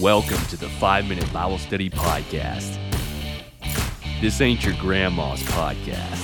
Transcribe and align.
Welcome 0.00 0.38
to 0.46 0.56
the 0.56 0.68
5 0.68 1.08
Minute 1.08 1.32
Bible 1.32 1.58
Study 1.58 1.90
Podcast. 1.90 2.78
This 4.20 4.40
ain't 4.40 4.64
your 4.64 4.76
grandma's 4.76 5.42
podcast. 5.42 6.14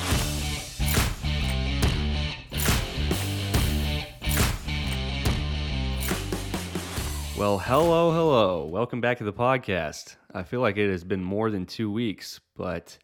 Well, 7.37 7.59
hello, 7.59 8.13
hello. 8.13 8.65
Welcome 8.67 9.01
back 9.01 9.19
to 9.19 9.25
the 9.25 9.33
podcast. 9.33 10.19
I 10.33 10.45
feel 10.45 10.61
like 10.61 10.77
it 10.77 10.89
has 10.89 11.03
been 11.03 11.25
more 11.25 11.51
than 11.51 11.67
two 11.67 11.91
weeks, 11.91 12.39
but 12.57 12.97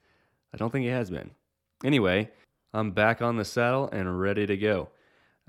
I 0.55 0.57
don't 0.57 0.71
think 0.71 0.87
it 0.87 0.93
has 0.93 1.11
been. 1.11 1.33
Anyway, 1.85 2.31
I'm 2.73 2.93
back 2.93 3.21
on 3.21 3.39
the 3.39 3.45
saddle 3.45 3.89
and 3.91 4.21
ready 4.21 4.47
to 4.47 4.57
go. 4.57 4.91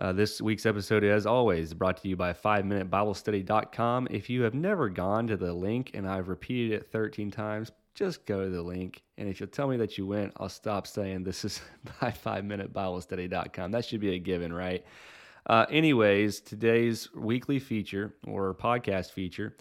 Uh, 0.01 0.11
this 0.11 0.41
week's 0.41 0.65
episode, 0.65 1.03
as 1.03 1.27
always, 1.27 1.75
brought 1.75 1.95
to 1.95 2.07
you 2.07 2.15
by 2.15 2.33
5MinuteBibleStudy.com. 2.33 4.07
If 4.09 4.31
you 4.31 4.41
have 4.41 4.55
never 4.55 4.89
gone 4.89 5.27
to 5.27 5.37
the 5.37 5.53
link 5.53 5.91
and 5.93 6.09
I've 6.09 6.27
repeated 6.27 6.81
it 6.81 6.91
13 6.91 7.29
times, 7.29 7.71
just 7.93 8.25
go 8.25 8.43
to 8.43 8.49
the 8.49 8.63
link. 8.63 9.03
And 9.19 9.29
if 9.29 9.39
you'll 9.39 9.49
tell 9.49 9.67
me 9.67 9.77
that 9.77 9.99
you 9.99 10.07
went, 10.07 10.33
I'll 10.37 10.49
stop 10.49 10.87
saying 10.87 11.23
this 11.23 11.45
is 11.45 11.61
by 12.01 12.09
5MinuteBibleStudy.com. 12.09 13.69
That 13.69 13.85
should 13.85 13.99
be 13.99 14.15
a 14.15 14.17
given, 14.17 14.51
right? 14.51 14.83
Uh, 15.45 15.67
anyways, 15.69 16.41
today's 16.41 17.13
weekly 17.13 17.59
feature 17.59 18.15
or 18.25 18.55
podcast 18.55 19.11
feature 19.11 19.55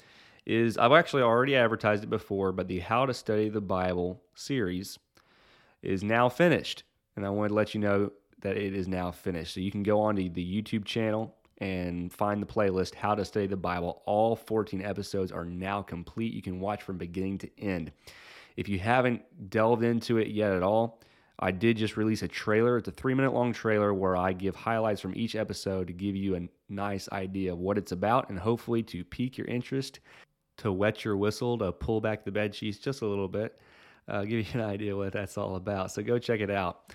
is 0.46 0.78
I've 0.78 0.92
actually 0.92 1.20
already 1.20 1.54
advertised 1.54 2.02
it 2.02 2.08
before, 2.08 2.52
but 2.52 2.66
the 2.66 2.78
How 2.78 3.04
to 3.04 3.12
Study 3.12 3.50
the 3.50 3.60
Bible 3.60 4.22
series 4.34 4.98
is 5.82 6.02
now 6.02 6.30
finished. 6.30 6.84
And 7.14 7.26
I 7.26 7.28
wanted 7.28 7.50
to 7.50 7.54
let 7.56 7.74
you 7.74 7.80
know 7.80 8.12
that 8.40 8.56
it 8.56 8.74
is 8.74 8.88
now 8.88 9.10
finished. 9.10 9.54
So 9.54 9.60
you 9.60 9.70
can 9.70 9.82
go 9.82 10.00
on 10.00 10.16
to 10.16 10.28
the 10.28 10.62
YouTube 10.62 10.84
channel 10.84 11.34
and 11.58 12.12
find 12.12 12.40
the 12.40 12.46
playlist 12.46 12.94
How 12.94 13.14
to 13.14 13.24
Study 13.24 13.46
the 13.46 13.56
Bible. 13.56 14.02
All 14.06 14.34
14 14.34 14.82
episodes 14.82 15.30
are 15.30 15.44
now 15.44 15.82
complete. 15.82 16.32
You 16.32 16.42
can 16.42 16.58
watch 16.58 16.82
from 16.82 16.96
beginning 16.96 17.38
to 17.38 17.60
end. 17.60 17.92
If 18.56 18.68
you 18.68 18.78
haven't 18.78 19.22
delved 19.50 19.84
into 19.84 20.18
it 20.18 20.28
yet 20.28 20.52
at 20.52 20.62
all, 20.62 21.00
I 21.38 21.50
did 21.50 21.76
just 21.76 21.96
release 21.96 22.22
a 22.22 22.28
trailer. 22.28 22.76
It's 22.76 22.88
a 22.88 22.92
three 22.92 23.14
minute 23.14 23.32
long 23.32 23.52
trailer 23.52 23.94
where 23.94 24.16
I 24.16 24.32
give 24.32 24.54
highlights 24.54 25.00
from 25.00 25.14
each 25.16 25.34
episode 25.36 25.86
to 25.86 25.92
give 25.92 26.14
you 26.14 26.36
a 26.36 26.48
nice 26.68 27.08
idea 27.12 27.52
of 27.52 27.58
what 27.58 27.78
it's 27.78 27.92
about 27.92 28.28
and 28.28 28.38
hopefully 28.38 28.82
to 28.84 29.04
pique 29.04 29.38
your 29.38 29.46
interest, 29.46 30.00
to 30.58 30.72
wet 30.72 31.04
your 31.04 31.16
whistle, 31.16 31.56
to 31.58 31.72
pull 31.72 32.00
back 32.00 32.24
the 32.24 32.30
bed 32.30 32.54
sheets 32.54 32.78
just 32.78 33.00
a 33.02 33.06
little 33.06 33.28
bit, 33.28 33.58
uh, 34.08 34.22
give 34.24 34.46
you 34.46 34.60
an 34.60 34.66
idea 34.66 34.94
what 34.94 35.12
that's 35.12 35.38
all 35.38 35.56
about. 35.56 35.90
So 35.92 36.02
go 36.02 36.18
check 36.18 36.40
it 36.40 36.50
out. 36.50 36.92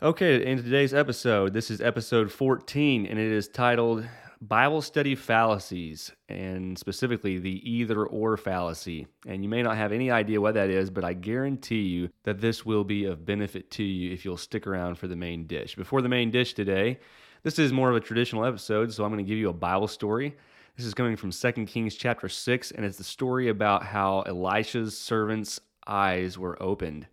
Okay, 0.00 0.46
in 0.46 0.58
today's 0.58 0.94
episode, 0.94 1.52
this 1.52 1.72
is 1.72 1.80
episode 1.80 2.30
14, 2.30 3.04
and 3.04 3.18
it 3.18 3.32
is 3.32 3.48
titled 3.48 4.06
Bible 4.40 4.80
Study 4.80 5.16
Fallacies, 5.16 6.12
and 6.28 6.78
specifically 6.78 7.40
the 7.40 7.68
either 7.68 8.06
or 8.06 8.36
fallacy. 8.36 9.08
And 9.26 9.42
you 9.42 9.48
may 9.48 9.60
not 9.60 9.76
have 9.76 9.90
any 9.90 10.08
idea 10.08 10.40
what 10.40 10.54
that 10.54 10.70
is, 10.70 10.88
but 10.88 11.02
I 11.02 11.14
guarantee 11.14 11.82
you 11.82 12.10
that 12.22 12.40
this 12.40 12.64
will 12.64 12.84
be 12.84 13.06
of 13.06 13.26
benefit 13.26 13.72
to 13.72 13.82
you 13.82 14.12
if 14.12 14.24
you'll 14.24 14.36
stick 14.36 14.68
around 14.68 14.98
for 14.98 15.08
the 15.08 15.16
main 15.16 15.48
dish. 15.48 15.74
Before 15.74 16.00
the 16.00 16.08
main 16.08 16.30
dish 16.30 16.54
today, 16.54 17.00
this 17.42 17.58
is 17.58 17.72
more 17.72 17.90
of 17.90 17.96
a 17.96 18.00
traditional 18.00 18.44
episode, 18.44 18.92
so 18.92 19.02
I'm 19.02 19.10
going 19.10 19.24
to 19.24 19.28
give 19.28 19.38
you 19.38 19.48
a 19.48 19.52
Bible 19.52 19.88
story. 19.88 20.36
This 20.76 20.86
is 20.86 20.94
coming 20.94 21.16
from 21.16 21.32
2 21.32 21.66
Kings 21.66 21.96
chapter 21.96 22.28
6, 22.28 22.70
and 22.70 22.86
it's 22.86 22.98
the 22.98 23.02
story 23.02 23.48
about 23.48 23.82
how 23.82 24.20
Elisha's 24.20 24.96
servants' 24.96 25.58
eyes 25.88 26.38
were 26.38 26.56
opened 26.62 27.08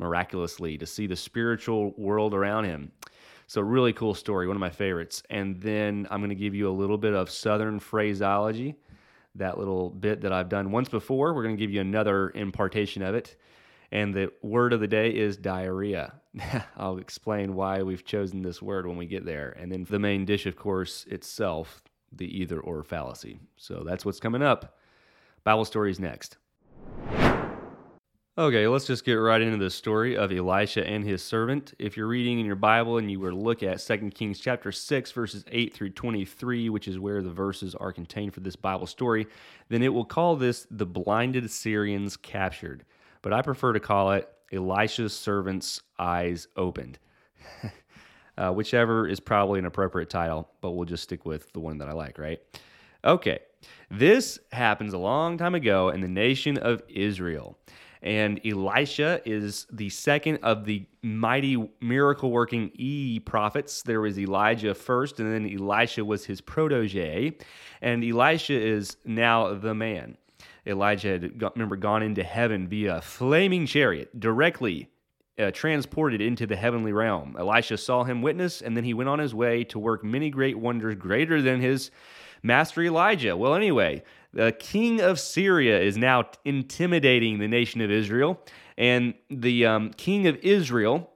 miraculously 0.00 0.76
to 0.78 0.86
see 0.86 1.06
the 1.06 1.16
spiritual 1.16 1.94
world 1.96 2.34
around 2.34 2.64
him. 2.64 2.90
So, 3.46 3.60
really 3.60 3.92
cool 3.92 4.14
story, 4.14 4.46
one 4.46 4.56
of 4.56 4.60
my 4.60 4.70
favorites. 4.70 5.22
And 5.28 5.60
then 5.60 6.06
I'm 6.10 6.20
going 6.20 6.30
to 6.30 6.36
give 6.36 6.54
you 6.54 6.68
a 6.68 6.72
little 6.72 6.98
bit 6.98 7.14
of 7.14 7.30
Southern 7.30 7.80
phraseology, 7.80 8.76
that 9.34 9.58
little 9.58 9.90
bit 9.90 10.20
that 10.22 10.32
I've 10.32 10.48
done 10.48 10.70
once 10.70 10.88
before. 10.88 11.34
We're 11.34 11.42
going 11.42 11.56
to 11.56 11.60
give 11.60 11.72
you 11.72 11.80
another 11.80 12.30
impartation 12.30 13.02
of 13.02 13.14
it. 13.14 13.36
And 13.92 14.14
the 14.14 14.32
word 14.42 14.72
of 14.72 14.80
the 14.80 14.86
day 14.86 15.10
is 15.10 15.36
diarrhea. 15.36 16.14
I'll 16.76 16.98
explain 16.98 17.54
why 17.54 17.82
we've 17.82 18.04
chosen 18.04 18.42
this 18.42 18.62
word 18.62 18.86
when 18.86 18.96
we 18.96 19.06
get 19.06 19.24
there. 19.24 19.56
And 19.58 19.70
then 19.70 19.84
the 19.88 19.98
main 19.98 20.24
dish, 20.24 20.46
of 20.46 20.54
course, 20.56 21.06
itself, 21.10 21.82
the 22.12 22.26
either 22.40 22.60
or 22.60 22.84
fallacy. 22.84 23.40
So 23.56 23.82
that's 23.84 24.04
what's 24.04 24.20
coming 24.20 24.42
up. 24.42 24.76
Bible 25.42 25.64
stories 25.64 25.98
next. 25.98 26.36
Okay, 28.40 28.66
let's 28.66 28.86
just 28.86 29.04
get 29.04 29.16
right 29.16 29.42
into 29.42 29.58
the 29.58 29.68
story 29.68 30.16
of 30.16 30.32
Elisha 30.32 30.82
and 30.88 31.04
his 31.04 31.22
servant. 31.22 31.74
If 31.78 31.94
you're 31.94 32.06
reading 32.06 32.40
in 32.40 32.46
your 32.46 32.56
Bible 32.56 32.96
and 32.96 33.10
you 33.10 33.20
were 33.20 33.28
to 33.28 33.36
look 33.36 33.62
at 33.62 33.80
2 33.80 34.12
Kings 34.12 34.40
chapter 34.40 34.72
6 34.72 35.12
verses 35.12 35.44
8 35.50 35.74
through 35.74 35.90
23, 35.90 36.70
which 36.70 36.88
is 36.88 36.98
where 36.98 37.20
the 37.20 37.28
verses 37.28 37.74
are 37.74 37.92
contained 37.92 38.32
for 38.32 38.40
this 38.40 38.56
Bible 38.56 38.86
story, 38.86 39.26
then 39.68 39.82
it 39.82 39.92
will 39.92 40.06
call 40.06 40.36
this 40.36 40.66
the 40.70 40.86
blinded 40.86 41.50
Syrians 41.50 42.16
captured. 42.16 42.86
But 43.20 43.34
I 43.34 43.42
prefer 43.42 43.74
to 43.74 43.80
call 43.80 44.12
it 44.12 44.32
Elisha's 44.50 45.12
servant's 45.12 45.82
eyes 45.98 46.48
opened. 46.56 46.98
uh, 48.38 48.52
whichever 48.52 49.06
is 49.06 49.20
probably 49.20 49.58
an 49.58 49.66
appropriate 49.66 50.08
title, 50.08 50.48
but 50.62 50.70
we'll 50.70 50.86
just 50.86 51.02
stick 51.02 51.26
with 51.26 51.52
the 51.52 51.60
one 51.60 51.76
that 51.76 51.90
I 51.90 51.92
like, 51.92 52.18
right? 52.18 52.40
Okay, 53.04 53.40
this 53.90 54.38
happens 54.50 54.94
a 54.94 54.98
long 54.98 55.36
time 55.36 55.54
ago 55.54 55.90
in 55.90 56.00
the 56.00 56.08
nation 56.08 56.56
of 56.56 56.82
Israel. 56.88 57.58
And 58.02 58.40
Elisha 58.46 59.20
is 59.26 59.66
the 59.70 59.90
second 59.90 60.38
of 60.42 60.64
the 60.64 60.86
mighty 61.02 61.70
miracle 61.80 62.30
working 62.30 62.70
E 62.74 63.20
prophets. 63.20 63.82
There 63.82 64.00
was 64.00 64.18
Elijah 64.18 64.74
first, 64.74 65.20
and 65.20 65.32
then 65.32 65.52
Elisha 65.52 66.04
was 66.04 66.24
his 66.24 66.40
protege. 66.40 67.36
And 67.82 68.02
Elisha 68.02 68.58
is 68.58 68.96
now 69.04 69.54
the 69.54 69.74
man. 69.74 70.16
Elijah 70.66 71.08
had, 71.08 71.42
remember, 71.42 71.76
gone 71.76 72.02
into 72.02 72.22
heaven 72.22 72.68
via 72.68 72.96
a 72.96 73.00
flaming 73.02 73.66
chariot, 73.66 74.18
directly 74.18 74.88
uh, 75.38 75.50
transported 75.50 76.20
into 76.20 76.46
the 76.46 76.56
heavenly 76.56 76.92
realm. 76.92 77.36
Elisha 77.38 77.76
saw 77.76 78.04
him 78.04 78.22
witness, 78.22 78.62
and 78.62 78.76
then 78.76 78.84
he 78.84 78.94
went 78.94 79.08
on 79.08 79.18
his 79.18 79.34
way 79.34 79.64
to 79.64 79.78
work 79.78 80.04
many 80.04 80.30
great 80.30 80.58
wonders 80.58 80.94
greater 80.96 81.40
than 81.40 81.60
his 81.60 81.90
master 82.42 82.82
Elijah. 82.82 83.36
Well, 83.36 83.54
anyway, 83.54 84.02
the 84.32 84.52
king 84.52 85.00
of 85.00 85.18
Syria 85.18 85.80
is 85.80 85.96
now 85.96 86.30
intimidating 86.44 87.38
the 87.38 87.48
nation 87.48 87.80
of 87.80 87.90
Israel, 87.90 88.40
and 88.78 89.14
the 89.28 89.66
um, 89.66 89.90
king 89.92 90.26
of 90.26 90.36
Israel 90.36 91.10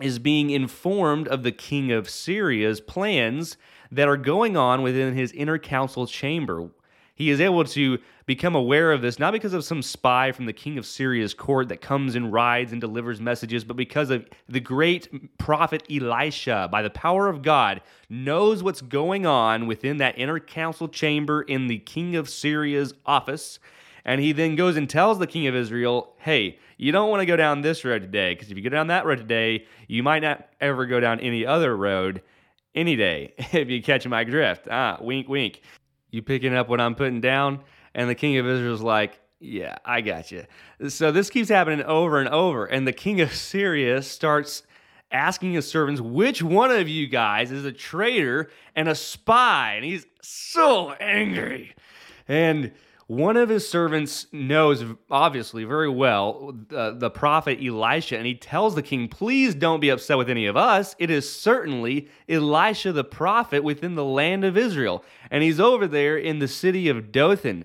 is 0.00 0.18
being 0.18 0.50
informed 0.50 1.28
of 1.28 1.42
the 1.42 1.52
king 1.52 1.92
of 1.92 2.08
Syria's 2.08 2.80
plans 2.80 3.56
that 3.90 4.08
are 4.08 4.16
going 4.16 4.56
on 4.56 4.82
within 4.82 5.14
his 5.14 5.32
inner 5.32 5.58
council 5.58 6.06
chamber. 6.06 6.70
He 7.18 7.30
is 7.30 7.40
able 7.40 7.64
to 7.64 7.98
become 8.26 8.54
aware 8.54 8.92
of 8.92 9.02
this 9.02 9.18
not 9.18 9.32
because 9.32 9.52
of 9.52 9.64
some 9.64 9.82
spy 9.82 10.30
from 10.30 10.46
the 10.46 10.52
king 10.52 10.78
of 10.78 10.86
Syria's 10.86 11.34
court 11.34 11.68
that 11.68 11.80
comes 11.80 12.14
and 12.14 12.32
rides 12.32 12.70
and 12.70 12.80
delivers 12.80 13.20
messages, 13.20 13.64
but 13.64 13.76
because 13.76 14.10
of 14.10 14.24
the 14.48 14.60
great 14.60 15.36
prophet 15.36 15.82
Elisha, 15.90 16.68
by 16.70 16.80
the 16.80 16.90
power 16.90 17.26
of 17.26 17.42
God, 17.42 17.80
knows 18.08 18.62
what's 18.62 18.80
going 18.80 19.26
on 19.26 19.66
within 19.66 19.96
that 19.96 20.16
inner 20.16 20.38
council 20.38 20.86
chamber 20.86 21.42
in 21.42 21.66
the 21.66 21.78
king 21.78 22.14
of 22.14 22.28
Syria's 22.28 22.94
office. 23.04 23.58
And 24.04 24.20
he 24.20 24.30
then 24.30 24.54
goes 24.54 24.76
and 24.76 24.88
tells 24.88 25.18
the 25.18 25.26
king 25.26 25.48
of 25.48 25.56
Israel, 25.56 26.14
hey, 26.18 26.60
you 26.76 26.92
don't 26.92 27.10
want 27.10 27.20
to 27.20 27.26
go 27.26 27.34
down 27.34 27.62
this 27.62 27.84
road 27.84 28.02
today, 28.02 28.34
because 28.34 28.48
if 28.48 28.56
you 28.56 28.62
go 28.62 28.70
down 28.70 28.86
that 28.86 29.06
road 29.06 29.18
today, 29.18 29.66
you 29.88 30.04
might 30.04 30.22
not 30.22 30.48
ever 30.60 30.86
go 30.86 31.00
down 31.00 31.18
any 31.18 31.44
other 31.44 31.76
road 31.76 32.22
any 32.76 32.94
day, 32.94 33.34
if 33.38 33.68
you 33.68 33.82
catch 33.82 34.06
my 34.06 34.22
drift. 34.22 34.68
Ah, 34.70 34.98
wink, 35.00 35.28
wink 35.28 35.62
you 36.10 36.22
picking 36.22 36.54
up 36.54 36.68
what 36.68 36.80
I'm 36.80 36.94
putting 36.94 37.20
down? 37.20 37.60
And 37.94 38.08
the 38.08 38.14
king 38.14 38.36
of 38.38 38.46
Israel's 38.46 38.82
like, 38.82 39.20
yeah, 39.40 39.76
I 39.84 40.00
got 40.00 40.32
you. 40.32 40.44
So 40.88 41.12
this 41.12 41.30
keeps 41.30 41.48
happening 41.48 41.84
over 41.84 42.18
and 42.18 42.28
over. 42.28 42.66
And 42.66 42.86
the 42.86 42.92
king 42.92 43.20
of 43.20 43.32
Syria 43.32 44.02
starts 44.02 44.62
asking 45.10 45.52
his 45.52 45.68
servants, 45.68 46.00
which 46.00 46.42
one 46.42 46.70
of 46.70 46.88
you 46.88 47.06
guys 47.06 47.50
is 47.50 47.64
a 47.64 47.72
traitor 47.72 48.50
and 48.74 48.88
a 48.88 48.94
spy? 48.94 49.74
And 49.76 49.84
he's 49.84 50.06
so 50.22 50.92
angry. 50.92 51.74
And 52.26 52.72
one 53.08 53.38
of 53.38 53.48
his 53.48 53.66
servants 53.66 54.26
knows, 54.32 54.84
obviously, 55.10 55.64
very 55.64 55.88
well 55.88 56.54
uh, 56.70 56.90
the 56.90 57.08
prophet 57.08 57.58
Elisha, 57.58 58.18
and 58.18 58.26
he 58.26 58.34
tells 58.34 58.74
the 58.74 58.82
king, 58.82 59.08
Please 59.08 59.54
don't 59.54 59.80
be 59.80 59.88
upset 59.88 60.18
with 60.18 60.28
any 60.28 60.44
of 60.44 60.58
us. 60.58 60.94
It 60.98 61.10
is 61.10 61.30
certainly 61.30 62.08
Elisha 62.28 62.92
the 62.92 63.04
prophet 63.04 63.64
within 63.64 63.94
the 63.94 64.04
land 64.04 64.44
of 64.44 64.58
Israel. 64.58 65.02
And 65.30 65.42
he's 65.42 65.58
over 65.58 65.86
there 65.86 66.18
in 66.18 66.38
the 66.38 66.48
city 66.48 66.90
of 66.90 67.10
Dothan. 67.10 67.64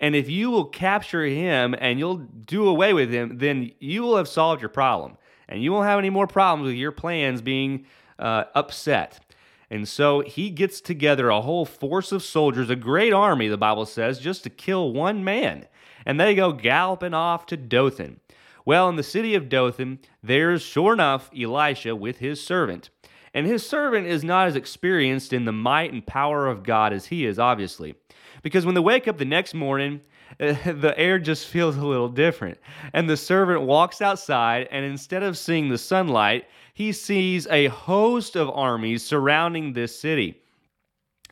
And 0.00 0.16
if 0.16 0.28
you 0.28 0.50
will 0.50 0.64
capture 0.64 1.24
him 1.24 1.76
and 1.78 2.00
you'll 2.00 2.16
do 2.16 2.66
away 2.66 2.92
with 2.92 3.12
him, 3.12 3.38
then 3.38 3.70
you 3.78 4.02
will 4.02 4.16
have 4.16 4.28
solved 4.28 4.60
your 4.60 4.70
problem. 4.70 5.18
And 5.48 5.62
you 5.62 5.72
won't 5.72 5.86
have 5.86 6.00
any 6.00 6.10
more 6.10 6.26
problems 6.26 6.66
with 6.66 6.76
your 6.76 6.90
plans 6.92 7.42
being 7.42 7.86
uh, 8.18 8.44
upset. 8.56 9.20
And 9.70 9.86
so 9.86 10.20
he 10.20 10.50
gets 10.50 10.80
together 10.80 11.28
a 11.30 11.42
whole 11.42 11.64
force 11.64 12.10
of 12.10 12.24
soldiers, 12.24 12.70
a 12.70 12.76
great 12.76 13.12
army, 13.12 13.46
the 13.46 13.56
Bible 13.56 13.86
says, 13.86 14.18
just 14.18 14.42
to 14.42 14.50
kill 14.50 14.92
one 14.92 15.22
man. 15.22 15.68
And 16.04 16.18
they 16.18 16.34
go 16.34 16.52
galloping 16.52 17.14
off 17.14 17.46
to 17.46 17.56
Dothan. 17.56 18.20
Well, 18.64 18.88
in 18.88 18.96
the 18.96 19.02
city 19.02 19.34
of 19.34 19.48
Dothan, 19.48 20.00
there's 20.22 20.62
sure 20.62 20.92
enough 20.92 21.30
Elisha 21.38 21.94
with 21.94 22.18
his 22.18 22.44
servant. 22.44 22.90
And 23.32 23.46
his 23.46 23.64
servant 23.64 24.08
is 24.08 24.24
not 24.24 24.48
as 24.48 24.56
experienced 24.56 25.32
in 25.32 25.44
the 25.44 25.52
might 25.52 25.92
and 25.92 26.04
power 26.04 26.48
of 26.48 26.64
God 26.64 26.92
as 26.92 27.06
he 27.06 27.24
is, 27.24 27.38
obviously. 27.38 27.94
because 28.42 28.66
when 28.66 28.74
they 28.74 28.80
wake 28.80 29.06
up 29.06 29.18
the 29.18 29.24
next 29.24 29.54
morning, 29.54 30.00
the 30.38 30.94
air 30.96 31.18
just 31.18 31.46
feels 31.46 31.76
a 31.76 31.84
little 31.84 32.08
different. 32.08 32.58
And 32.92 33.08
the 33.08 33.16
servant 33.16 33.62
walks 33.62 34.00
outside, 34.00 34.68
and 34.70 34.84
instead 34.84 35.22
of 35.22 35.36
seeing 35.36 35.68
the 35.68 35.78
sunlight, 35.78 36.46
he 36.74 36.92
sees 36.92 37.46
a 37.48 37.66
host 37.68 38.36
of 38.36 38.48
armies 38.50 39.04
surrounding 39.04 39.72
this 39.72 39.98
city. 39.98 40.40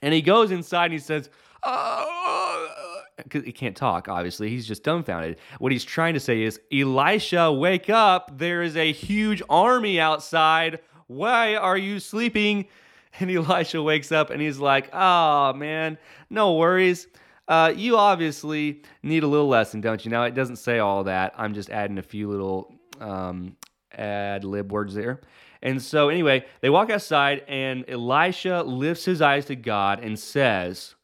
And 0.03 0.13
he 0.15 0.23
goes 0.23 0.51
inside 0.51 0.87
and 0.87 0.93
he 0.93 0.99
says, 0.99 1.31
oh, 1.63 2.99
he 3.33 3.53
can't 3.53 3.77
talk, 3.77 4.09
obviously. 4.09 4.49
He's 4.49 4.67
just 4.67 4.85
dumbfounded. 4.85 5.39
What 5.59 5.73
he's 5.73 5.85
trying 5.85 6.15
to 6.15 6.21
say 6.21 6.43
is, 6.43 6.61
Elisha, 6.73 7.53
wake 7.53 7.91
up. 7.91 8.39
There 8.39 8.63
is 8.63 8.77
a 8.77 8.93
huge 8.93 9.43
army 9.49 10.01
outside. 10.01 10.81
Why 11.07 11.57
are 11.57 11.79
you 11.79 12.01
sleeping? 12.01 12.67
And 13.21 13.31
Elisha 13.33 13.83
wakes 13.83 14.13
up 14.13 14.31
and 14.31 14.41
he's 14.41 14.59
like, 14.59 14.91
oh, 14.93 15.53
man, 15.55 15.99
no 16.31 16.55
worries. 16.55 17.09
Uh, 17.49 17.73
you 17.75 17.97
obviously 17.97 18.83
need 19.03 19.23
a 19.23 19.27
little 19.27 19.49
lesson, 19.49 19.81
don't 19.81 20.05
you? 20.05 20.11
Now, 20.11 20.25
it 20.25 20.35
doesn't 20.35 20.57
say 20.57 20.79
all 20.79 21.05
that. 21.05 21.33
I'm 21.37 21.55
just 21.55 21.71
adding 21.71 21.97
a 21.97 22.03
few 22.03 22.29
little 22.29 22.75
um, 23.01 23.57
ad 23.93 24.45
lib 24.45 24.71
words 24.71 24.95
there. 24.95 25.23
And 25.63 25.83
so, 25.83 26.11
anyway, 26.11 26.45
they 26.61 26.71
walk 26.71 26.91
outside, 26.91 27.43
and 27.49 27.85
Elisha 27.89 28.63
lifts 28.63 29.07
his 29.07 29.23
eyes 29.23 29.47
to 29.47 29.57
God 29.57 30.01
and 30.01 30.19
says, 30.19 30.95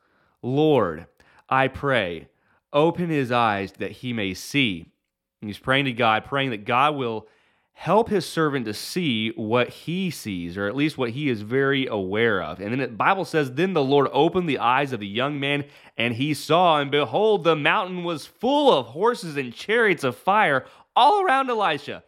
Lord, 0.42 1.06
I 1.48 1.68
pray, 1.68 2.28
open 2.72 3.08
his 3.08 3.32
eyes 3.32 3.72
that 3.78 3.92
he 3.92 4.12
may 4.12 4.34
see. 4.34 4.92
And 5.40 5.48
he's 5.48 5.58
praying 5.58 5.86
to 5.86 5.92
God, 5.92 6.26
praying 6.26 6.50
that 6.50 6.66
God 6.66 6.94
will 6.94 7.26
help 7.74 8.08
his 8.08 8.24
servant 8.24 8.64
to 8.64 8.72
see 8.72 9.30
what 9.30 9.68
he 9.68 10.08
sees, 10.08 10.56
or 10.56 10.66
at 10.66 10.76
least 10.76 10.96
what 10.96 11.10
he 11.10 11.28
is 11.28 11.42
very 11.42 11.86
aware 11.86 12.42
of. 12.42 12.60
And 12.60 12.72
then 12.72 12.78
the 12.78 12.88
Bible 12.88 13.24
says, 13.24 13.52
Then 13.52 13.74
the 13.74 13.82
Lord 13.82 14.08
opened 14.12 14.48
the 14.48 14.60
eyes 14.60 14.92
of 14.92 15.00
the 15.00 15.06
young 15.06 15.38
man, 15.38 15.64
and 15.98 16.14
he 16.14 16.34
saw, 16.34 16.80
and 16.80 16.90
behold, 16.90 17.44
the 17.44 17.56
mountain 17.56 18.04
was 18.04 18.26
full 18.26 18.72
of 18.72 18.86
horses 18.86 19.36
and 19.36 19.52
chariots 19.52 20.04
of 20.04 20.16
fire 20.16 20.64
all 20.96 21.22
around 21.22 21.50
Elisha. 21.50 22.04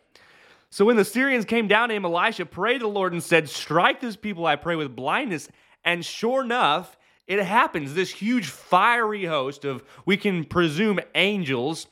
So 0.71 0.85
when 0.85 0.97
the 0.97 1.05
Syrians 1.05 1.45
came 1.45 1.69
down 1.69 1.89
to 1.89 1.95
him, 1.95 2.05
Elisha 2.05 2.47
prayed 2.47 2.79
to 2.79 2.85
the 2.85 2.89
Lord 2.89 3.12
and 3.12 3.23
said, 3.23 3.49
Strike 3.49 4.01
this 4.01 4.17
people, 4.17 4.47
I 4.47 4.57
pray, 4.57 4.77
with 4.77 4.95
blindness. 4.97 5.49
And 5.85 6.05
sure 6.05 6.43
enough, 6.43 6.97
it 7.27 7.43
happens. 7.43 7.95
This 7.95 8.11
huge 8.11 8.49
fiery 8.49 9.25
host 9.25 9.65
of, 9.65 9.83
we 10.05 10.17
can 10.17 10.45
presume, 10.45 11.01
angels 11.15 11.87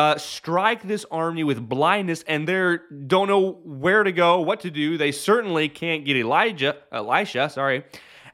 uh, 0.00 0.18
strike 0.18 0.82
this 0.82 1.04
army 1.10 1.44
with 1.44 1.68
blindness, 1.68 2.24
and 2.26 2.48
they 2.48 2.78
don't 3.06 3.28
know 3.28 3.52
where 3.64 4.02
to 4.02 4.12
go, 4.12 4.40
what 4.40 4.60
to 4.60 4.70
do. 4.70 4.96
They 4.96 5.12
certainly 5.12 5.68
can't 5.68 6.04
get 6.04 6.16
Elijah, 6.16 6.76
Elisha, 6.92 7.50
sorry. 7.50 7.84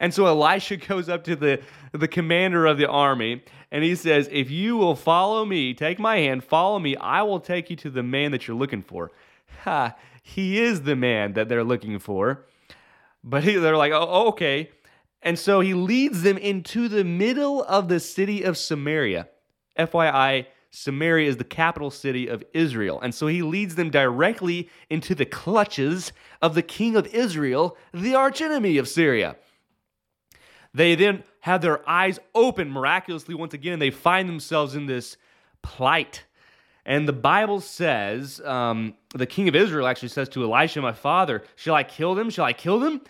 And 0.00 0.12
so 0.12 0.26
Elisha 0.26 0.76
goes 0.88 1.08
up 1.08 1.24
to 1.24 1.36
the, 1.36 1.62
the 1.92 2.08
commander 2.08 2.66
of 2.66 2.78
the 2.78 2.88
army 2.88 3.42
and 3.70 3.82
he 3.82 3.94
says, 3.94 4.28
If 4.30 4.50
you 4.50 4.76
will 4.76 4.94
follow 4.94 5.44
me, 5.44 5.74
take 5.74 5.98
my 5.98 6.18
hand, 6.18 6.44
follow 6.44 6.78
me, 6.78 6.96
I 6.96 7.22
will 7.22 7.40
take 7.40 7.70
you 7.70 7.76
to 7.76 7.90
the 7.90 8.02
man 8.02 8.30
that 8.32 8.46
you're 8.46 8.56
looking 8.56 8.82
for 8.82 9.10
ha, 9.66 9.96
he 10.22 10.58
is 10.58 10.82
the 10.82 10.96
man 10.96 11.34
that 11.34 11.48
they're 11.48 11.64
looking 11.64 11.98
for. 11.98 12.46
But 13.22 13.44
he, 13.44 13.56
they're 13.56 13.76
like, 13.76 13.92
oh, 13.92 14.28
okay. 14.28 14.70
And 15.22 15.38
so 15.38 15.60
he 15.60 15.74
leads 15.74 16.22
them 16.22 16.38
into 16.38 16.88
the 16.88 17.04
middle 17.04 17.62
of 17.64 17.88
the 17.88 18.00
city 18.00 18.42
of 18.42 18.56
Samaria. 18.56 19.28
FYI, 19.78 20.46
Samaria 20.78 21.28
is 21.28 21.38
the 21.38 21.44
capital 21.44 21.90
city 21.90 22.26
of 22.28 22.44
Israel. 22.52 23.00
And 23.00 23.14
so 23.14 23.26
he 23.26 23.40
leads 23.40 23.76
them 23.76 23.90
directly 23.90 24.68
into 24.90 25.14
the 25.14 25.24
clutches 25.24 26.12
of 26.42 26.54
the 26.54 26.62
king 26.62 26.96
of 26.96 27.06
Israel, 27.06 27.78
the 27.94 28.14
archenemy 28.14 28.76
of 28.76 28.86
Syria. 28.86 29.36
They 30.74 30.94
then 30.94 31.24
have 31.40 31.62
their 31.62 31.88
eyes 31.88 32.18
open 32.34 32.70
miraculously 32.70 33.34
once 33.34 33.54
again, 33.54 33.72
and 33.72 33.80
they 33.80 33.90
find 33.90 34.28
themselves 34.28 34.74
in 34.74 34.84
this 34.84 35.16
plight 35.62 36.24
and 36.86 37.08
the 37.08 37.12
Bible 37.12 37.60
says, 37.60 38.40
um, 38.42 38.94
the 39.12 39.26
king 39.26 39.48
of 39.48 39.56
Israel 39.56 39.88
actually 39.88 40.10
says 40.10 40.28
to 40.30 40.44
Elisha, 40.44 40.80
my 40.80 40.92
father, 40.92 41.42
Shall 41.56 41.74
I 41.74 41.82
kill 41.82 42.14
them? 42.14 42.30
Shall 42.30 42.44
I 42.44 42.52
kill 42.52 42.78
them? 42.78 43.00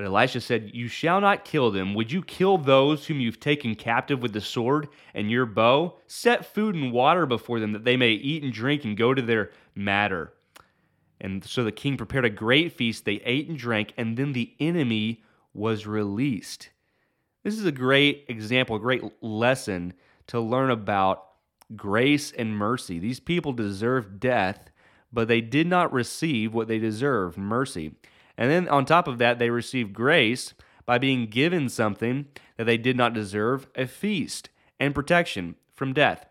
But 0.00 0.06
Elisha 0.06 0.40
said, 0.40 0.70
You 0.72 0.88
shall 0.88 1.20
not 1.20 1.44
kill 1.44 1.70
them. 1.70 1.92
Would 1.92 2.10
you 2.10 2.22
kill 2.22 2.56
those 2.56 3.04
whom 3.04 3.20
you've 3.20 3.38
taken 3.38 3.74
captive 3.74 4.22
with 4.22 4.32
the 4.32 4.40
sword 4.40 4.88
and 5.12 5.30
your 5.30 5.44
bow? 5.44 5.98
Set 6.06 6.46
food 6.46 6.74
and 6.74 6.90
water 6.90 7.26
before 7.26 7.60
them 7.60 7.72
that 7.72 7.84
they 7.84 7.98
may 7.98 8.12
eat 8.12 8.42
and 8.42 8.50
drink 8.50 8.82
and 8.86 8.96
go 8.96 9.12
to 9.12 9.20
their 9.20 9.50
matter. 9.74 10.32
And 11.20 11.44
so 11.44 11.64
the 11.64 11.70
king 11.70 11.98
prepared 11.98 12.24
a 12.24 12.30
great 12.30 12.72
feast. 12.72 13.04
They 13.04 13.20
ate 13.26 13.50
and 13.50 13.58
drank, 13.58 13.92
and 13.98 14.16
then 14.16 14.32
the 14.32 14.54
enemy 14.58 15.22
was 15.52 15.86
released. 15.86 16.70
This 17.42 17.58
is 17.58 17.66
a 17.66 17.70
great 17.70 18.24
example, 18.26 18.76
a 18.76 18.80
great 18.80 19.04
lesson 19.22 19.92
to 20.28 20.40
learn 20.40 20.70
about 20.70 21.26
grace 21.76 22.32
and 22.32 22.56
mercy. 22.56 22.98
These 22.98 23.20
people 23.20 23.52
deserved 23.52 24.18
death, 24.18 24.70
but 25.12 25.28
they 25.28 25.42
did 25.42 25.66
not 25.66 25.92
receive 25.92 26.54
what 26.54 26.68
they 26.68 26.78
deserved 26.78 27.36
mercy. 27.36 27.96
And 28.40 28.50
then 28.50 28.68
on 28.68 28.86
top 28.86 29.06
of 29.06 29.18
that, 29.18 29.38
they 29.38 29.50
received 29.50 29.92
grace 29.92 30.54
by 30.86 30.96
being 30.96 31.26
given 31.26 31.68
something 31.68 32.26
that 32.56 32.64
they 32.64 32.78
did 32.78 32.96
not 32.96 33.12
deserve 33.12 33.68
a 33.76 33.86
feast 33.86 34.48
and 34.80 34.94
protection 34.94 35.56
from 35.74 35.92
death. 35.92 36.24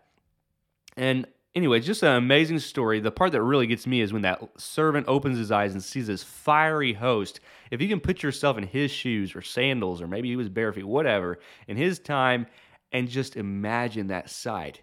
And 0.96 1.24
anyway, 1.54 1.78
just 1.78 2.02
an 2.02 2.16
amazing 2.16 2.58
story. 2.58 2.98
The 2.98 3.12
part 3.12 3.30
that 3.30 3.42
really 3.42 3.68
gets 3.68 3.86
me 3.86 4.00
is 4.00 4.12
when 4.12 4.22
that 4.22 4.42
servant 4.58 5.06
opens 5.06 5.38
his 5.38 5.52
eyes 5.52 5.72
and 5.72 5.82
sees 5.82 6.08
this 6.08 6.24
fiery 6.24 6.94
host. 6.94 7.38
If 7.70 7.80
you 7.80 7.86
can 7.86 8.00
put 8.00 8.24
yourself 8.24 8.58
in 8.58 8.64
his 8.64 8.90
shoes 8.90 9.36
or 9.36 9.40
sandals, 9.40 10.02
or 10.02 10.08
maybe 10.08 10.28
he 10.28 10.36
was 10.36 10.48
barefoot, 10.48 10.84
whatever, 10.84 11.38
in 11.68 11.76
his 11.76 12.00
time, 12.00 12.48
and 12.90 13.08
just 13.08 13.36
imagine 13.36 14.08
that 14.08 14.28
sight 14.28 14.82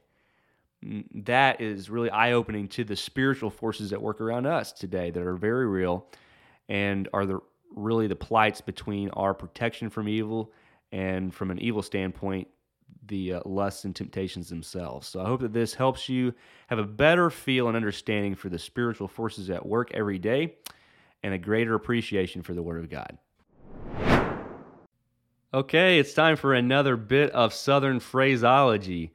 mm, 0.81 1.03
that 1.25 1.59
is 1.59 1.89
really 1.89 2.09
eye 2.09 2.31
opening 2.31 2.69
to 2.69 2.85
the 2.85 2.95
spiritual 2.95 3.49
forces 3.49 3.89
that 3.89 4.01
work 4.01 4.21
around 4.21 4.45
us 4.45 4.71
today 4.71 5.11
that 5.11 5.21
are 5.21 5.35
very 5.35 5.67
real 5.67 6.07
and 6.69 7.07
are 7.13 7.25
the 7.25 7.39
really 7.75 8.07
the 8.07 8.15
plights 8.15 8.61
between 8.61 9.09
our 9.11 9.33
protection 9.33 9.89
from 9.89 10.07
evil 10.07 10.51
and 10.91 11.33
from 11.33 11.51
an 11.51 11.59
evil 11.59 11.81
standpoint 11.81 12.47
the 13.07 13.33
uh, 13.33 13.41
lusts 13.45 13.85
and 13.85 13.95
temptations 13.95 14.49
themselves. 14.49 15.07
So 15.07 15.21
I 15.21 15.25
hope 15.25 15.41
that 15.41 15.53
this 15.53 15.73
helps 15.73 16.09
you 16.09 16.33
have 16.67 16.79
a 16.79 16.83
better 16.83 17.29
feel 17.29 17.67
and 17.67 17.75
understanding 17.75 18.35
for 18.35 18.49
the 18.49 18.59
spiritual 18.59 19.07
forces 19.07 19.49
at 19.49 19.65
work 19.65 19.91
every 19.93 20.19
day 20.19 20.55
and 21.23 21.33
a 21.33 21.37
greater 21.37 21.75
appreciation 21.75 22.41
for 22.41 22.53
the 22.53 22.61
Word 22.61 22.83
of 22.83 22.89
God. 22.89 23.17
Okay, 25.53 25.97
it's 25.97 26.13
time 26.13 26.35
for 26.35 26.53
another 26.53 26.97
bit 26.97 27.31
of 27.31 27.53
Southern 27.53 27.99
phraseology. 27.99 29.13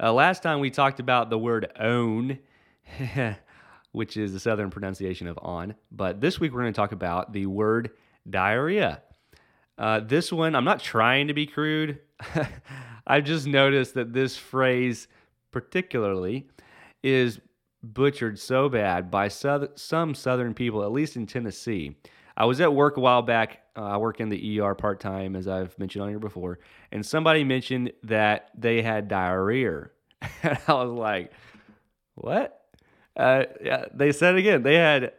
Uh, 0.00 0.12
last 0.12 0.42
time 0.42 0.60
we 0.60 0.70
talked 0.70 1.00
about 1.00 1.30
the 1.30 1.38
word 1.38 1.70
own, 1.78 2.38
which 3.92 4.16
is 4.16 4.32
the 4.32 4.40
southern 4.40 4.70
pronunciation 4.70 5.26
of 5.26 5.38
on, 5.42 5.74
but 5.90 6.20
this 6.20 6.38
week 6.38 6.52
we're 6.52 6.60
going 6.62 6.72
to 6.72 6.76
talk 6.76 6.92
about 6.92 7.32
the 7.32 7.46
word 7.46 7.90
diarrhea. 8.28 9.02
Uh, 9.76 10.00
this 10.00 10.32
one, 10.32 10.54
I'm 10.54 10.64
not 10.64 10.80
trying 10.80 11.28
to 11.28 11.34
be 11.34 11.46
crude. 11.46 12.00
I've 13.06 13.24
just 13.24 13.46
noticed 13.46 13.94
that 13.94 14.12
this 14.12 14.36
phrase, 14.36 15.08
particularly, 15.52 16.48
is 17.02 17.40
butchered 17.82 18.38
so 18.38 18.68
bad 18.68 19.10
by 19.10 19.28
some 19.28 20.14
southern 20.14 20.52
people, 20.54 20.82
at 20.82 20.92
least 20.92 21.16
in 21.16 21.26
Tennessee. 21.26 21.96
I 22.36 22.44
was 22.44 22.60
at 22.60 22.72
work 22.72 22.96
a 22.96 23.00
while 23.00 23.22
back. 23.22 23.62
Uh, 23.76 23.82
I 23.82 23.96
work 23.96 24.20
in 24.20 24.28
the 24.28 24.60
ER 24.60 24.74
part 24.74 25.00
time, 25.00 25.34
as 25.34 25.48
I've 25.48 25.76
mentioned 25.78 26.02
on 26.02 26.08
here 26.08 26.18
before, 26.18 26.58
and 26.92 27.04
somebody 27.04 27.44
mentioned 27.44 27.92
that 28.04 28.50
they 28.56 28.82
had 28.82 29.08
diarrhea. 29.08 29.90
and 30.42 30.58
I 30.66 30.72
was 30.72 30.92
like, 30.92 31.32
what? 32.14 32.57
Uh, 33.18 33.44
yeah, 33.62 33.86
they 33.92 34.12
said 34.12 34.36
again, 34.36 34.62
they 34.62 34.76
had 34.76 35.12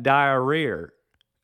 diarrhea. 0.00 0.88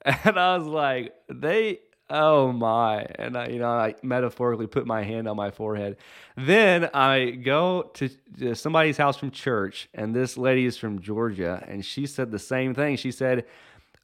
And 0.24 0.38
I 0.38 0.56
was 0.56 0.68
like, 0.68 1.14
they, 1.28 1.80
oh 2.08 2.52
my. 2.52 3.06
And 3.16 3.36
I, 3.36 3.48
you 3.48 3.58
know, 3.58 3.70
I 3.70 3.96
metaphorically 4.04 4.68
put 4.68 4.86
my 4.86 5.02
hand 5.02 5.26
on 5.26 5.34
my 5.34 5.50
forehead. 5.50 5.96
Then 6.36 6.88
I 6.94 7.30
go 7.30 7.90
to, 7.94 8.54
somebody's 8.54 8.98
house 8.98 9.16
from 9.16 9.32
church, 9.32 9.88
and 9.94 10.14
this 10.14 10.36
lady 10.36 10.64
is 10.64 10.76
from 10.76 11.00
Georgia, 11.00 11.64
and 11.66 11.84
she 11.84 12.06
said 12.06 12.30
the 12.30 12.38
same 12.38 12.72
thing. 12.72 12.96
She 12.96 13.10
said, 13.10 13.46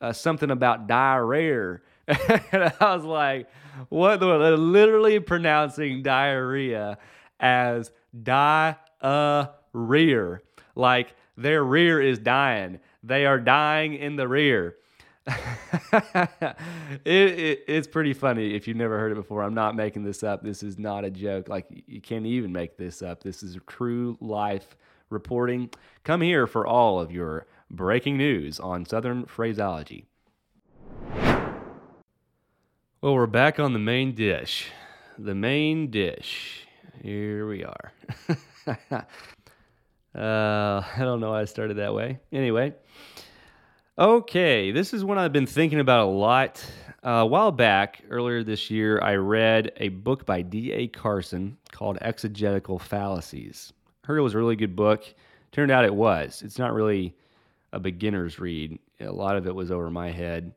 uh, 0.00 0.12
something 0.12 0.50
about 0.50 0.88
diarrhea. 0.88 1.78
and 2.08 2.72
I 2.80 2.96
was 2.96 3.04
like, 3.04 3.48
what? 3.88 4.18
They're 4.18 4.56
literally 4.56 5.20
pronouncing 5.20 6.02
diarrhea 6.02 6.98
as 7.38 7.92
diarrhea. 8.20 9.52
Like 10.74 11.14
their 11.36 11.64
rear 11.64 12.00
is 12.00 12.18
dying. 12.18 12.80
They 13.02 13.26
are 13.26 13.38
dying 13.38 13.94
in 13.94 14.16
the 14.16 14.28
rear. 14.28 14.76
it, 15.26 16.56
it, 17.04 17.64
it's 17.68 17.86
pretty 17.86 18.12
funny 18.12 18.54
if 18.54 18.66
you've 18.66 18.76
never 18.76 18.98
heard 18.98 19.12
it 19.12 19.16
before. 19.16 19.42
I'm 19.42 19.54
not 19.54 19.76
making 19.76 20.04
this 20.04 20.22
up. 20.22 20.42
This 20.42 20.62
is 20.62 20.78
not 20.78 21.04
a 21.04 21.10
joke. 21.10 21.48
Like, 21.48 21.66
you 21.86 22.00
can't 22.00 22.26
even 22.26 22.52
make 22.52 22.76
this 22.76 23.02
up. 23.02 23.22
This 23.22 23.42
is 23.42 23.56
true 23.66 24.16
life 24.20 24.76
reporting. 25.10 25.70
Come 26.04 26.20
here 26.22 26.46
for 26.46 26.66
all 26.66 27.00
of 27.00 27.12
your 27.12 27.46
breaking 27.70 28.16
news 28.16 28.58
on 28.58 28.84
Southern 28.84 29.26
phraseology. 29.26 30.06
Well, 33.00 33.14
we're 33.14 33.26
back 33.26 33.58
on 33.58 33.72
the 33.72 33.78
main 33.78 34.14
dish. 34.14 34.70
The 35.18 35.34
main 35.34 35.90
dish. 35.90 36.66
here 37.02 37.46
we 37.46 37.64
are. 37.64 37.92
uh, 40.14 40.82
I 40.96 40.98
don't 40.98 41.20
know 41.20 41.30
why 41.30 41.42
I 41.42 41.44
started 41.44 41.78
that 41.78 41.94
way. 41.94 42.20
Anyway, 42.32 42.74
okay, 43.98 44.70
this 44.70 44.92
is 44.92 45.04
one 45.04 45.18
I've 45.18 45.32
been 45.32 45.46
thinking 45.46 45.80
about 45.80 46.06
a 46.06 46.10
lot. 46.10 46.64
Uh, 47.04 47.10
a 47.10 47.26
while 47.26 47.50
back, 47.50 48.02
earlier 48.10 48.44
this 48.44 48.70
year, 48.70 49.00
I 49.02 49.16
read 49.16 49.72
a 49.78 49.88
book 49.88 50.24
by 50.24 50.42
D.A. 50.42 50.88
Carson 50.88 51.56
called 51.72 51.98
Exegetical 52.00 52.78
Fallacies. 52.78 53.72
Heard 54.04 54.18
it 54.18 54.22
was 54.22 54.34
a 54.34 54.38
really 54.38 54.56
good 54.56 54.76
book. 54.76 55.04
Turned 55.50 55.70
out 55.70 55.84
it 55.84 55.94
was. 55.94 56.42
It's 56.44 56.58
not 56.58 56.72
really 56.72 57.14
a 57.72 57.80
beginner's 57.80 58.38
read. 58.38 58.78
A 59.00 59.10
lot 59.10 59.36
of 59.36 59.46
it 59.46 59.54
was 59.54 59.70
over 59.70 59.90
my 59.90 60.10
head 60.10 60.52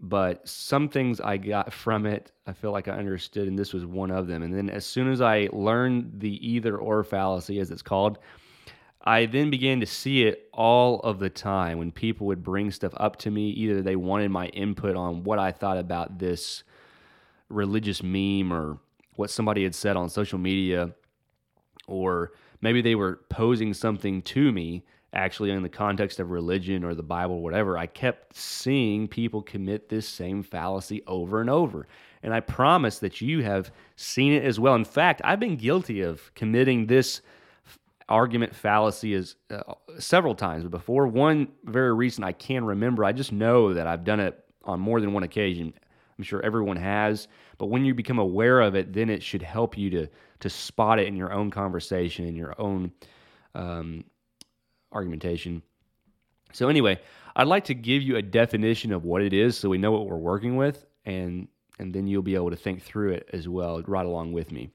but 0.00 0.46
some 0.46 0.88
things 0.88 1.20
I 1.20 1.36
got 1.36 1.72
from 1.72 2.04
it, 2.04 2.32
I 2.46 2.52
feel 2.52 2.72
like 2.72 2.88
I 2.88 2.92
understood, 2.92 3.48
and 3.48 3.58
this 3.58 3.72
was 3.72 3.86
one 3.86 4.10
of 4.10 4.26
them. 4.26 4.42
And 4.42 4.54
then 4.54 4.68
as 4.68 4.84
soon 4.84 5.10
as 5.10 5.20
I 5.20 5.48
learned 5.52 6.20
the 6.20 6.46
either 6.46 6.76
or 6.76 7.02
fallacy, 7.04 7.58
as 7.58 7.70
it's 7.70 7.82
called, 7.82 8.18
I 9.06 9.26
then 9.26 9.50
began 9.50 9.80
to 9.80 9.86
see 9.86 10.24
it 10.24 10.48
all 10.52 11.00
of 11.00 11.18
the 11.18 11.28
time 11.28 11.78
when 11.78 11.92
people 11.92 12.26
would 12.28 12.42
bring 12.42 12.70
stuff 12.70 12.94
up 12.96 13.16
to 13.16 13.30
me. 13.30 13.50
Either 13.50 13.82
they 13.82 13.96
wanted 13.96 14.30
my 14.30 14.46
input 14.48 14.96
on 14.96 15.24
what 15.24 15.38
I 15.38 15.52
thought 15.52 15.76
about 15.76 16.18
this 16.18 16.64
religious 17.50 18.02
meme 18.02 18.50
or 18.50 18.78
what 19.16 19.30
somebody 19.30 19.62
had 19.62 19.74
said 19.74 19.96
on 19.96 20.08
social 20.08 20.38
media, 20.38 20.94
or 21.86 22.32
maybe 22.62 22.80
they 22.80 22.94
were 22.94 23.20
posing 23.28 23.74
something 23.74 24.22
to 24.22 24.50
me 24.50 24.84
actually 25.14 25.50
in 25.50 25.62
the 25.62 25.68
context 25.68 26.18
of 26.18 26.30
religion 26.30 26.84
or 26.84 26.94
the 26.94 27.02
Bible, 27.02 27.36
or 27.36 27.42
whatever, 27.42 27.78
I 27.78 27.86
kept 27.86 28.34
seeing 28.34 29.06
people 29.06 29.42
commit 29.42 29.88
this 29.88 30.08
same 30.08 30.42
fallacy 30.42 31.02
over 31.06 31.40
and 31.40 31.48
over. 31.48 31.86
And 32.22 32.34
I 32.34 32.40
promise 32.40 32.98
that 32.98 33.20
you 33.20 33.42
have 33.42 33.70
seen 33.96 34.32
it 34.32 34.44
as 34.44 34.58
well. 34.58 34.74
In 34.74 34.84
fact, 34.84 35.20
I've 35.24 35.40
been 35.40 35.56
guilty 35.56 36.00
of 36.00 36.34
committing 36.34 36.86
this 36.86 37.20
argument 38.08 38.54
fallacy 38.54 39.14
is 39.14 39.36
uh, 39.50 39.74
several 39.98 40.34
times 40.34 40.64
before. 40.64 41.06
One 41.06 41.48
very 41.64 41.94
recent 41.94 42.24
I 42.24 42.32
can 42.32 42.64
remember. 42.64 43.04
I 43.04 43.12
just 43.12 43.32
know 43.32 43.74
that 43.74 43.86
I've 43.86 44.04
done 44.04 44.20
it 44.20 44.44
on 44.64 44.80
more 44.80 45.00
than 45.00 45.12
one 45.12 45.22
occasion. 45.22 45.72
I'm 46.16 46.24
sure 46.24 46.40
everyone 46.42 46.76
has, 46.76 47.26
but 47.58 47.66
when 47.66 47.84
you 47.84 47.92
become 47.92 48.18
aware 48.18 48.60
of 48.60 48.76
it, 48.76 48.92
then 48.92 49.10
it 49.10 49.22
should 49.22 49.42
help 49.42 49.76
you 49.76 49.90
to 49.90 50.08
to 50.40 50.50
spot 50.50 50.98
it 50.98 51.08
in 51.08 51.16
your 51.16 51.32
own 51.32 51.50
conversation, 51.50 52.26
in 52.26 52.36
your 52.36 52.54
own 52.60 52.92
um, 53.54 54.04
argumentation. 54.92 55.62
So, 56.52 56.68
anyway, 56.68 57.00
I'd 57.34 57.48
like 57.48 57.64
to 57.64 57.74
give 57.74 58.02
you 58.02 58.16
a 58.16 58.22
definition 58.22 58.92
of 58.92 59.04
what 59.04 59.22
it 59.22 59.32
is 59.32 59.56
so 59.56 59.68
we 59.68 59.78
know 59.78 59.90
what 59.90 60.06
we're 60.06 60.16
working 60.16 60.56
with, 60.56 60.86
and, 61.04 61.48
and 61.78 61.92
then 61.92 62.06
you'll 62.06 62.22
be 62.22 62.36
able 62.36 62.50
to 62.50 62.56
think 62.56 62.82
through 62.82 63.12
it 63.12 63.28
as 63.32 63.48
well, 63.48 63.82
right 63.86 64.06
along 64.06 64.32
with 64.32 64.52
me. 64.52 64.70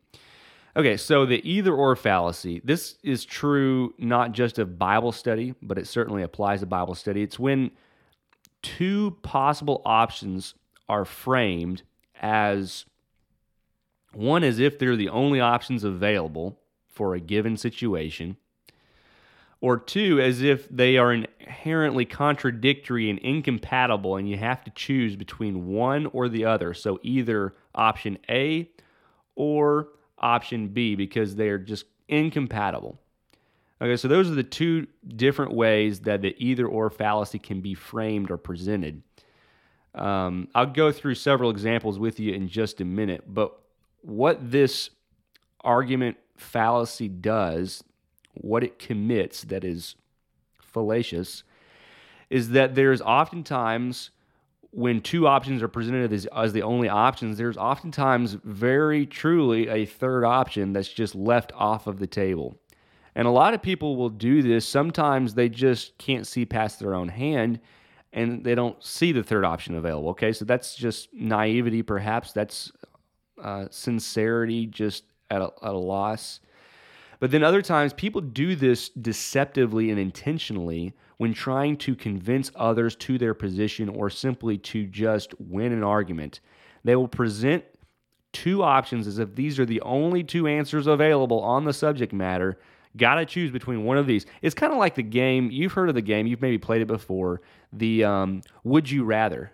Okay, 0.79 0.95
so 0.95 1.25
the 1.25 1.41
either 1.43 1.73
or 1.73 1.93
fallacy. 1.97 2.61
This 2.63 2.95
is 3.03 3.25
true 3.25 3.93
not 3.97 4.31
just 4.31 4.57
of 4.59 4.79
Bible 4.79 5.11
study, 5.11 5.53
but 5.61 5.77
it 5.77 5.87
certainly 5.87 6.23
applies 6.23 6.61
to 6.61 6.67
Bible 6.67 6.95
study. 6.95 7.21
It's 7.21 7.37
when 7.37 7.71
two 8.61 9.17
possible 9.21 9.81
options 9.83 10.53
are 10.87 11.03
framed 11.03 11.83
as 12.21 12.85
one 14.13 14.41
as 14.41 14.57
if 14.57 14.79
they're 14.79 14.95
the 14.95 15.09
only 15.09 15.41
options 15.41 15.83
available 15.83 16.61
for 16.87 17.13
a 17.13 17.19
given 17.19 17.57
situation, 17.57 18.37
or 19.59 19.77
two, 19.77 20.21
as 20.21 20.41
if 20.41 20.69
they 20.69 20.95
are 20.95 21.11
inherently 21.11 22.05
contradictory 22.05 23.09
and 23.09 23.19
incompatible, 23.19 24.15
and 24.15 24.29
you 24.29 24.37
have 24.37 24.63
to 24.63 24.71
choose 24.71 25.17
between 25.17 25.67
one 25.67 26.05
or 26.05 26.29
the 26.29 26.45
other. 26.45 26.73
So 26.73 27.01
either 27.03 27.53
option 27.75 28.17
A 28.29 28.69
or 29.35 29.89
option 30.19 30.67
B 30.67 30.95
because 30.95 31.35
they 31.35 31.49
are 31.49 31.57
just 31.57 31.85
incompatible. 32.07 32.99
Okay, 33.81 33.95
so 33.95 34.07
those 34.07 34.29
are 34.29 34.35
the 34.35 34.43
two 34.43 34.87
different 35.07 35.53
ways 35.53 36.01
that 36.01 36.21
the 36.21 36.35
either 36.37 36.67
or 36.67 36.89
fallacy 36.89 37.39
can 37.39 37.61
be 37.61 37.73
framed 37.73 38.29
or 38.29 38.37
presented. 38.37 39.01
Um, 39.95 40.49
I'll 40.53 40.65
go 40.65 40.91
through 40.91 41.15
several 41.15 41.49
examples 41.49 41.97
with 41.97 42.19
you 42.19 42.33
in 42.33 42.47
just 42.49 42.81
a 42.81 42.85
minute, 42.85 43.23
but 43.27 43.57
what 44.01 44.51
this 44.51 44.89
argument 45.61 46.17
fallacy 46.37 47.07
does 47.07 47.83
what 48.33 48.63
it 48.63 48.79
commits 48.79 49.43
that 49.43 49.63
is 49.63 49.95
fallacious 50.61 51.43
is 52.29 52.49
that 52.49 52.75
there's 52.75 53.01
oftentimes 53.01 54.11
when 54.71 55.01
two 55.01 55.27
options 55.27 55.63
are 55.63 55.67
presented 55.67 56.13
as, 56.13 56.27
as 56.27 56.53
the 56.53 56.61
only 56.61 56.89
options, 56.89 57.37
there's 57.37 57.57
oftentimes 57.57 58.37
very 58.43 59.05
truly 59.05 59.67
a 59.67 59.85
third 59.85 60.23
option 60.23 60.73
that's 60.73 60.89
just 60.89 61.15
left 61.15 61.51
off 61.55 61.87
of 61.87 61.99
the 61.99 62.07
table. 62.07 62.59
And 63.15 63.27
a 63.27 63.31
lot 63.31 63.53
of 63.53 63.61
people 63.61 63.95
will 63.95 64.09
do 64.09 64.41
this. 64.41 64.67
Sometimes 64.67 65.33
they 65.33 65.49
just 65.49 65.97
can't 65.97 66.27
see 66.27 66.45
past 66.45 66.79
their 66.79 66.93
own 66.93 67.09
hand 67.09 67.59
and 68.13 68.43
they 68.43 68.55
don't 68.55 68.81
see 68.83 69.11
the 69.11 69.23
third 69.23 69.45
option 69.45 69.75
available. 69.75 70.09
Okay, 70.09 70.31
so 70.31 70.45
that's 70.45 70.75
just 70.75 71.09
naivety, 71.13 71.83
perhaps. 71.83 72.31
That's 72.31 72.71
uh, 73.41 73.65
sincerity, 73.69 74.65
just 74.65 75.03
at 75.29 75.41
a, 75.41 75.51
at 75.63 75.73
a 75.73 75.77
loss. 75.77 76.39
But 77.19 77.31
then 77.31 77.43
other 77.43 77.61
times, 77.61 77.93
people 77.93 78.21
do 78.21 78.55
this 78.55 78.89
deceptively 78.89 79.89
and 79.89 79.99
intentionally 79.99 80.93
when 81.17 81.33
trying 81.33 81.75
to 81.77 81.95
convince 81.95 82.51
others 82.55 82.95
to 82.95 83.17
their 83.17 83.33
position 83.33 83.89
or 83.89 84.09
simply 84.09 84.57
to 84.57 84.85
just 84.85 85.33
win 85.39 85.73
an 85.73 85.83
argument. 85.83 86.39
They 86.85 86.95
will 86.95 87.09
present 87.09 87.65
two 88.31 88.63
options 88.63 89.05
as 89.05 89.19
if 89.19 89.35
these 89.35 89.59
are 89.59 89.65
the 89.65 89.81
only 89.81 90.23
two 90.23 90.47
answers 90.47 90.87
available 90.87 91.41
on 91.41 91.65
the 91.65 91.73
subject 91.73 92.13
matter. 92.13 92.57
Got 92.95 93.15
to 93.15 93.25
choose 93.25 93.51
between 93.51 93.83
one 93.83 93.97
of 93.97 94.07
these. 94.07 94.25
It's 94.41 94.55
kind 94.55 94.71
of 94.71 94.79
like 94.79 94.95
the 94.95 95.03
game. 95.03 95.51
You've 95.51 95.73
heard 95.73 95.89
of 95.89 95.95
the 95.95 96.01
game. 96.01 96.25
You've 96.25 96.41
maybe 96.41 96.57
played 96.57 96.81
it 96.81 96.87
before. 96.87 97.41
The 97.73 98.03
um, 98.03 98.41
Would 98.63 98.89
You 98.89 99.03
Rather. 99.03 99.51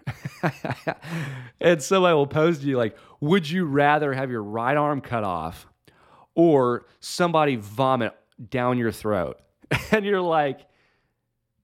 and 1.60 1.82
somebody 1.82 2.14
will 2.14 2.28
pose 2.28 2.60
to 2.60 2.66
you 2.66 2.78
like, 2.78 2.96
Would 3.20 3.50
you 3.50 3.66
rather 3.66 4.14
have 4.14 4.30
your 4.30 4.44
right 4.44 4.78
arm 4.78 5.02
cut 5.02 5.24
off 5.24 5.68
or 6.36 6.86
somebody 7.00 7.56
vomit 7.56 8.14
down 8.50 8.78
your 8.78 8.92
throat. 8.92 9.40
And 9.92 10.06
you're 10.06 10.22
like, 10.22 10.60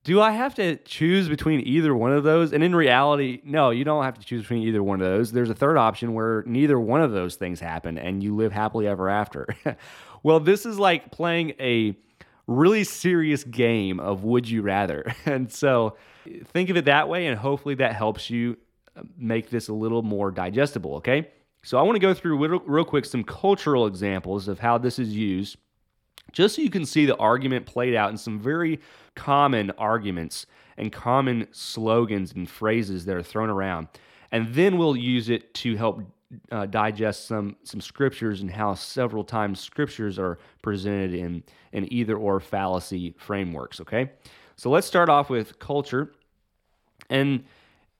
do 0.03 0.19
I 0.19 0.31
have 0.31 0.55
to 0.55 0.77
choose 0.77 1.29
between 1.29 1.59
either 1.67 1.95
one 1.95 2.11
of 2.11 2.23
those? 2.23 2.53
And 2.53 2.63
in 2.63 2.75
reality, 2.75 3.41
no, 3.43 3.69
you 3.69 3.83
don't 3.83 4.03
have 4.03 4.17
to 4.17 4.25
choose 4.25 4.41
between 4.41 4.63
either 4.63 4.81
one 4.81 4.99
of 4.99 5.07
those. 5.07 5.31
There's 5.31 5.49
a 5.49 5.55
third 5.55 5.77
option 5.77 6.13
where 6.13 6.43
neither 6.47 6.79
one 6.79 7.01
of 7.01 7.11
those 7.11 7.35
things 7.35 7.59
happen 7.59 7.97
and 7.97 8.23
you 8.23 8.35
live 8.35 8.51
happily 8.51 8.87
ever 8.87 9.09
after. 9.09 9.45
well, 10.23 10.39
this 10.39 10.65
is 10.65 10.79
like 10.79 11.11
playing 11.11 11.53
a 11.59 11.95
really 12.47 12.83
serious 12.83 13.43
game 13.43 13.99
of 13.99 14.23
would 14.23 14.49
you 14.49 14.61
rather. 14.61 15.13
And 15.25 15.51
so 15.51 15.97
think 16.45 16.69
of 16.69 16.77
it 16.77 16.85
that 16.85 17.07
way, 17.07 17.27
and 17.27 17.37
hopefully 17.37 17.75
that 17.75 17.95
helps 17.95 18.29
you 18.29 18.57
uh, 18.95 19.03
make 19.17 19.49
this 19.49 19.67
a 19.67 19.73
little 19.73 20.01
more 20.01 20.31
digestible, 20.31 20.95
okay? 20.95 21.29
So 21.63 21.77
I 21.77 21.83
want 21.83 21.95
to 21.95 21.99
go 21.99 22.13
through 22.13 22.59
real, 22.65 22.85
quick 22.85 23.05
some 23.05 23.23
cultural 23.23 23.85
examples 23.85 24.47
of 24.47 24.59
how 24.59 24.77
this 24.77 24.97
is 24.97 25.15
used, 25.15 25.57
just 26.31 26.55
so 26.55 26.61
you 26.61 26.71
can 26.71 26.85
see 26.85 27.05
the 27.05 27.17
argument 27.17 27.65
played 27.65 27.93
out 27.93 28.09
in 28.09 28.17
some 28.17 28.39
very 28.39 28.79
common 29.15 29.71
arguments 29.77 30.47
and 30.77 30.91
common 30.91 31.47
slogans 31.51 32.33
and 32.33 32.49
phrases 32.49 33.05
that 33.05 33.15
are 33.15 33.21
thrown 33.21 33.49
around. 33.49 33.87
And 34.31 34.53
then 34.53 34.77
we'll 34.77 34.95
use 34.95 35.29
it 35.29 35.53
to 35.55 35.75
help 35.75 36.01
uh, 36.51 36.65
digest 36.65 37.27
some 37.27 37.57
some 37.63 37.81
scriptures 37.81 38.41
and 38.41 38.49
how 38.49 38.73
several 38.73 39.23
times 39.23 39.59
scriptures 39.59 40.17
are 40.17 40.39
presented 40.61 41.13
in 41.13 41.43
in 41.73 41.91
either 41.93 42.15
or 42.15 42.39
fallacy 42.39 43.13
frameworks. 43.17 43.81
Okay, 43.81 44.11
so 44.55 44.69
let's 44.69 44.87
start 44.87 45.09
off 45.09 45.29
with 45.29 45.59
culture, 45.59 46.13
and 47.09 47.43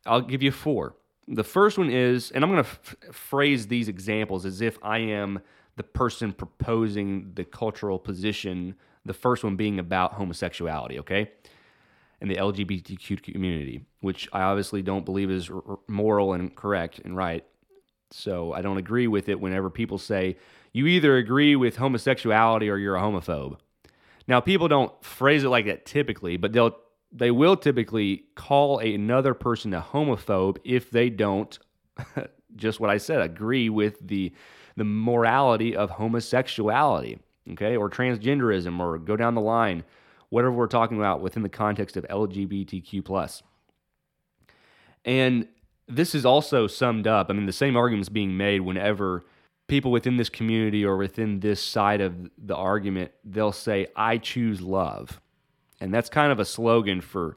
I'll 0.05 0.21
give 0.21 0.41
you 0.41 0.51
four. 0.51 0.95
The 1.27 1.43
first 1.43 1.77
one 1.77 1.89
is, 1.89 2.31
and 2.31 2.43
I'm 2.43 2.51
going 2.51 2.63
to 2.63 2.69
f- 2.69 2.95
phrase 3.15 3.67
these 3.67 3.87
examples 3.87 4.45
as 4.45 4.61
if 4.61 4.77
I 4.81 4.99
am 4.99 5.39
the 5.77 5.83
person 5.83 6.33
proposing 6.33 7.31
the 7.35 7.43
cultural 7.43 7.99
position, 7.99 8.75
the 9.05 9.13
first 9.13 9.43
one 9.43 9.55
being 9.55 9.79
about 9.79 10.13
homosexuality, 10.13 10.99
okay? 10.99 11.31
And 12.19 12.29
the 12.29 12.35
LGBTQ 12.35 13.23
community, 13.23 13.85
which 14.01 14.27
I 14.33 14.41
obviously 14.41 14.81
don't 14.81 15.05
believe 15.05 15.31
is 15.31 15.49
r- 15.49 15.79
moral 15.87 16.33
and 16.33 16.53
correct 16.55 16.99
and 16.99 17.15
right. 17.15 17.45
So 18.11 18.53
I 18.53 18.61
don't 18.61 18.77
agree 18.77 19.07
with 19.07 19.29
it 19.29 19.39
whenever 19.39 19.69
people 19.69 19.97
say, 19.97 20.37
you 20.73 20.87
either 20.87 21.17
agree 21.17 21.55
with 21.55 21.77
homosexuality 21.77 22.69
or 22.69 22.77
you're 22.77 22.95
a 22.95 23.01
homophobe. 23.01 23.57
Now, 24.27 24.39
people 24.39 24.67
don't 24.67 24.91
phrase 25.03 25.43
it 25.43 25.49
like 25.49 25.65
that 25.65 25.85
typically, 25.85 26.37
but 26.37 26.53
they'll 26.53 26.77
they 27.11 27.31
will 27.31 27.57
typically 27.57 28.23
call 28.35 28.79
another 28.79 29.33
person 29.33 29.73
a 29.73 29.81
homophobe 29.81 30.57
if 30.63 30.91
they 30.91 31.09
don't 31.09 31.59
just 32.55 32.79
what 32.79 32.89
I 32.89 32.97
said 32.97 33.21
agree 33.21 33.69
with 33.69 34.05
the 34.05 34.33
the 34.77 34.83
morality 34.85 35.75
of 35.75 35.89
homosexuality, 35.89 37.19
okay, 37.51 37.75
or 37.75 37.89
transgenderism, 37.89 38.79
or 38.79 38.97
go 38.97 39.17
down 39.17 39.35
the 39.35 39.41
line, 39.41 39.83
whatever 40.29 40.53
we're 40.53 40.67
talking 40.67 40.97
about 40.97 41.21
within 41.21 41.43
the 41.43 41.49
context 41.49 41.97
of 41.97 42.05
LGBTQ 42.07 43.03
plus. 43.03 43.43
And 45.03 45.47
this 45.87 46.15
is 46.15 46.25
also 46.25 46.67
summed 46.67 47.05
up. 47.05 47.29
I 47.29 47.33
mean, 47.33 47.47
the 47.47 47.51
same 47.51 47.75
arguments 47.75 48.09
being 48.09 48.37
made 48.37 48.61
whenever 48.61 49.25
people 49.67 49.91
within 49.91 50.17
this 50.17 50.29
community 50.29 50.85
or 50.85 50.95
within 50.95 51.41
this 51.41 51.61
side 51.61 52.01
of 52.01 52.29
the 52.37 52.55
argument, 52.55 53.11
they'll 53.25 53.51
say, 53.51 53.87
I 53.95 54.17
choose 54.17 54.61
love. 54.61 55.19
And 55.81 55.93
that's 55.93 56.09
kind 56.09 56.31
of 56.31 56.39
a 56.39 56.45
slogan 56.45 57.01
for 57.01 57.35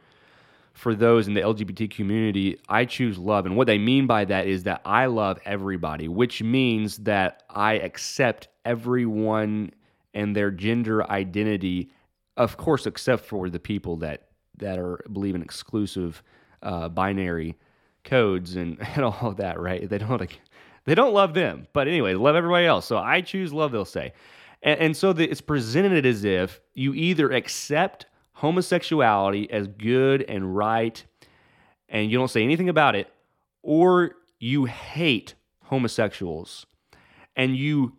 for 0.74 0.94
those 0.94 1.28
in 1.28 1.34
the 1.34 1.40
LGBT 1.40 1.88
community, 1.88 2.60
I 2.68 2.84
choose 2.84 3.16
love. 3.16 3.46
And 3.46 3.56
what 3.56 3.68
they 3.68 3.78
mean 3.78 4.08
by 4.08 4.24
that 4.24 4.48
is 4.48 4.64
that 4.64 4.82
I 4.84 5.06
love 5.06 5.38
everybody, 5.44 6.08
which 6.08 6.42
means 6.42 6.98
that 6.98 7.44
I 7.48 7.74
accept 7.74 8.48
everyone 8.64 9.70
and 10.14 10.34
their 10.34 10.50
gender 10.50 11.08
identity, 11.08 11.90
of 12.36 12.56
course, 12.56 12.86
except 12.86 13.24
for 13.24 13.48
the 13.48 13.60
people 13.60 13.98
that, 13.98 14.28
that 14.58 14.80
are 14.80 14.98
believe 15.12 15.36
in 15.36 15.42
exclusive 15.42 16.22
uh, 16.62 16.88
binary 16.88 17.56
codes 18.02 18.56
and, 18.56 18.76
and 18.96 19.04
all 19.04 19.30
of 19.30 19.36
that, 19.36 19.60
right? 19.60 19.88
They 19.88 19.98
don't 19.98 20.20
like, 20.20 20.40
they 20.86 20.96
don't 20.96 21.14
love 21.14 21.34
them, 21.34 21.68
but 21.72 21.86
anyway, 21.86 22.14
love 22.14 22.34
everybody 22.34 22.66
else. 22.66 22.84
So 22.84 22.98
I 22.98 23.20
choose 23.20 23.52
love. 23.52 23.70
They'll 23.70 23.84
say, 23.84 24.12
and, 24.62 24.96
so 24.96 25.12
the, 25.12 25.30
it's 25.30 25.42
presented 25.42 26.06
as 26.06 26.24
if 26.24 26.60
you 26.72 26.94
either 26.94 27.30
accept 27.30 28.06
homosexuality 28.34 29.50
as 29.50 29.66
good 29.66 30.22
and 30.22 30.56
right, 30.56 31.04
and 31.88 32.10
you 32.10 32.18
don't 32.18 32.30
say 32.30 32.42
anything 32.42 32.68
about 32.68 32.94
it, 32.94 33.08
or 33.62 34.16
you 34.38 34.66
hate 34.66 35.34
homosexuals 35.64 36.66
and 37.36 37.56
you 37.56 37.96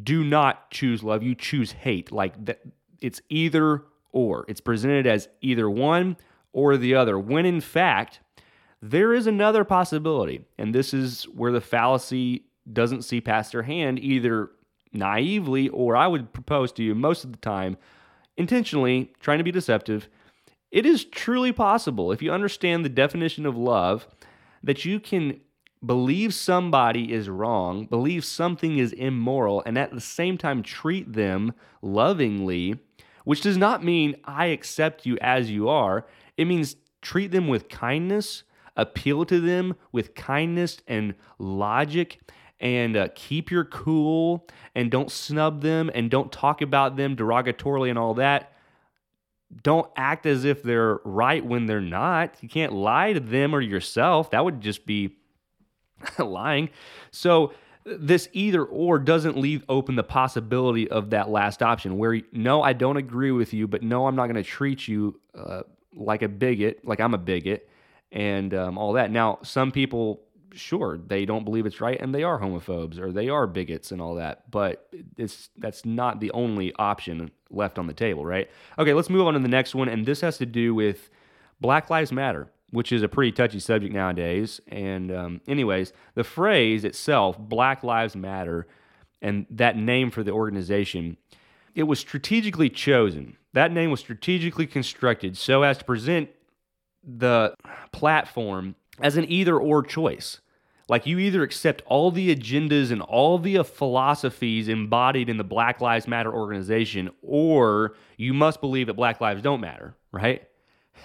do 0.00 0.22
not 0.22 0.70
choose 0.70 1.02
love, 1.02 1.22
you 1.22 1.34
choose 1.34 1.72
hate. 1.72 2.12
Like 2.12 2.44
that, 2.44 2.60
it's 3.00 3.20
either 3.28 3.84
or. 4.12 4.44
It's 4.48 4.60
presented 4.60 5.06
as 5.06 5.28
either 5.40 5.68
one 5.70 6.16
or 6.52 6.76
the 6.76 6.94
other, 6.94 7.18
when 7.18 7.46
in 7.46 7.60
fact, 7.60 8.20
there 8.82 9.12
is 9.12 9.26
another 9.26 9.64
possibility. 9.64 10.44
And 10.58 10.74
this 10.74 10.92
is 10.94 11.24
where 11.24 11.52
the 11.52 11.60
fallacy 11.60 12.44
doesn't 12.72 13.02
see 13.02 13.20
past 13.20 13.52
their 13.52 13.62
hand, 13.62 13.98
either 13.98 14.50
naively 14.92 15.68
or 15.68 15.96
I 15.96 16.06
would 16.06 16.32
propose 16.32 16.72
to 16.72 16.82
you 16.82 16.94
most 16.94 17.24
of 17.24 17.32
the 17.32 17.38
time, 17.38 17.76
intentionally 18.40 19.12
trying 19.20 19.38
to 19.38 19.44
be 19.44 19.52
deceptive. 19.52 20.08
It 20.70 20.86
is 20.86 21.04
truly 21.04 21.52
possible, 21.52 22.10
if 22.10 22.22
you 22.22 22.32
understand 22.32 22.84
the 22.84 22.88
definition 22.88 23.44
of 23.44 23.56
love, 23.56 24.08
that 24.62 24.84
you 24.84 24.98
can 24.98 25.40
believe 25.84 26.32
somebody 26.34 27.12
is 27.12 27.28
wrong, 27.28 27.86
believe 27.86 28.24
something 28.24 28.78
is 28.78 28.92
immoral, 28.92 29.62
and 29.66 29.78
at 29.78 29.92
the 29.92 30.00
same 30.00 30.38
time 30.38 30.62
treat 30.62 31.12
them 31.12 31.52
lovingly, 31.82 32.78
which 33.24 33.42
does 33.42 33.56
not 33.56 33.84
mean 33.84 34.16
I 34.24 34.46
accept 34.46 35.06
you 35.06 35.18
as 35.20 35.50
you 35.50 35.68
are. 35.68 36.06
It 36.36 36.46
means 36.46 36.76
treat 37.02 37.30
them 37.30 37.46
with 37.46 37.68
kindness, 37.68 38.44
appeal 38.76 39.24
to 39.26 39.40
them 39.40 39.74
with 39.92 40.14
kindness 40.14 40.78
and 40.86 41.14
logic 41.38 42.20
and 42.60 42.96
uh, 42.96 43.08
keep 43.14 43.50
your 43.50 43.64
cool 43.64 44.46
and 44.74 44.90
don't 44.90 45.10
snub 45.10 45.62
them 45.62 45.90
and 45.94 46.10
don't 46.10 46.30
talk 46.30 46.62
about 46.62 46.96
them 46.96 47.16
derogatorily 47.16 47.88
and 47.88 47.98
all 47.98 48.14
that. 48.14 48.52
Don't 49.62 49.90
act 49.96 50.26
as 50.26 50.44
if 50.44 50.62
they're 50.62 51.00
right 51.04 51.44
when 51.44 51.66
they're 51.66 51.80
not. 51.80 52.34
You 52.40 52.48
can't 52.48 52.72
lie 52.72 53.14
to 53.14 53.20
them 53.20 53.54
or 53.54 53.60
yourself. 53.60 54.30
That 54.30 54.44
would 54.44 54.60
just 54.60 54.86
be 54.86 55.16
lying. 56.18 56.70
So, 57.10 57.52
this 57.84 58.28
either 58.34 58.62
or 58.62 58.98
doesn't 58.98 59.38
leave 59.38 59.64
open 59.68 59.96
the 59.96 60.04
possibility 60.04 60.88
of 60.90 61.10
that 61.10 61.30
last 61.30 61.62
option 61.62 61.96
where 61.96 62.20
no, 62.30 62.62
I 62.62 62.74
don't 62.74 62.98
agree 62.98 63.30
with 63.30 63.54
you, 63.54 63.66
but 63.66 63.82
no, 63.82 64.06
I'm 64.06 64.14
not 64.14 64.26
going 64.26 64.36
to 64.36 64.48
treat 64.48 64.86
you 64.86 65.18
uh, 65.34 65.62
like 65.94 66.20
a 66.20 66.28
bigot, 66.28 66.84
like 66.84 67.00
I'm 67.00 67.14
a 67.14 67.18
bigot 67.18 67.68
and 68.12 68.52
um, 68.54 68.78
all 68.78 68.94
that. 68.94 69.10
Now, 69.10 69.38
some 69.42 69.70
people, 69.70 70.20
sure, 70.52 70.98
they 70.98 71.24
don't 71.24 71.44
believe 71.44 71.66
it's 71.66 71.80
right, 71.80 72.00
and 72.00 72.14
they 72.14 72.22
are 72.22 72.40
homophobes 72.40 72.98
or 72.98 73.12
they 73.12 73.28
are 73.28 73.46
bigots 73.46 73.92
and 73.92 74.00
all 74.00 74.14
that. 74.16 74.50
But 74.50 74.88
it's 75.16 75.50
that's 75.56 75.84
not 75.84 76.20
the 76.20 76.30
only 76.32 76.72
option 76.74 77.30
left 77.50 77.78
on 77.78 77.86
the 77.86 77.92
table, 77.92 78.24
right? 78.24 78.50
Okay, 78.78 78.94
let's 78.94 79.10
move 79.10 79.26
on 79.26 79.34
to 79.34 79.40
the 79.40 79.48
next 79.48 79.74
one, 79.74 79.88
and 79.88 80.06
this 80.06 80.20
has 80.20 80.38
to 80.38 80.46
do 80.46 80.74
with 80.74 81.10
Black 81.60 81.90
Lives 81.90 82.12
Matter, 82.12 82.48
which 82.70 82.92
is 82.92 83.02
a 83.02 83.08
pretty 83.08 83.32
touchy 83.32 83.60
subject 83.60 83.92
nowadays. 83.92 84.60
And 84.68 85.12
um, 85.12 85.40
anyways, 85.46 85.92
the 86.14 86.24
phrase 86.24 86.84
itself, 86.84 87.38
Black 87.38 87.82
Lives 87.82 88.16
Matter, 88.16 88.66
and 89.22 89.46
that 89.50 89.76
name 89.76 90.10
for 90.10 90.22
the 90.22 90.32
organization, 90.32 91.16
it 91.74 91.84
was 91.84 91.98
strategically 91.98 92.70
chosen. 92.70 93.36
That 93.52 93.72
name 93.72 93.90
was 93.90 94.00
strategically 94.00 94.66
constructed 94.66 95.36
so 95.36 95.62
as 95.62 95.78
to 95.78 95.84
present 95.84 96.30
the 97.02 97.54
platform 97.92 98.74
as 99.02 99.16
an 99.16 99.30
either 99.30 99.58
or 99.58 99.82
choice. 99.82 100.40
Like 100.90 101.06
you 101.06 101.20
either 101.20 101.44
accept 101.44 101.82
all 101.86 102.10
the 102.10 102.34
agendas 102.34 102.90
and 102.90 103.00
all 103.00 103.38
the 103.38 103.62
philosophies 103.62 104.68
embodied 104.68 105.28
in 105.28 105.36
the 105.36 105.44
Black 105.44 105.80
Lives 105.80 106.08
Matter 106.08 106.34
organization, 106.34 107.10
or 107.22 107.94
you 108.16 108.34
must 108.34 108.60
believe 108.60 108.88
that 108.88 108.94
Black 108.94 109.20
lives 109.20 109.40
don't 109.40 109.60
matter, 109.60 109.94
right? 110.10 110.42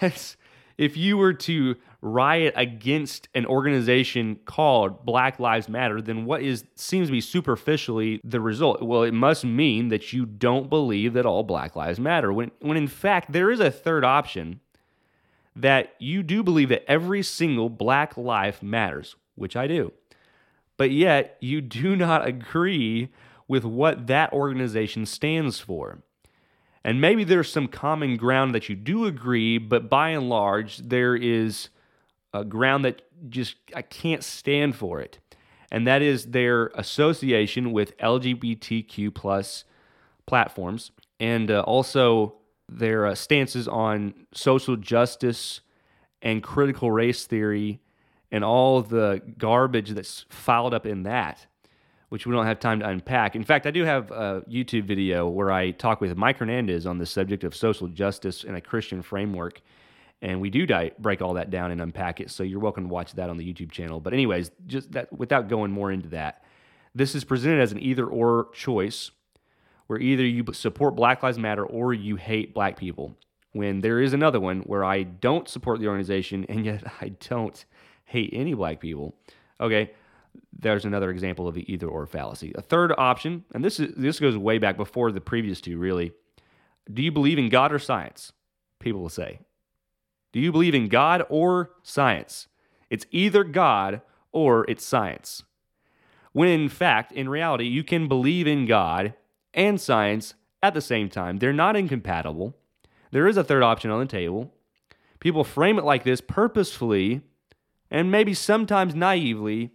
if 0.00 0.96
you 0.96 1.16
were 1.16 1.34
to 1.34 1.76
riot 2.02 2.54
against 2.56 3.28
an 3.34 3.46
organization 3.46 4.40
called 4.44 5.06
Black 5.06 5.38
Lives 5.38 5.68
Matter, 5.68 6.00
then 6.00 6.24
what 6.24 6.42
is 6.42 6.64
seems 6.74 7.08
to 7.08 7.12
be 7.12 7.20
superficially 7.20 8.20
the 8.24 8.40
result? 8.40 8.82
Well, 8.82 9.04
it 9.04 9.14
must 9.14 9.44
mean 9.44 9.88
that 9.88 10.12
you 10.12 10.26
don't 10.26 10.68
believe 10.68 11.12
that 11.12 11.26
all 11.26 11.44
Black 11.44 11.76
lives 11.76 12.00
matter. 12.00 12.32
When 12.32 12.50
when 12.60 12.76
in 12.76 12.88
fact 12.88 13.32
there 13.32 13.52
is 13.52 13.60
a 13.60 13.70
third 13.70 14.04
option 14.04 14.60
that 15.56 15.94
you 15.98 16.22
do 16.22 16.42
believe 16.42 16.68
that 16.68 16.88
every 16.88 17.22
single 17.22 17.68
black 17.70 18.16
life 18.16 18.62
matters, 18.62 19.16
which 19.34 19.56
I 19.56 19.66
do. 19.66 19.92
But 20.76 20.90
yet, 20.90 21.36
you 21.40 21.60
do 21.60 21.96
not 22.06 22.26
agree 22.26 23.08
with 23.48 23.64
what 23.64 24.06
that 24.06 24.32
organization 24.32 25.06
stands 25.06 25.58
for. 25.58 26.02
And 26.84 27.00
maybe 27.00 27.24
there's 27.24 27.50
some 27.50 27.66
common 27.66 28.16
ground 28.16 28.54
that 28.54 28.68
you 28.68 28.76
do 28.76 29.06
agree, 29.06 29.58
but 29.58 29.88
by 29.90 30.10
and 30.10 30.28
large, 30.28 30.76
there 30.78 31.16
is 31.16 31.70
a 32.32 32.44
ground 32.44 32.84
that 32.84 33.02
just 33.28 33.56
I 33.74 33.82
can't 33.82 34.22
stand 34.22 34.76
for 34.76 35.00
it. 35.00 35.18
And 35.72 35.86
that 35.86 36.00
is 36.00 36.26
their 36.26 36.66
association 36.74 37.72
with 37.72 37.96
LGBTQ 37.98 39.14
plus 39.14 39.64
platforms 40.26 40.92
and 41.18 41.50
uh, 41.50 41.62
also 41.62 42.36
their 42.68 43.06
uh, 43.06 43.14
stances 43.14 43.68
on 43.68 44.14
social 44.32 44.76
justice 44.76 45.60
and 46.22 46.42
critical 46.42 46.90
race 46.90 47.24
theory 47.26 47.80
and 48.32 48.44
all 48.44 48.82
the 48.82 49.22
garbage 49.38 49.90
that's 49.90 50.24
filed 50.28 50.74
up 50.74 50.84
in 50.84 51.04
that, 51.04 51.46
which 52.08 52.26
we 52.26 52.32
don't 52.32 52.46
have 52.46 52.58
time 52.58 52.80
to 52.80 52.88
unpack. 52.88 53.36
In 53.36 53.44
fact, 53.44 53.66
I 53.66 53.70
do 53.70 53.84
have 53.84 54.10
a 54.10 54.42
YouTube 54.48 54.84
video 54.84 55.28
where 55.28 55.52
I 55.52 55.70
talk 55.70 56.00
with 56.00 56.16
Mike 56.16 56.38
Hernandez 56.38 56.86
on 56.86 56.98
the 56.98 57.06
subject 57.06 57.44
of 57.44 57.54
social 57.54 57.86
justice 57.86 58.42
in 58.42 58.54
a 58.54 58.60
Christian 58.60 59.02
framework. 59.02 59.60
And 60.22 60.40
we 60.40 60.50
do 60.50 60.66
break 60.98 61.20
all 61.20 61.34
that 61.34 61.50
down 61.50 61.70
and 61.70 61.80
unpack 61.80 62.20
it. 62.20 62.30
So 62.30 62.42
you're 62.42 62.58
welcome 62.58 62.84
to 62.84 62.92
watch 62.92 63.12
that 63.12 63.28
on 63.28 63.36
the 63.36 63.52
YouTube 63.52 63.70
channel. 63.70 64.00
But, 64.00 64.14
anyways, 64.14 64.50
just 64.66 64.92
that 64.92 65.12
without 65.12 65.48
going 65.48 65.70
more 65.70 65.92
into 65.92 66.08
that, 66.08 66.42
this 66.94 67.14
is 67.14 67.22
presented 67.22 67.60
as 67.60 67.72
an 67.72 67.80
either 67.80 68.06
or 68.06 68.48
choice 68.54 69.10
where 69.86 69.98
either 69.98 70.24
you 70.24 70.44
support 70.52 70.96
Black 70.96 71.22
Lives 71.22 71.38
Matter 71.38 71.64
or 71.64 71.94
you 71.94 72.16
hate 72.16 72.54
black 72.54 72.76
people. 72.76 73.16
When 73.52 73.80
there 73.80 74.00
is 74.00 74.12
another 74.12 74.40
one 74.40 74.60
where 74.60 74.84
I 74.84 75.04
don't 75.04 75.48
support 75.48 75.80
the 75.80 75.88
organization 75.88 76.44
and 76.48 76.64
yet 76.64 76.84
I 77.00 77.10
don't 77.28 77.64
hate 78.04 78.30
any 78.32 78.54
black 78.54 78.80
people. 78.80 79.14
Okay, 79.60 79.92
there's 80.58 80.84
another 80.84 81.10
example 81.10 81.48
of 81.48 81.54
the 81.54 81.70
either 81.72 81.88
or 81.88 82.06
fallacy. 82.06 82.52
A 82.56 82.62
third 82.62 82.92
option, 82.98 83.44
and 83.54 83.64
this 83.64 83.80
is 83.80 83.94
this 83.96 84.20
goes 84.20 84.36
way 84.36 84.58
back 84.58 84.76
before 84.76 85.12
the 85.12 85.20
previous 85.20 85.60
two, 85.60 85.78
really. 85.78 86.12
Do 86.92 87.02
you 87.02 87.10
believe 87.10 87.38
in 87.38 87.48
God 87.48 87.72
or 87.72 87.78
science? 87.78 88.32
People 88.78 89.00
will 89.00 89.08
say. 89.08 89.40
Do 90.32 90.40
you 90.40 90.52
believe 90.52 90.74
in 90.74 90.88
God 90.88 91.24
or 91.28 91.70
science? 91.82 92.48
It's 92.90 93.06
either 93.10 93.42
God 93.42 94.02
or 94.32 94.64
it's 94.68 94.84
science. 94.84 95.42
When 96.32 96.48
in 96.48 96.68
fact, 96.68 97.12
in 97.12 97.28
reality, 97.28 97.64
you 97.64 97.82
can 97.82 98.08
believe 98.08 98.46
in 98.46 98.66
God 98.66 99.14
and 99.56 99.80
science 99.80 100.34
at 100.62 100.74
the 100.74 100.80
same 100.80 101.08
time. 101.08 101.38
They're 101.38 101.52
not 101.52 101.74
incompatible. 101.74 102.54
There 103.10 103.26
is 103.26 103.36
a 103.36 103.44
third 103.44 103.62
option 103.62 103.90
on 103.90 103.98
the 103.98 104.06
table. 104.06 104.52
People 105.18 105.42
frame 105.42 105.78
it 105.78 105.84
like 105.84 106.04
this 106.04 106.20
purposefully 106.20 107.22
and 107.90 108.10
maybe 108.10 108.34
sometimes 108.34 108.94
naively 108.94 109.70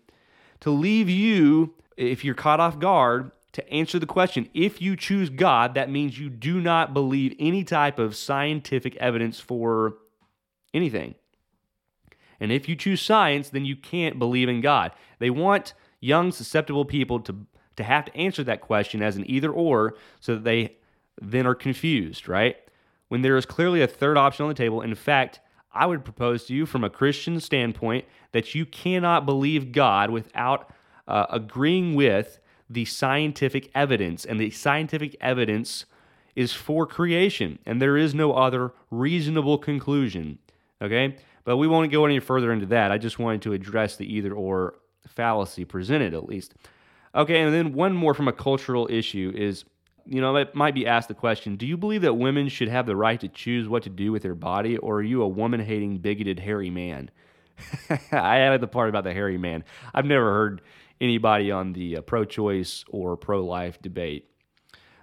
to 0.60 0.70
leave 0.70 1.10
you, 1.10 1.74
if 1.98 2.24
you're 2.24 2.36
caught 2.36 2.60
off 2.60 2.80
guard, 2.80 3.32
to 3.54 3.70
answer 3.70 4.00
the 4.00 4.06
question. 4.06 4.48
If 4.54 4.82
you 4.82 4.96
choose 4.96 5.30
God, 5.30 5.74
that 5.74 5.90
means 5.90 6.20
you 6.20 6.30
do 6.30 6.62
not 6.62 6.94
believe 6.94 7.36
any 7.40 7.64
type 7.64 8.00
of 8.00 8.16
scientific 8.16 8.96
evidence 8.98 9.40
for 9.40 9.96
anything. 10.74 11.16
And 12.40 12.52
if 12.52 12.70
you 12.70 12.76
choose 12.76 13.02
science, 13.02 13.50
then 13.50 13.66
you 13.66 13.76
can't 13.76 14.20
believe 14.20 14.50
in 14.50 14.62
God. 14.62 14.92
They 15.20 15.30
want 15.30 15.74
young, 16.00 16.32
susceptible 16.32 16.86
people 16.86 17.20
to 17.22 17.36
to 17.82 17.88
have 17.88 18.06
to 18.06 18.16
answer 18.16 18.44
that 18.44 18.62
question 18.62 19.02
as 19.02 19.18
an 19.18 19.30
either 19.30 19.52
or 19.52 19.96
so 20.20 20.36
that 20.36 20.44
they 20.44 20.78
then 21.22 21.46
are 21.46 21.56
confused, 21.56 22.28
right? 22.28 22.58
When 23.10 23.22
there 23.22 23.38
is 23.38 23.46
clearly 23.46 23.82
a 23.82 23.88
third 23.88 24.18
option 24.18 24.44
on 24.44 24.50
the 24.50 24.56
table. 24.56 24.82
In 24.82 24.96
fact, 24.96 25.40
I 25.74 25.86
would 25.86 26.04
propose 26.04 26.46
to 26.46 26.54
you 26.54 26.66
from 26.66 26.84
a 26.84 26.90
Christian 26.90 27.40
standpoint 27.40 28.06
that 28.32 28.56
you 28.56 28.66
cannot 28.66 29.26
believe 29.26 29.72
God 29.72 30.10
without 30.10 30.72
uh, 31.08 31.26
agreeing 31.30 31.96
with 31.96 32.40
the 32.70 32.86
scientific 32.86 33.70
evidence, 33.76 34.24
and 34.24 34.40
the 34.40 34.50
scientific 34.50 35.16
evidence 35.20 35.86
is 36.36 36.54
for 36.54 36.88
creation, 36.88 37.60
and 37.66 37.82
there 37.82 37.98
is 37.98 38.16
no 38.16 38.34
other 38.34 38.72
reasonable 38.90 39.58
conclusion. 39.58 40.40
Okay? 40.82 41.18
But 41.44 41.58
we 41.58 41.68
won't 41.68 41.92
go 41.92 42.06
any 42.06 42.20
further 42.20 42.52
into 42.52 42.66
that. 42.68 42.92
I 42.92 42.98
just 42.98 43.20
wanted 43.20 43.42
to 43.44 43.54
address 43.54 43.98
the 43.98 44.12
either 44.12 44.32
or 44.32 44.76
fallacy 45.08 45.66
presented, 45.66 46.14
at 46.14 46.26
least. 46.26 46.54
Okay, 47.14 47.42
and 47.42 47.54
then 47.54 47.74
one 47.74 47.94
more 47.94 48.14
from 48.14 48.28
a 48.28 48.34
cultural 48.34 48.88
issue 48.90 49.34
is 49.36 49.66
you 50.06 50.20
know, 50.20 50.36
it 50.36 50.56
might 50.56 50.74
be 50.74 50.88
asked 50.88 51.08
the 51.08 51.14
question 51.14 51.56
Do 51.56 51.66
you 51.66 51.78
believe 51.78 52.02
that 52.02 52.14
women 52.14 52.50
should 52.50 52.68
have 52.68 52.86
the 52.86 52.96
right 52.96 53.20
to 53.20 53.28
choose 53.28 53.68
what 53.68 53.84
to 53.84 53.90
do 53.90 54.12
with 54.12 54.24
their 54.24 54.36
body, 54.36 54.78
or 54.78 54.98
are 54.98 55.04
you 55.04 55.22
a 55.22 55.28
woman 55.28 55.60
hating, 55.60 56.00
bigoted, 56.00 56.40
hairy 56.40 56.70
man? 56.70 57.12
I 58.12 58.40
added 58.40 58.62
the 58.62 58.68
part 58.68 58.90
about 58.90 59.04
the 59.04 59.14
hairy 59.14 59.38
man. 59.38 59.64
I've 59.94 60.06
never 60.06 60.32
heard 60.32 60.62
anybody 61.00 61.52
on 61.52 61.74
the 61.74 61.98
uh, 61.98 62.02
pro 62.02 62.26
choice 62.26 62.84
or 62.90 63.16
pro 63.18 63.44
life 63.46 63.82
debate 63.82 64.30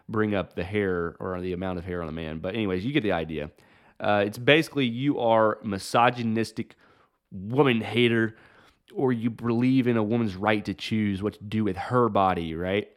bring 0.08 0.34
up 0.34 0.54
the 0.54 0.64
hair 0.64 1.16
or 1.20 1.40
the 1.40 1.52
amount 1.52 1.78
of 1.78 1.84
hair 1.84 2.02
on 2.02 2.08
a 2.08 2.12
man. 2.12 2.38
But, 2.38 2.54
anyways, 2.54 2.84
you 2.84 2.92
get 2.92 3.02
the 3.02 3.12
idea. 3.12 3.50
Uh, 4.00 4.24
it's 4.26 4.38
basically 4.38 4.86
you 4.86 5.18
are 5.20 5.58
misogynistic, 5.62 6.76
woman 7.30 7.80
hater, 7.80 8.36
or 8.94 9.12
you 9.12 9.30
believe 9.30 9.86
in 9.86 9.96
a 9.96 10.02
woman's 10.02 10.36
right 10.36 10.64
to 10.64 10.74
choose 10.74 11.22
what 11.22 11.34
to 11.34 11.44
do 11.44 11.64
with 11.64 11.76
her 11.76 12.08
body, 12.08 12.54
right? 12.54 12.88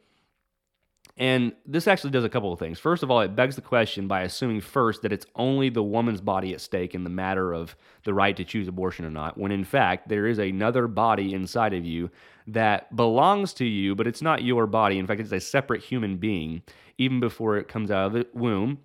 And 1.18 1.54
this 1.66 1.88
actually 1.88 2.12
does 2.12 2.24
a 2.24 2.30
couple 2.30 2.52
of 2.54 2.58
things. 2.58 2.80
First 2.80 3.04
of 3.04 3.12
all, 3.12 3.20
it 3.20 3.36
begs 3.36 3.56
the 3.56 3.62
question 3.62 4.08
by 4.08 4.22
assuming 4.22 4.62
first 4.62 5.02
that 5.02 5.12
it's 5.12 5.26
only 5.36 5.70
the 5.70 5.84
woman's 5.84 6.22
body 6.22 6.54
at 6.54 6.62
stake 6.62 6.96
in 6.96 7.04
the 7.04 7.10
matter 7.10 7.54
of 7.54 7.76
the 8.06 8.14
right 8.14 8.36
to 8.38 8.44
choose 8.44 8.68
abortion 8.68 9.06
or 9.06 9.12
not, 9.12 9.38
when 9.38 9.52
in 9.52 9.64
fact 9.64 10.10
there 10.10 10.26
is 10.26 10.40
another 10.40 10.88
body 10.88 11.34
inside 11.34 11.74
of 11.74 11.86
you 11.86 12.10
that 12.48 12.96
belongs 12.96 13.54
to 13.54 13.66
you, 13.66 13.94
but 13.94 14.08
it's 14.08 14.22
not 14.22 14.44
your 14.44 14.66
body. 14.66 14.98
In 14.98 15.06
fact, 15.06 15.22
it's 15.22 15.32
a 15.32 15.40
separate 15.40 15.84
human 15.84 16.18
being 16.18 16.64
even 16.98 17.20
before 17.20 17.58
it 17.58 17.68
comes 17.68 17.92
out 17.92 18.08
of 18.08 18.14
the 18.14 18.28
womb. 18.34 18.80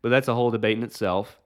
But 0.00 0.08
that's 0.08 0.28
a 0.28 0.34
whole 0.34 0.50
debate 0.50 0.78
in 0.78 0.84
itself. 0.84 1.38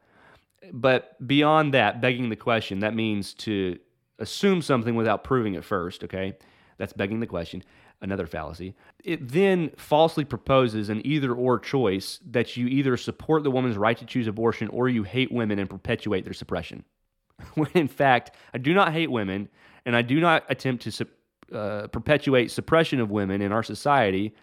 But 0.72 1.26
beyond 1.26 1.74
that, 1.74 2.00
begging 2.00 2.28
the 2.28 2.36
question, 2.36 2.80
that 2.80 2.94
means 2.94 3.34
to 3.34 3.78
assume 4.22 4.62
something 4.62 4.94
without 4.94 5.24
proving 5.24 5.54
it 5.54 5.64
first, 5.64 6.04
okay? 6.04 6.34
That's 6.78 6.92
begging 6.92 7.20
the 7.20 7.26
question 7.26 7.62
another 8.02 8.26
fallacy. 8.26 8.74
It 9.04 9.28
then 9.28 9.70
falsely 9.76 10.24
proposes 10.24 10.88
an 10.88 11.06
either 11.06 11.32
or 11.32 11.58
choice 11.58 12.18
that 12.30 12.56
you 12.56 12.66
either 12.66 12.96
support 12.96 13.44
the 13.44 13.50
woman's 13.50 13.78
right 13.78 13.96
to 13.96 14.04
choose 14.04 14.26
abortion 14.26 14.68
or 14.68 14.88
you 14.88 15.04
hate 15.04 15.30
women 15.30 15.60
and 15.60 15.70
perpetuate 15.70 16.24
their 16.24 16.32
suppression. 16.32 16.84
when 17.54 17.70
in 17.74 17.88
fact, 17.88 18.32
I 18.52 18.58
do 18.58 18.74
not 18.74 18.92
hate 18.92 19.10
women 19.10 19.48
and 19.86 19.96
I 19.96 20.02
do 20.02 20.20
not 20.20 20.44
attempt 20.48 20.82
to 20.90 21.06
uh, 21.52 21.86
perpetuate 21.88 22.50
suppression 22.50 23.00
of 23.00 23.10
women 23.10 23.40
in 23.40 23.52
our 23.52 23.62
society. 23.62 24.34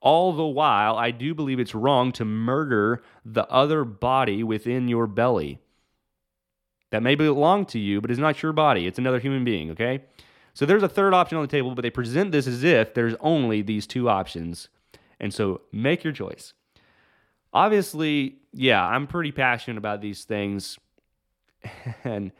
All 0.00 0.32
the 0.32 0.46
while, 0.46 0.96
I 0.96 1.10
do 1.10 1.34
believe 1.34 1.60
it's 1.60 1.74
wrong 1.74 2.12
to 2.12 2.24
murder 2.24 3.02
the 3.24 3.46
other 3.48 3.84
body 3.84 4.42
within 4.42 4.88
your 4.88 5.06
belly. 5.06 5.58
That 6.94 7.02
may 7.02 7.16
belong 7.16 7.66
to 7.66 7.78
you, 7.80 8.00
but 8.00 8.12
it's 8.12 8.20
not 8.20 8.40
your 8.40 8.52
body. 8.52 8.86
It's 8.86 9.00
another 9.00 9.18
human 9.18 9.42
being, 9.42 9.72
okay? 9.72 10.04
So 10.52 10.64
there's 10.64 10.84
a 10.84 10.88
third 10.88 11.12
option 11.12 11.36
on 11.36 11.42
the 11.42 11.48
table, 11.48 11.74
but 11.74 11.82
they 11.82 11.90
present 11.90 12.30
this 12.30 12.46
as 12.46 12.62
if 12.62 12.94
there's 12.94 13.16
only 13.18 13.62
these 13.62 13.84
two 13.84 14.08
options. 14.08 14.68
And 15.18 15.34
so 15.34 15.62
make 15.72 16.04
your 16.04 16.12
choice. 16.12 16.52
Obviously, 17.52 18.36
yeah, 18.52 18.86
I'm 18.86 19.08
pretty 19.08 19.32
passionate 19.32 19.76
about 19.76 20.02
these 20.02 20.22
things. 20.22 20.78
and 22.04 22.30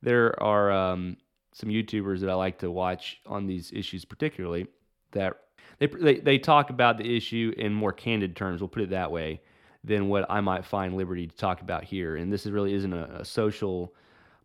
there 0.00 0.42
are 0.42 0.72
um, 0.72 1.18
some 1.52 1.68
YouTubers 1.68 2.20
that 2.20 2.30
I 2.30 2.34
like 2.34 2.60
to 2.60 2.70
watch 2.70 3.20
on 3.26 3.46
these 3.46 3.70
issues, 3.74 4.06
particularly 4.06 4.68
that 5.12 5.34
they, 5.80 5.86
they, 5.86 6.14
they 6.20 6.38
talk 6.38 6.70
about 6.70 6.96
the 6.96 7.14
issue 7.14 7.52
in 7.58 7.74
more 7.74 7.92
candid 7.92 8.36
terms, 8.36 8.62
we'll 8.62 8.68
put 8.68 8.84
it 8.84 8.90
that 8.90 9.12
way, 9.12 9.42
than 9.84 10.08
what 10.08 10.26
I 10.28 10.40
might 10.40 10.64
find 10.64 10.96
liberty 10.96 11.26
to 11.26 11.36
talk 11.36 11.60
about 11.60 11.84
here. 11.84 12.16
And 12.16 12.32
this 12.32 12.46
really 12.46 12.74
isn't 12.74 12.92
a, 12.92 13.20
a 13.20 13.24
social 13.24 13.94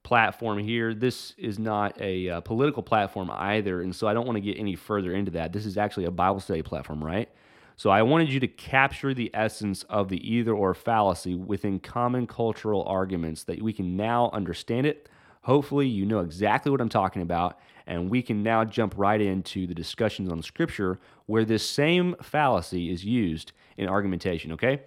platform 0.03 0.59
here. 0.59 0.93
This 0.93 1.33
is 1.37 1.57
not 1.57 1.99
a 1.99 2.29
uh, 2.29 2.41
political 2.41 2.83
platform 2.83 3.31
either, 3.31 3.81
and 3.81 3.95
so 3.95 4.07
I 4.07 4.13
don't 4.13 4.25
want 4.25 4.37
to 4.37 4.41
get 4.41 4.59
any 4.59 4.75
further 4.75 5.13
into 5.13 5.31
that. 5.31 5.53
This 5.53 5.65
is 5.65 5.77
actually 5.77 6.05
a 6.05 6.11
Bible 6.11 6.39
study 6.39 6.61
platform, 6.61 7.03
right? 7.03 7.29
So 7.75 7.89
I 7.89 8.03
wanted 8.03 8.29
you 8.29 8.39
to 8.41 8.47
capture 8.47 9.13
the 9.13 9.31
essence 9.33 9.83
of 9.83 10.09
the 10.09 10.29
either 10.29 10.53
or 10.53 10.73
fallacy 10.73 11.35
within 11.35 11.79
common 11.79 12.27
cultural 12.27 12.83
arguments 12.83 13.43
that 13.45 13.61
we 13.61 13.73
can 13.73 13.97
now 13.97 14.29
understand 14.31 14.85
it. 14.85 15.09
Hopefully, 15.41 15.87
you 15.87 16.05
know 16.05 16.19
exactly 16.19 16.71
what 16.71 16.79
I'm 16.79 16.89
talking 16.89 17.21
about, 17.21 17.59
and 17.87 18.09
we 18.09 18.21
can 18.21 18.43
now 18.43 18.63
jump 18.63 18.93
right 18.95 19.19
into 19.19 19.65
the 19.65 19.73
discussions 19.73 20.31
on 20.31 20.41
Scripture 20.41 20.99
where 21.25 21.43
this 21.43 21.67
same 21.67 22.15
fallacy 22.21 22.91
is 22.91 23.03
used 23.03 23.53
in 23.77 23.89
argumentation, 23.89 24.51
okay? 24.51 24.81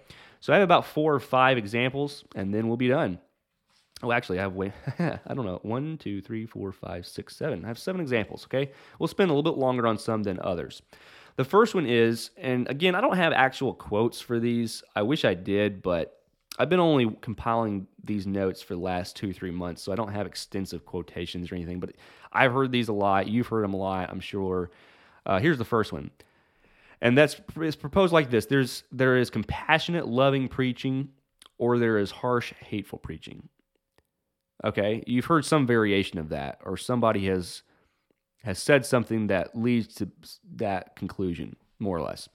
So 0.47 0.53
I 0.53 0.59
have 0.59 0.63
about 0.63 0.85
four 0.85 1.13
or 1.13 1.19
five 1.19 1.57
examples, 1.57 2.23
and 2.33 2.53
then 2.53 2.69
we'll 2.69 2.77
be 2.77 2.87
done. 2.87 3.19
Oh, 4.01 4.13
actually, 4.13 4.39
I 4.39 4.43
have 4.43 4.55
way, 4.55 4.71
I 4.97 5.33
don't 5.33 5.45
know, 5.45 5.59
one, 5.61 5.97
two, 5.97 6.21
three, 6.21 6.45
four, 6.45 6.71
five, 6.71 7.05
six, 7.05 7.35
seven. 7.35 7.65
I 7.65 7.67
have 7.67 7.77
seven 7.77 7.99
examples, 7.99 8.45
okay? 8.45 8.71
We'll 8.97 9.09
spend 9.09 9.29
a 9.29 9.33
little 9.33 9.51
bit 9.51 9.59
longer 9.59 9.85
on 9.85 9.97
some 9.97 10.23
than 10.23 10.39
others. 10.39 10.81
The 11.35 11.43
first 11.43 11.75
one 11.75 11.85
is, 11.85 12.29
and 12.37 12.65
again, 12.69 12.95
I 12.95 13.01
don't 13.01 13.17
have 13.17 13.33
actual 13.33 13.73
quotes 13.73 14.21
for 14.21 14.39
these. 14.39 14.83
I 14.95 15.01
wish 15.01 15.25
I 15.25 15.33
did, 15.33 15.81
but 15.81 16.17
I've 16.57 16.69
been 16.69 16.79
only 16.79 17.13
compiling 17.19 17.85
these 18.01 18.25
notes 18.25 18.61
for 18.61 18.73
the 18.73 18.79
last 18.79 19.17
two, 19.17 19.33
three 19.33 19.51
months, 19.51 19.81
so 19.81 19.91
I 19.91 19.95
don't 19.95 20.13
have 20.13 20.27
extensive 20.27 20.85
quotations 20.85 21.51
or 21.51 21.55
anything, 21.55 21.81
but 21.81 21.89
I've 22.31 22.53
heard 22.53 22.71
these 22.71 22.87
a 22.87 22.93
lot. 22.93 23.27
You've 23.27 23.47
heard 23.47 23.65
them 23.65 23.73
a 23.73 23.77
lot, 23.77 24.09
I'm 24.09 24.21
sure. 24.21 24.71
Uh, 25.25 25.39
here's 25.39 25.57
the 25.57 25.65
first 25.65 25.91
one. 25.91 26.09
And 27.01 27.17
that's 27.17 27.39
it's 27.57 27.75
proposed 27.75 28.13
like 28.13 28.29
this. 28.29 28.45
There's 28.45 28.83
there 28.91 29.17
is 29.17 29.29
compassionate, 29.29 30.07
loving 30.07 30.47
preaching, 30.47 31.09
or 31.57 31.77
there 31.77 31.97
is 31.97 32.11
harsh, 32.11 32.53
hateful 32.59 32.99
preaching. 32.99 33.49
Okay, 34.63 35.03
you've 35.05 35.25
heard 35.25 35.45
some 35.45 35.67
variation 35.67 36.17
of 36.17 36.29
that, 36.29 36.59
or 36.65 36.77
somebody 36.77 37.27
has 37.27 37.61
has 38.43 38.59
said 38.59 38.85
something 38.85 39.27
that 39.27 39.55
leads 39.55 39.93
to 39.95 40.09
that 40.55 40.95
conclusion, 40.95 41.55
more 41.79 41.97
or 41.97 42.01
less. 42.01 42.29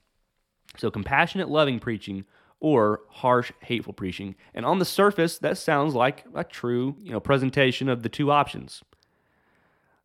So, 0.77 0.91
compassionate, 0.91 1.49
loving 1.49 1.81
preaching 1.81 2.25
or 2.61 3.01
harsh, 3.09 3.51
hateful 3.61 3.93
preaching. 3.93 4.37
And 4.55 4.65
on 4.65 4.79
the 4.79 4.85
surface, 4.85 5.39
that 5.39 5.59
sounds 5.59 5.95
like 5.95 6.25
a 6.35 6.45
true, 6.45 6.97
you 7.01 7.11
know, 7.11 7.19
presentation 7.19 7.89
of 7.89 8.05
the 8.05 8.09
two 8.09 8.31
options. 8.31 8.83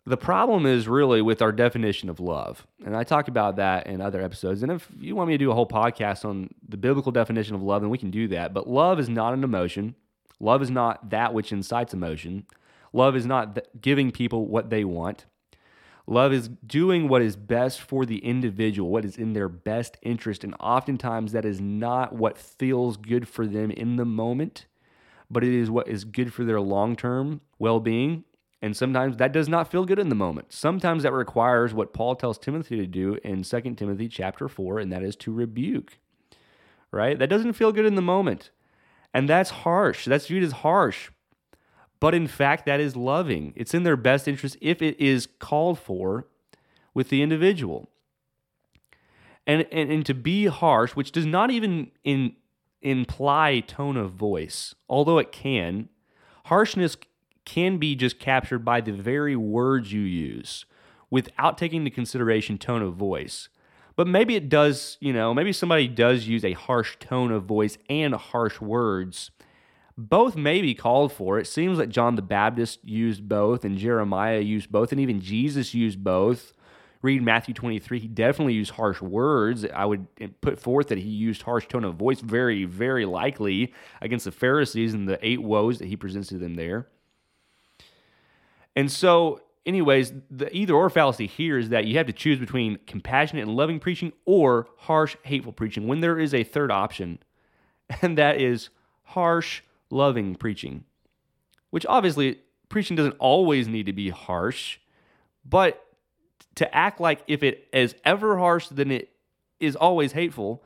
The 0.07 0.15
problem 0.15 0.65
is 0.65 0.87
really 0.87 1.21
with 1.21 1.41
our 1.41 1.51
definition 1.51 2.07
of 2.07 2.21
love. 2.21 2.65
And 2.85 2.95
I 2.95 3.03
talked 3.03 3.27
about 3.27 3.57
that 3.57 3.87
in 3.87 3.99
other 3.99 4.21
episodes. 4.21 4.63
And 4.63 4.71
if 4.71 4.87
you 4.97 5.17
want 5.17 5.27
me 5.27 5.33
to 5.33 5.37
do 5.37 5.51
a 5.51 5.53
whole 5.53 5.67
podcast 5.67 6.23
on 6.23 6.49
the 6.65 6.77
biblical 6.77 7.11
definition 7.11 7.55
of 7.55 7.61
love, 7.61 7.81
then 7.81 7.89
we 7.89 7.97
can 7.97 8.09
do 8.09 8.29
that. 8.29 8.53
But 8.53 8.69
love 8.69 9.01
is 9.01 9.09
not 9.09 9.33
an 9.33 9.43
emotion. 9.43 9.95
Love 10.39 10.61
is 10.61 10.71
not 10.71 11.09
that 11.09 11.33
which 11.33 11.51
incites 11.51 11.93
emotion. 11.93 12.45
Love 12.93 13.17
is 13.17 13.25
not 13.25 13.59
giving 13.81 14.13
people 14.13 14.47
what 14.47 14.69
they 14.69 14.85
want. 14.85 15.25
Love 16.05 16.31
is 16.31 16.47
doing 16.65 17.09
what 17.09 17.21
is 17.21 17.35
best 17.35 17.81
for 17.81 18.05
the 18.05 18.19
individual, 18.19 18.89
what 18.89 19.03
is 19.03 19.17
in 19.17 19.33
their 19.33 19.49
best 19.49 19.97
interest. 20.01 20.45
And 20.45 20.55
oftentimes 20.61 21.33
that 21.33 21.43
is 21.43 21.59
not 21.59 22.13
what 22.15 22.37
feels 22.37 22.95
good 22.95 23.27
for 23.27 23.45
them 23.45 23.71
in 23.71 23.97
the 23.97 24.05
moment, 24.05 24.67
but 25.29 25.43
it 25.43 25.53
is 25.53 25.69
what 25.69 25.89
is 25.89 26.05
good 26.05 26.33
for 26.33 26.45
their 26.45 26.61
long 26.61 26.95
term 26.95 27.41
well 27.59 27.81
being. 27.81 28.23
And 28.61 28.75
sometimes 28.75 29.17
that 29.17 29.33
does 29.33 29.47
not 29.47 29.69
feel 29.71 29.85
good 29.85 29.99
in 29.99 30.09
the 30.09 30.15
moment. 30.15 30.51
Sometimes 30.51 31.03
that 31.03 31.13
requires 31.13 31.73
what 31.73 31.93
Paul 31.93 32.15
tells 32.15 32.39
Timothy 32.39 32.77
to 32.77 32.87
do 32.87 33.17
in 33.23 33.43
2 33.43 33.61
Timothy 33.75 34.07
chapter 34.07 34.47
4, 34.47 34.79
and 34.79 34.91
that 34.91 35.03
is 35.03 35.15
to 35.17 35.31
rebuke. 35.31 35.99
Right? 36.91 37.19
That 37.19 37.29
doesn't 37.29 37.53
feel 37.53 37.71
good 37.71 37.85
in 37.85 37.95
the 37.95 38.01
moment. 38.01 38.49
And 39.13 39.29
that's 39.29 39.49
harsh. 39.49 40.05
That's 40.05 40.27
viewed 40.27 40.43
as 40.43 40.51
harsh. 40.53 41.11
But 41.99 42.13
in 42.13 42.27
fact, 42.27 42.65
that 42.65 42.79
is 42.79 42.95
loving. 42.95 43.53
It's 43.55 43.73
in 43.73 43.83
their 43.83 43.97
best 43.97 44.27
interest 44.27 44.57
if 44.61 44.81
it 44.81 44.99
is 44.99 45.27
called 45.39 45.79
for 45.79 46.27
with 46.93 47.09
the 47.09 47.21
individual. 47.21 47.89
And, 49.45 49.65
and, 49.71 49.91
and 49.91 50.05
to 50.05 50.13
be 50.13 50.45
harsh, 50.47 50.91
which 50.91 51.11
does 51.11 51.25
not 51.25 51.51
even 51.51 51.91
in, 52.03 52.35
imply 52.81 53.61
tone 53.61 53.97
of 53.97 54.11
voice, 54.11 54.75
although 54.89 55.17
it 55.17 55.31
can, 55.31 55.89
harshness 56.45 56.97
can 57.47 57.77
be 57.77 57.95
just 57.95 58.19
captured 58.19 58.59
by 58.59 58.81
the 58.81 58.91
very 58.91 59.35
words 59.35 59.93
you 59.93 60.01
use 60.01 60.65
without 61.09 61.57
taking 61.57 61.79
into 61.79 61.89
consideration 61.89 62.57
tone 62.57 62.81
of 62.81 62.93
voice. 62.93 63.47
But 63.95 64.05
maybe 64.05 64.35
it 64.35 64.49
does, 64.49 64.97
you 64.99 65.13
know, 65.13 65.33
maybe 65.33 65.53
somebody 65.53 65.87
does 65.87 66.27
use 66.27 66.43
a 66.43 66.51
harsh 66.51 66.97
tone 66.99 67.31
of 67.31 67.45
voice 67.45 67.77
and 67.89 68.13
harsh 68.13 68.59
words. 68.59 69.31
Both 69.97 70.35
may 70.35 70.61
be 70.61 70.75
called 70.75 71.13
for. 71.13 71.39
It 71.39 71.47
seems 71.47 71.77
that 71.77 71.87
John 71.87 72.15
the 72.15 72.21
Baptist 72.21 72.79
used 72.83 73.29
both, 73.29 73.63
and 73.63 73.77
Jeremiah 73.77 74.39
used 74.39 74.69
both, 74.69 74.91
and 74.91 74.99
even 74.99 75.21
Jesus 75.21 75.73
used 75.73 76.03
both. 76.03 76.51
Read 77.01 77.23
Matthew 77.23 77.53
23, 77.53 77.99
he 77.99 78.07
definitely 78.09 78.55
used 78.55 78.71
harsh 78.71 79.01
words. 79.01 79.65
I 79.73 79.85
would 79.85 80.07
put 80.41 80.59
forth 80.59 80.89
that 80.89 80.97
he 80.97 81.09
used 81.09 81.43
harsh 81.43 81.67
tone 81.67 81.85
of 81.85 81.95
voice, 81.95 82.19
very, 82.19 82.65
very 82.65 83.05
likely, 83.05 83.73
against 84.01 84.25
the 84.25 84.31
Pharisees 84.31 84.93
and 84.93 85.07
the 85.07 85.17
eight 85.25 85.41
woes 85.41 85.79
that 85.79 85.87
he 85.87 85.95
presents 85.95 86.27
to 86.29 86.37
them 86.37 86.55
there. 86.55 86.87
And 88.77 88.91
so 88.91 89.41
anyways, 89.65 90.13
the 90.29 90.55
either 90.55 90.75
or 90.75 90.91
fallacy 90.91 91.25
here 91.25 91.57
is 91.57 91.69
that 91.69 91.85
you 91.85 91.97
have 91.97 92.05
to 92.05 92.13
choose 92.13 92.37
between 92.37 92.77
compassionate 92.85 93.47
and 93.47 93.57
loving 93.57 93.79
preaching 93.79 94.13
or 94.23 94.67
harsh, 94.77 95.17
hateful 95.23 95.51
preaching 95.51 95.87
when 95.87 95.99
there 95.99 96.19
is 96.19 96.31
a 96.31 96.43
third 96.43 96.69
option, 96.69 97.17
and 98.03 98.19
that 98.19 98.39
is 98.39 98.69
harsh, 99.01 99.63
loving 99.89 100.35
preaching. 100.35 100.83
Which 101.71 101.87
obviously, 101.87 102.39
preaching 102.69 102.95
doesn't 102.95 103.17
always 103.17 103.67
need 103.67 103.87
to 103.87 103.93
be 103.93 104.09
harsh, 104.09 104.77
but 105.43 105.83
to 106.53 106.75
act 106.75 107.01
like 107.01 107.23
if 107.25 107.41
it 107.41 107.67
is 107.73 107.95
ever 108.05 108.37
harsh, 108.37 108.67
then 108.67 108.91
it 108.91 109.09
is 109.59 109.75
always 109.75 110.11
hateful, 110.11 110.63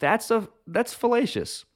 that's 0.00 0.30
a 0.30 0.48
that's 0.66 0.94
fallacious. 0.94 1.66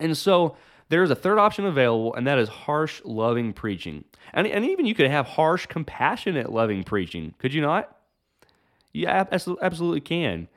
And 0.00 0.14
so 0.18 0.56
there 0.92 1.02
is 1.02 1.10
a 1.10 1.14
third 1.14 1.38
option 1.38 1.64
available, 1.64 2.14
and 2.14 2.26
that 2.26 2.38
is 2.38 2.50
harsh, 2.50 3.00
loving 3.02 3.54
preaching. 3.54 4.04
And, 4.34 4.46
and 4.46 4.62
even 4.66 4.84
you 4.84 4.94
could 4.94 5.10
have 5.10 5.26
harsh, 5.26 5.64
compassionate, 5.64 6.52
loving 6.52 6.84
preaching. 6.84 7.32
Could 7.38 7.54
you 7.54 7.62
not? 7.62 7.96
You 8.92 9.06
absolutely 9.06 10.02
can. 10.02 10.48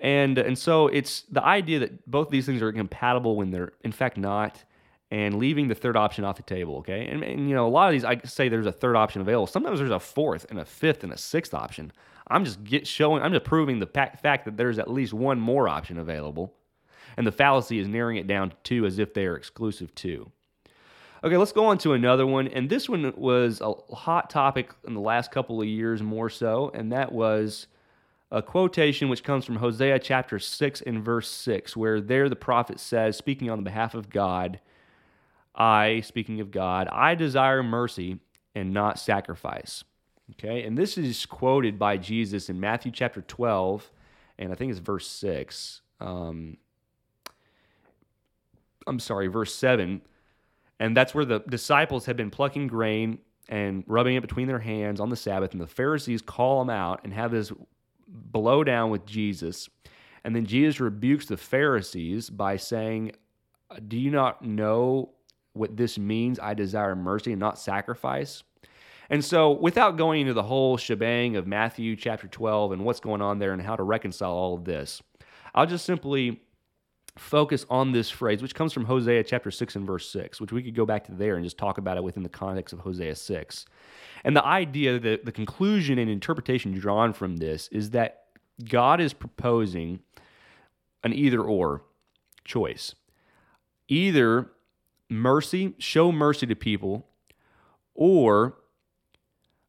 And, 0.00 0.36
and 0.36 0.58
so 0.58 0.88
it's 0.88 1.22
the 1.30 1.44
idea 1.44 1.78
that 1.78 2.10
both 2.10 2.28
these 2.30 2.44
things 2.44 2.60
are 2.60 2.72
compatible 2.72 3.36
when 3.36 3.52
they're, 3.52 3.70
in 3.84 3.92
fact, 3.92 4.16
not, 4.16 4.64
and 5.12 5.36
leaving 5.36 5.68
the 5.68 5.76
third 5.76 5.96
option 5.96 6.24
off 6.24 6.34
the 6.34 6.42
table, 6.42 6.78
okay? 6.78 7.06
And, 7.06 7.22
and 7.22 7.48
you 7.48 7.54
know, 7.54 7.64
a 7.64 7.70
lot 7.70 7.86
of 7.86 7.92
these, 7.92 8.04
I 8.04 8.20
say 8.24 8.48
there's 8.48 8.66
a 8.66 8.72
third 8.72 8.96
option 8.96 9.20
available. 9.20 9.46
Sometimes 9.46 9.78
there's 9.78 9.92
a 9.92 10.00
fourth 10.00 10.44
and 10.50 10.58
a 10.58 10.64
fifth 10.64 11.04
and 11.04 11.12
a 11.12 11.16
sixth 11.16 11.54
option. 11.54 11.92
I'm 12.26 12.44
just 12.44 12.64
get 12.64 12.84
showing, 12.88 13.22
I'm 13.22 13.30
just 13.30 13.44
proving 13.44 13.78
the 13.78 13.86
fact 13.86 14.24
that 14.24 14.56
there's 14.56 14.80
at 14.80 14.90
least 14.90 15.12
one 15.14 15.38
more 15.38 15.68
option 15.68 15.98
available 15.98 16.52
and 17.16 17.26
the 17.26 17.32
fallacy 17.32 17.78
is 17.78 17.88
narrowing 17.88 18.16
it 18.16 18.26
down 18.26 18.50
to 18.50 18.56
two 18.62 18.86
as 18.86 18.98
if 18.98 19.14
they 19.14 19.26
are 19.26 19.36
exclusive 19.36 19.94
to. 19.96 20.30
Okay, 21.22 21.38
let's 21.38 21.52
go 21.52 21.66
on 21.66 21.78
to 21.78 21.94
another 21.94 22.26
one. 22.26 22.48
And 22.48 22.68
this 22.68 22.88
one 22.88 23.12
was 23.16 23.62
a 23.62 23.72
hot 23.94 24.28
topic 24.28 24.72
in 24.86 24.92
the 24.92 25.00
last 25.00 25.30
couple 25.30 25.60
of 25.60 25.66
years 25.66 26.02
more 26.02 26.28
so, 26.28 26.70
and 26.74 26.92
that 26.92 27.12
was 27.12 27.66
a 28.30 28.42
quotation 28.42 29.08
which 29.08 29.24
comes 29.24 29.44
from 29.44 29.56
Hosea 29.56 30.00
chapter 30.00 30.38
6 30.38 30.82
and 30.82 31.02
verse 31.02 31.30
6, 31.30 31.76
where 31.76 32.00
there 32.00 32.28
the 32.28 32.36
prophet 32.36 32.78
says, 32.78 33.16
speaking 33.16 33.48
on 33.48 33.64
behalf 33.64 33.94
of 33.94 34.10
God, 34.10 34.60
I, 35.54 36.00
speaking 36.00 36.40
of 36.40 36.50
God, 36.50 36.88
I 36.88 37.14
desire 37.14 37.62
mercy 37.62 38.18
and 38.54 38.74
not 38.74 38.98
sacrifice. 38.98 39.84
Okay, 40.32 40.62
and 40.62 40.76
this 40.76 40.98
is 40.98 41.26
quoted 41.26 41.78
by 41.78 41.96
Jesus 41.96 42.48
in 42.48 42.58
Matthew 42.58 42.90
chapter 42.90 43.22
12, 43.22 43.90
and 44.38 44.52
I 44.52 44.54
think 44.56 44.70
it's 44.70 44.80
verse 44.80 45.06
6. 45.06 45.82
Um, 46.00 46.56
I'm 48.86 48.98
sorry, 48.98 49.26
verse 49.28 49.54
7. 49.54 50.02
And 50.80 50.96
that's 50.96 51.14
where 51.14 51.24
the 51.24 51.40
disciples 51.40 52.06
had 52.06 52.16
been 52.16 52.30
plucking 52.30 52.66
grain 52.66 53.18
and 53.48 53.84
rubbing 53.86 54.16
it 54.16 54.22
between 54.22 54.48
their 54.48 54.58
hands 54.58 55.00
on 55.00 55.10
the 55.10 55.16
Sabbath. 55.16 55.52
And 55.52 55.60
the 55.60 55.66
Pharisees 55.66 56.22
call 56.22 56.60
them 56.60 56.70
out 56.70 57.00
and 57.04 57.12
have 57.12 57.30
this 57.30 57.52
blow 58.08 58.64
down 58.64 58.90
with 58.90 59.06
Jesus. 59.06 59.68
And 60.24 60.34
then 60.34 60.46
Jesus 60.46 60.80
rebukes 60.80 61.26
the 61.26 61.36
Pharisees 61.36 62.30
by 62.30 62.56
saying, 62.56 63.12
Do 63.88 63.98
you 63.98 64.10
not 64.10 64.42
know 64.42 65.10
what 65.52 65.76
this 65.76 65.98
means? 65.98 66.38
I 66.40 66.54
desire 66.54 66.96
mercy 66.96 67.32
and 67.32 67.40
not 67.40 67.58
sacrifice. 67.58 68.42
And 69.10 69.22
so, 69.22 69.52
without 69.52 69.98
going 69.98 70.22
into 70.22 70.32
the 70.32 70.42
whole 70.42 70.78
shebang 70.78 71.36
of 71.36 71.46
Matthew 71.46 71.94
chapter 71.94 72.26
12 72.26 72.72
and 72.72 72.84
what's 72.84 73.00
going 73.00 73.20
on 73.20 73.38
there 73.38 73.52
and 73.52 73.60
how 73.60 73.76
to 73.76 73.82
reconcile 73.82 74.32
all 74.32 74.54
of 74.54 74.64
this, 74.64 75.02
I'll 75.54 75.66
just 75.66 75.84
simply 75.84 76.40
focus 77.16 77.64
on 77.70 77.92
this 77.92 78.10
phrase, 78.10 78.42
which 78.42 78.54
comes 78.54 78.72
from 78.72 78.84
Hosea 78.84 79.22
chapter 79.24 79.50
6 79.50 79.76
and 79.76 79.86
verse 79.86 80.10
6, 80.10 80.40
which 80.40 80.52
we 80.52 80.62
could 80.62 80.74
go 80.74 80.84
back 80.84 81.04
to 81.04 81.12
there 81.12 81.36
and 81.36 81.44
just 81.44 81.58
talk 81.58 81.78
about 81.78 81.96
it 81.96 82.02
within 82.02 82.22
the 82.22 82.28
context 82.28 82.72
of 82.72 82.80
Hosea 82.80 83.14
6. 83.14 83.66
And 84.24 84.36
the 84.36 84.44
idea, 84.44 84.98
the, 84.98 85.20
the 85.22 85.32
conclusion 85.32 85.98
and 85.98 86.10
interpretation 86.10 86.72
drawn 86.72 87.12
from 87.12 87.36
this 87.36 87.68
is 87.68 87.90
that 87.90 88.24
God 88.68 89.00
is 89.00 89.12
proposing 89.12 90.00
an 91.04 91.12
either 91.12 91.40
or 91.40 91.82
choice. 92.44 92.94
Either 93.88 94.50
mercy, 95.08 95.74
show 95.78 96.10
mercy 96.10 96.46
to 96.46 96.56
people, 96.56 97.06
or 97.94 98.56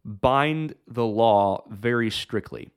bind 0.03 0.73
the 0.88 1.05
law 1.05 1.63
very 1.69 2.10
strictly. 2.10 2.71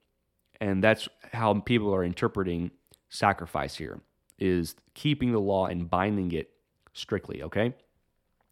And 0.61 0.85
that's 0.85 1.09
how 1.33 1.55
people 1.55 1.95
are 1.95 2.05
interpreting 2.05 2.71
sacrifice 3.09 3.77
here 3.77 4.01
is 4.39 4.75
keeping 4.95 5.33
the 5.33 5.41
law 5.41 5.67
and 5.67 5.89
binding 5.89 6.33
it 6.33 6.51
strictly, 6.93 7.43
okay? 7.43 7.75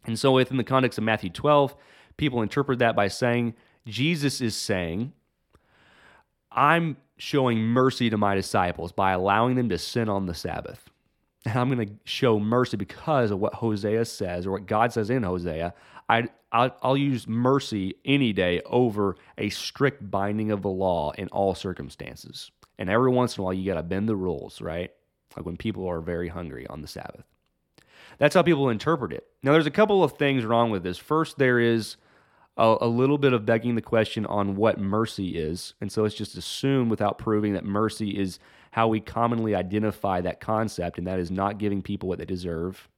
And 0.04 0.18
so, 0.18 0.32
within 0.32 0.56
the 0.56 0.64
context 0.64 0.98
of 0.98 1.04
Matthew 1.04 1.30
12, 1.30 1.74
people 2.16 2.42
interpret 2.42 2.78
that 2.78 2.96
by 2.96 3.08
saying, 3.08 3.54
Jesus 3.86 4.40
is 4.40 4.54
saying, 4.54 5.12
I'm 6.50 6.96
showing 7.18 7.58
mercy 7.60 8.10
to 8.10 8.16
my 8.16 8.34
disciples 8.34 8.92
by 8.92 9.12
allowing 9.12 9.56
them 9.56 9.68
to 9.68 9.78
sin 9.78 10.08
on 10.08 10.26
the 10.26 10.34
Sabbath. 10.34 10.90
And 11.44 11.56
I'm 11.56 11.70
going 11.70 11.86
to 11.86 11.94
show 12.04 12.40
mercy 12.40 12.76
because 12.76 13.30
of 13.30 13.38
what 13.38 13.54
Hosea 13.54 14.04
says 14.04 14.46
or 14.46 14.52
what 14.52 14.66
God 14.66 14.92
says 14.92 15.10
in 15.10 15.22
Hosea. 15.22 15.74
I, 16.08 16.28
I'll, 16.50 16.76
I'll 16.82 16.96
use 16.96 17.28
mercy 17.28 17.94
any 18.04 18.32
day 18.32 18.60
over 18.66 19.16
a 19.38 19.48
strict 19.50 20.10
binding 20.10 20.50
of 20.50 20.62
the 20.62 20.68
law 20.68 21.12
in 21.12 21.28
all 21.28 21.54
circumstances. 21.54 22.50
And 22.78 22.90
every 22.90 23.10
once 23.10 23.36
in 23.36 23.42
a 23.42 23.44
while, 23.44 23.54
you 23.54 23.70
got 23.70 23.76
to 23.76 23.82
bend 23.82 24.08
the 24.08 24.16
rules, 24.16 24.60
right? 24.60 24.90
Like 25.36 25.46
when 25.46 25.56
people 25.56 25.86
are 25.86 26.00
very 26.00 26.28
hungry 26.28 26.66
on 26.66 26.82
the 26.82 26.88
Sabbath. 26.88 27.24
That's 28.18 28.34
how 28.34 28.42
people 28.42 28.68
interpret 28.70 29.12
it. 29.12 29.26
Now, 29.42 29.52
there's 29.52 29.66
a 29.66 29.70
couple 29.70 30.02
of 30.02 30.12
things 30.12 30.44
wrong 30.44 30.70
with 30.70 30.82
this. 30.82 30.98
First, 30.98 31.38
there 31.38 31.58
is 31.58 31.96
a, 32.56 32.76
a, 32.80 32.86
little 32.86 33.18
bit 33.18 33.32
of 33.32 33.44
begging 33.44 33.74
the 33.74 33.82
question 33.82 34.24
on 34.26 34.56
what 34.56 34.80
mercy 34.80 35.36
is. 35.36 35.74
And 35.80 35.92
so 35.92 36.02
let's 36.02 36.14
just 36.14 36.36
assume 36.36 36.88
without 36.88 37.18
proving 37.18 37.52
that 37.52 37.64
mercy 37.64 38.18
is 38.18 38.38
how 38.70 38.88
we 38.88 39.00
commonly 39.00 39.54
identify 39.54 40.20
that 40.22 40.40
concept, 40.40 40.98
and 40.98 41.06
that 41.06 41.18
is 41.18 41.30
not 41.30 41.58
giving 41.58 41.82
people 41.82 42.08
what 42.08 42.18
they 42.18 42.24
deserve. 42.24 42.88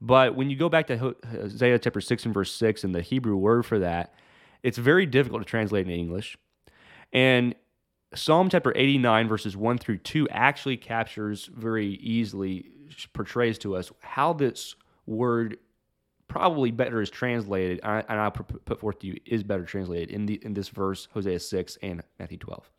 But 0.00 0.34
when 0.34 0.50
you 0.50 0.56
go 0.56 0.68
back 0.68 0.88
to 0.88 1.14
Hosea 1.30 1.78
chapter 1.78 2.00
6 2.00 2.24
and 2.24 2.34
verse 2.34 2.52
6 2.52 2.84
and 2.84 2.94
the 2.94 3.02
Hebrew 3.02 3.36
word 3.36 3.64
for 3.64 3.78
that, 3.78 4.14
it's 4.62 4.78
very 4.78 5.06
difficult 5.06 5.42
to 5.42 5.46
translate 5.46 5.86
in 5.86 5.92
English. 5.92 6.36
And 7.12 7.54
Psalm 8.14 8.48
chapter 8.48 8.72
89, 8.76 9.28
verses 9.28 9.56
1 9.56 9.78
through 9.78 9.98
2, 9.98 10.28
actually 10.30 10.76
captures 10.76 11.46
very 11.46 11.94
easily, 11.94 12.66
portrays 13.12 13.58
to 13.58 13.76
us 13.76 13.90
how 14.00 14.32
this 14.32 14.76
word 15.06 15.58
probably 16.28 16.70
better 16.70 17.00
is 17.00 17.10
translated, 17.10 17.80
and 17.82 18.04
I'll 18.08 18.30
put 18.30 18.80
forth 18.80 19.00
to 19.00 19.08
you, 19.08 19.16
is 19.26 19.42
better 19.42 19.64
translated 19.64 20.10
in, 20.10 20.26
the, 20.26 20.40
in 20.42 20.54
this 20.54 20.68
verse, 20.68 21.08
Hosea 21.14 21.40
6 21.40 21.78
and 21.82 22.02
Matthew 22.18 22.38
12. 22.38 22.70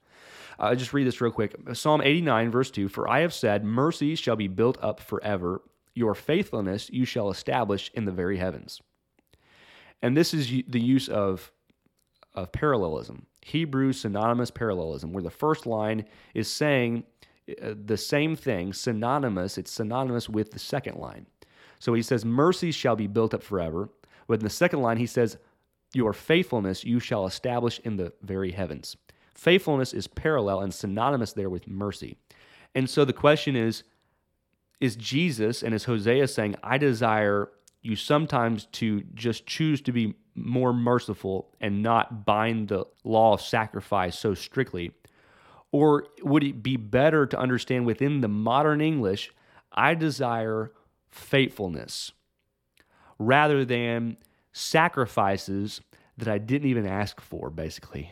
Uh, 0.59 0.63
I'll 0.63 0.75
just 0.75 0.93
read 0.93 1.07
this 1.07 1.21
real 1.21 1.31
quick. 1.31 1.55
Psalm 1.73 2.01
89, 2.01 2.51
verse 2.51 2.71
2 2.71 2.89
For 2.89 3.09
I 3.09 3.19
have 3.19 3.33
said, 3.33 3.63
Mercy 3.63 4.15
shall 4.15 4.35
be 4.35 4.47
built 4.47 4.77
up 4.81 4.99
forever, 4.99 5.61
your 5.93 6.15
faithfulness 6.15 6.89
you 6.91 7.05
shall 7.05 7.29
establish 7.29 7.91
in 7.93 8.05
the 8.05 8.11
very 8.11 8.37
heavens. 8.37 8.81
And 10.01 10.15
this 10.15 10.33
is 10.33 10.47
the 10.67 10.79
use 10.79 11.09
of, 11.09 11.51
of 12.33 12.51
parallelism. 12.51 13.25
Hebrew 13.47 13.93
synonymous 13.93 14.51
parallelism, 14.51 15.13
where 15.13 15.23
the 15.23 15.29
first 15.29 15.65
line 15.65 16.05
is 16.33 16.51
saying 16.51 17.03
uh, 17.49 17.73
the 17.85 17.95
same 17.95 18.35
thing, 18.35 18.73
synonymous, 18.73 19.57
it's 19.57 19.71
synonymous 19.71 20.27
with 20.27 20.51
the 20.51 20.59
second 20.59 20.97
line. 20.97 21.27
So 21.79 21.93
he 21.93 22.01
says, 22.01 22.25
Mercy 22.25 22.71
shall 22.71 22.97
be 22.97 23.07
built 23.07 23.33
up 23.33 23.41
forever. 23.41 23.89
But 24.27 24.39
in 24.39 24.43
the 24.43 24.49
second 24.49 24.81
line, 24.81 24.97
he 24.97 25.05
says, 25.05 25.37
Your 25.93 26.11
faithfulness 26.11 26.83
you 26.83 26.99
shall 26.99 27.25
establish 27.25 27.79
in 27.85 27.95
the 27.95 28.11
very 28.21 28.51
heavens. 28.51 28.97
Faithfulness 29.33 29.93
is 29.93 30.07
parallel 30.07 30.59
and 30.59 30.73
synonymous 30.73 31.31
there 31.31 31.49
with 31.49 31.67
mercy. 31.67 32.17
And 32.75 32.89
so 32.89 33.05
the 33.05 33.13
question 33.13 33.55
is, 33.55 33.83
is 34.81 34.97
Jesus 34.97 35.63
and 35.63 35.73
is 35.73 35.85
Hosea 35.85 36.27
saying, 36.27 36.55
I 36.63 36.77
desire 36.77 37.49
you 37.81 37.95
sometimes 37.95 38.65
to 38.73 39.03
just 39.13 39.45
choose 39.45 39.81
to 39.83 39.93
be 39.93 40.15
more 40.37 40.73
merciful 40.73 41.49
and 41.59 41.83
not 41.83 42.25
bind 42.25 42.69
the 42.69 42.85
law 43.03 43.33
of 43.33 43.41
sacrifice 43.41 44.17
so 44.17 44.33
strictly? 44.33 44.91
Or 45.71 46.05
would 46.21 46.43
it 46.43 46.63
be 46.63 46.77
better 46.77 47.25
to 47.25 47.37
understand 47.37 47.85
within 47.85 48.21
the 48.21 48.27
modern 48.27 48.79
English, 48.79 49.31
I 49.71 49.95
desire 49.95 50.71
faithfulness 51.09 52.11
rather 53.19 53.65
than 53.65 54.17
sacrifices 54.53 55.81
that 56.17 56.27
I 56.27 56.37
didn't 56.37 56.69
even 56.69 56.87
ask 56.87 57.19
for, 57.19 57.49
basically? 57.49 58.11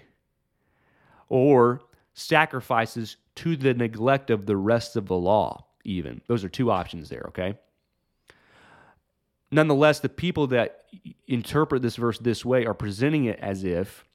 Or 1.29 1.81
sacrifices 2.13 3.17
to 3.35 3.55
the 3.55 3.73
neglect 3.73 4.29
of 4.29 4.45
the 4.45 4.57
rest 4.57 4.95
of 4.95 5.07
the 5.07 5.15
law, 5.15 5.65
even. 5.83 6.21
Those 6.27 6.43
are 6.43 6.49
two 6.49 6.71
options 6.71 7.09
there, 7.09 7.25
okay? 7.29 7.57
Nonetheless, 9.51 9.99
the 9.99 10.09
people 10.09 10.47
that 10.47 10.85
interpret 11.27 11.81
this 11.81 11.95
verse 11.95 12.19
this 12.19 12.43
way 12.43 12.65
are 12.65 12.73
presenting 12.73 13.25
it 13.25 13.39
as 13.39 13.63
if 13.63 14.05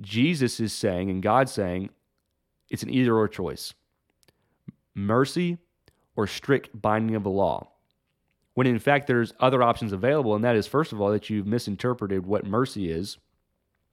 Jesus 0.00 0.60
is 0.60 0.72
saying 0.72 1.10
and 1.10 1.22
God 1.22 1.48
saying 1.48 1.90
it's 2.68 2.82
an 2.82 2.90
either 2.90 3.16
or 3.16 3.28
choice 3.28 3.74
mercy 4.94 5.58
or 6.16 6.26
strict 6.26 6.68
binding 6.80 7.16
of 7.16 7.22
the 7.22 7.30
law. 7.30 7.70
When 8.54 8.66
in 8.66 8.78
fact, 8.78 9.06
there's 9.06 9.32
other 9.40 9.62
options 9.62 9.92
available, 9.92 10.34
and 10.34 10.44
that 10.44 10.56
is, 10.56 10.66
first 10.66 10.92
of 10.92 11.00
all, 11.00 11.10
that 11.10 11.30
you've 11.30 11.46
misinterpreted 11.46 12.26
what 12.26 12.44
mercy 12.44 12.90
is, 12.90 13.16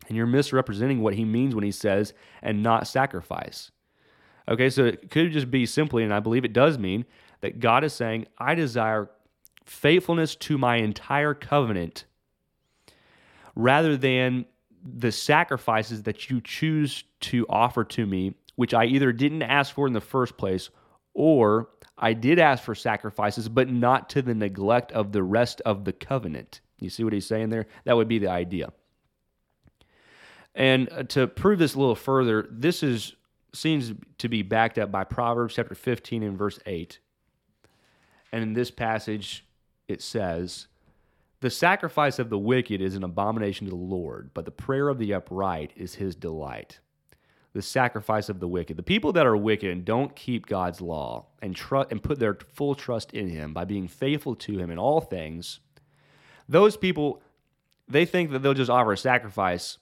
And 0.08 0.16
you're 0.16 0.28
misrepresenting 0.28 1.02
what 1.02 1.16
he 1.16 1.26
means 1.26 1.56
when 1.56 1.64
he 1.64 1.72
says, 1.72 2.14
and 2.42 2.64
not 2.64 2.88
sacrifice. 2.88 3.72
Okay, 4.48 4.70
so 4.70 4.86
it 4.86 5.12
could 5.12 5.32
just 5.32 5.52
be 5.52 5.66
simply, 5.66 6.04
and 6.04 6.14
I 6.14 6.20
believe 6.20 6.46
it 6.46 6.54
does 6.54 6.78
mean, 6.78 7.06
that 7.42 7.60
God 7.60 7.84
is 7.84 7.94
saying, 7.94 8.28
I 8.38 8.56
desire 8.56 9.10
faithfulness 9.70 10.36
to 10.36 10.58
my 10.58 10.78
entire 10.78 11.34
covenant 11.34 12.06
rather 13.56 13.96
than 13.96 14.46
the 14.84 15.12
sacrifices 15.12 16.04
that 16.04 16.30
you 16.30 16.42
choose 16.42 17.04
to 17.20 17.46
offer 17.50 17.84
to 17.84 18.06
me, 18.06 18.34
which 18.56 18.74
I 18.74 18.86
either 18.86 19.12
didn't 19.12 19.44
ask 19.44 19.74
for 19.74 19.88
in 19.88 19.94
the 19.94 20.02
first 20.02 20.38
place 20.38 20.70
or 21.14 21.70
I 21.98 22.14
did 22.14 22.40
ask 22.40 22.64
for 22.64 22.76
sacrifices, 22.76 23.50
but 23.50 23.70
not 23.70 24.10
to 24.12 24.22
the 24.22 24.34
neglect 24.34 24.92
of 24.94 25.12
the 25.12 25.22
rest 25.22 25.62
of 25.62 25.84
the 25.84 25.92
covenant. 25.92 26.62
You 26.80 26.90
see 26.90 27.04
what 27.04 27.14
he's 27.14 27.28
saying 27.28 27.50
there? 27.50 27.68
That 27.84 27.98
would 27.98 28.08
be 28.08 28.20
the 28.20 28.30
idea. 28.30 28.72
And 30.56 30.90
uh, 30.92 31.04
to 31.04 31.28
prove 31.28 31.60
this 31.60 31.76
a 31.76 31.80
little 31.80 31.96
further, 31.96 32.48
this 32.50 32.84
is 32.84 33.16
seems 33.54 33.94
to 34.20 34.30
be 34.30 34.44
backed 34.44 34.78
up 34.78 34.92
by 34.92 35.04
Proverbs 35.04 35.56
chapter 35.56 35.74
15 35.74 36.22
and 36.22 36.38
verse 36.38 36.60
8. 36.66 37.00
And 38.32 38.44
in 38.44 38.54
this 38.54 38.70
passage, 38.70 39.44
it 39.90 40.02
says, 40.02 40.68
The 41.42 41.50
sacrifice 41.50 42.20
of 42.20 42.30
the 42.30 42.38
wicked 42.38 42.80
is 42.80 42.96
an 42.96 43.04
abomination 43.04 43.66
to 43.66 43.72
the 43.72 43.76
Lord, 43.76 44.30
but 44.34 44.46
the 44.46 44.52
prayer 44.52 44.88
of 44.88 45.00
the 45.00 45.14
upright 45.14 45.72
is 45.76 45.96
his 45.96 46.16
delight. 46.16 46.80
The 47.54 47.62
sacrifice 47.64 48.30
of 48.30 48.40
the 48.40 48.48
wicked. 48.48 48.78
The 48.78 48.84
people 48.84 49.12
that 49.14 49.26
are 49.26 49.36
wicked 49.36 49.72
and 49.72 49.84
don't 49.84 50.16
keep 50.16 50.46
God's 50.46 50.80
law 50.80 51.26
and, 51.42 51.56
tr- 51.56 51.88
and 51.90 52.02
put 52.02 52.20
their 52.20 52.36
full 52.36 52.76
trust 52.76 53.12
in 53.12 53.28
him 53.28 53.54
by 53.54 53.66
being 53.66 53.88
faithful 53.88 54.36
to 54.36 54.60
him 54.60 54.70
in 54.70 54.78
all 54.78 55.02
things, 55.02 55.60
those 56.48 56.78
people, 56.78 57.22
they 57.88 58.06
think 58.06 58.30
that 58.32 58.40
they'll 58.40 58.54
just 58.54 58.70
offer 58.70 58.94
a 58.94 58.98
sacrifice 58.98 59.80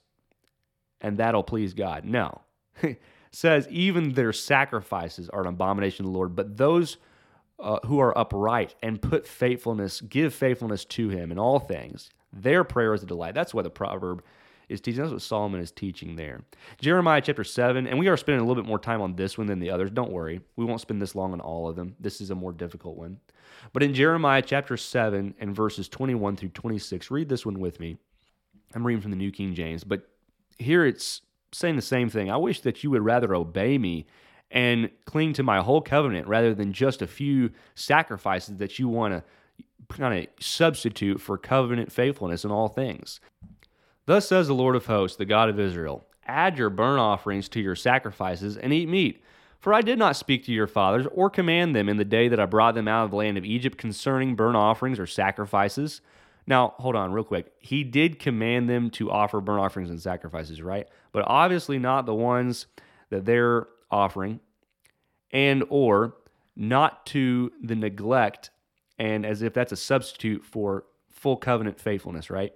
and 1.02 1.18
that'll 1.18 1.44
please 1.44 1.74
God. 1.74 2.06
No. 2.06 2.42
says 3.32 3.68
even 3.70 4.14
their 4.14 4.34
sacrifices 4.34 5.30
are 5.30 5.42
an 5.42 5.48
abomination 5.48 6.06
to 6.06 6.12
the 6.12 6.18
Lord, 6.18 6.36
but 6.36 6.58
those 6.58 6.98
uh, 7.60 7.80
who 7.86 8.00
are 8.00 8.18
upright 8.18 8.76
and 8.84 9.02
put 9.02 9.28
faithfulness, 9.28 10.02
give 10.02 10.34
faithfulness 10.34 10.86
to 10.86 11.10
him 11.10 11.32
in 11.32 11.40
all 11.40 11.60
things. 11.60 12.10
Their 12.32 12.64
prayer 12.64 12.94
is 12.94 13.04
a 13.04 13.08
delight. 13.08 13.34
That's 13.34 13.54
what 13.54 13.64
the 13.64 13.70
proverb 13.70 14.24
is 14.70 14.82
teaching. 14.82 15.02
That's 15.02 15.14
what 15.14 15.22
Solomon 15.22 15.62
is 15.62 15.72
teaching 15.72 16.16
there. 16.16 16.42
Jeremiah 16.80 17.22
chapter 17.22 17.44
7, 17.44 17.88
and 17.88 17.98
we 17.98 18.08
are 18.10 18.18
spending 18.18 18.42
a 18.42 18.48
little 18.48 18.62
bit 18.62 18.68
more 18.68 18.80
time 18.80 19.02
on 19.02 19.16
this 19.16 19.38
one 19.38 19.48
than 19.48 19.60
the 19.60 19.72
others. 19.72 19.92
Don't 19.92 20.12
worry. 20.12 20.42
We 20.56 20.66
won't 20.66 20.82
spend 20.82 21.02
this 21.02 21.16
long 21.16 21.34
on 21.34 21.42
all 21.42 21.68
of 21.68 21.76
them. 21.76 21.96
This 22.00 22.22
is 22.22 22.30
a 22.30 22.36
more 22.36 22.52
difficult 22.52 22.98
one. 22.98 23.20
But 23.74 23.84
in 23.84 23.94
Jeremiah 23.94 24.42
chapter 24.42 24.78
7 24.78 25.36
and 25.40 25.56
verses 25.56 25.88
21 25.90 26.36
through 26.36 26.50
26, 26.50 27.10
read 27.12 27.30
this 27.30 27.46
one 27.46 27.60
with 27.60 27.80
me. 27.80 27.98
I'm 28.76 28.86
reading 28.86 29.02
from 29.02 29.12
the 29.12 29.18
New 29.18 29.32
King 29.32 29.56
James, 29.56 29.84
but 29.84 30.08
here 30.60 30.86
it's 30.86 31.22
saying 31.54 31.78
the 31.78 31.82
same 31.82 32.10
thing. 32.10 32.30
I 32.30 32.38
wish 32.38 32.62
that 32.62 32.84
you 32.84 32.92
would 32.92 33.06
rather 33.06 33.34
obey 33.34 33.78
me 33.78 34.06
and 34.52 34.90
cling 35.06 35.34
to 35.34 35.44
my 35.44 35.62
whole 35.62 35.82
covenant 35.82 36.28
rather 36.28 36.54
than 36.54 36.74
just 36.74 37.02
a 37.02 37.08
few 37.08 37.52
sacrifices 37.76 38.58
that 38.58 38.80
you 38.80 38.88
want 38.88 39.14
to 39.14 39.24
kind 39.90 40.20
of 40.20 40.28
substitute 40.44 41.20
for 41.20 41.38
covenant 41.38 41.92
faithfulness 41.92 42.44
in 42.44 42.52
all 42.52 42.68
things. 42.68 43.20
Thus 44.06 44.28
says 44.28 44.48
the 44.48 44.54
Lord 44.54 44.76
of 44.76 44.86
hosts, 44.86 45.18
the 45.18 45.26
God 45.26 45.50
of 45.50 45.60
Israel 45.60 46.06
Add 46.28 46.58
your 46.58 46.70
burnt 46.70 47.00
offerings 47.00 47.48
to 47.50 47.62
your 47.62 47.76
sacrifices 47.76 48.58
and 48.58 48.74
eat 48.74 48.90
meat. 48.90 49.24
For 49.60 49.74
I 49.74 49.82
did 49.82 49.98
not 49.98 50.16
speak 50.16 50.46
to 50.46 50.52
your 50.52 50.68
fathers 50.68 51.08
or 51.12 51.30
command 51.30 51.76
them 51.76 51.90
in 51.90 51.98
the 51.98 52.06
day 52.06 52.28
that 52.28 52.40
I 52.40 52.46
brought 52.46 52.76
them 52.76 52.88
out 52.88 53.06
of 53.06 53.12
the 53.12 53.18
land 53.18 53.38
of 53.38 53.46
Egypt 53.46 53.78
concerning 53.78 54.36
burnt 54.36 54.58
offerings 54.58 55.00
or 55.00 55.08
sacrifices. 55.08 56.02
Now, 56.46 56.76
hold 56.78 56.96
on 56.96 57.12
real 57.12 57.24
quick. 57.24 57.52
He 57.60 57.84
did 57.84 58.20
command 58.20 58.70
them 58.70 58.90
to 58.92 59.10
offer 59.10 59.42
burnt 59.42 59.62
offerings 59.62 59.90
and 59.90 60.02
sacrifices, 60.02 60.62
right? 60.62 60.88
But 61.12 61.24
obviously 61.28 61.80
not 61.80 62.06
the 62.06 62.14
ones 62.14 62.68
that 63.10 63.26
they're 63.26 63.68
offering 63.90 64.40
and 65.32 65.64
or 65.70 66.16
not 66.56 67.06
to 67.08 67.52
the 67.62 67.76
neglect 67.76 68.50
and 68.98 69.26
as 69.26 69.42
if 69.42 69.54
that's 69.54 69.72
a 69.72 69.78
substitute 69.78 70.44
for 70.44 70.86
full 71.10 71.38
covenant 71.38 71.80
faithfulness, 71.80 72.30
right? 72.30 72.54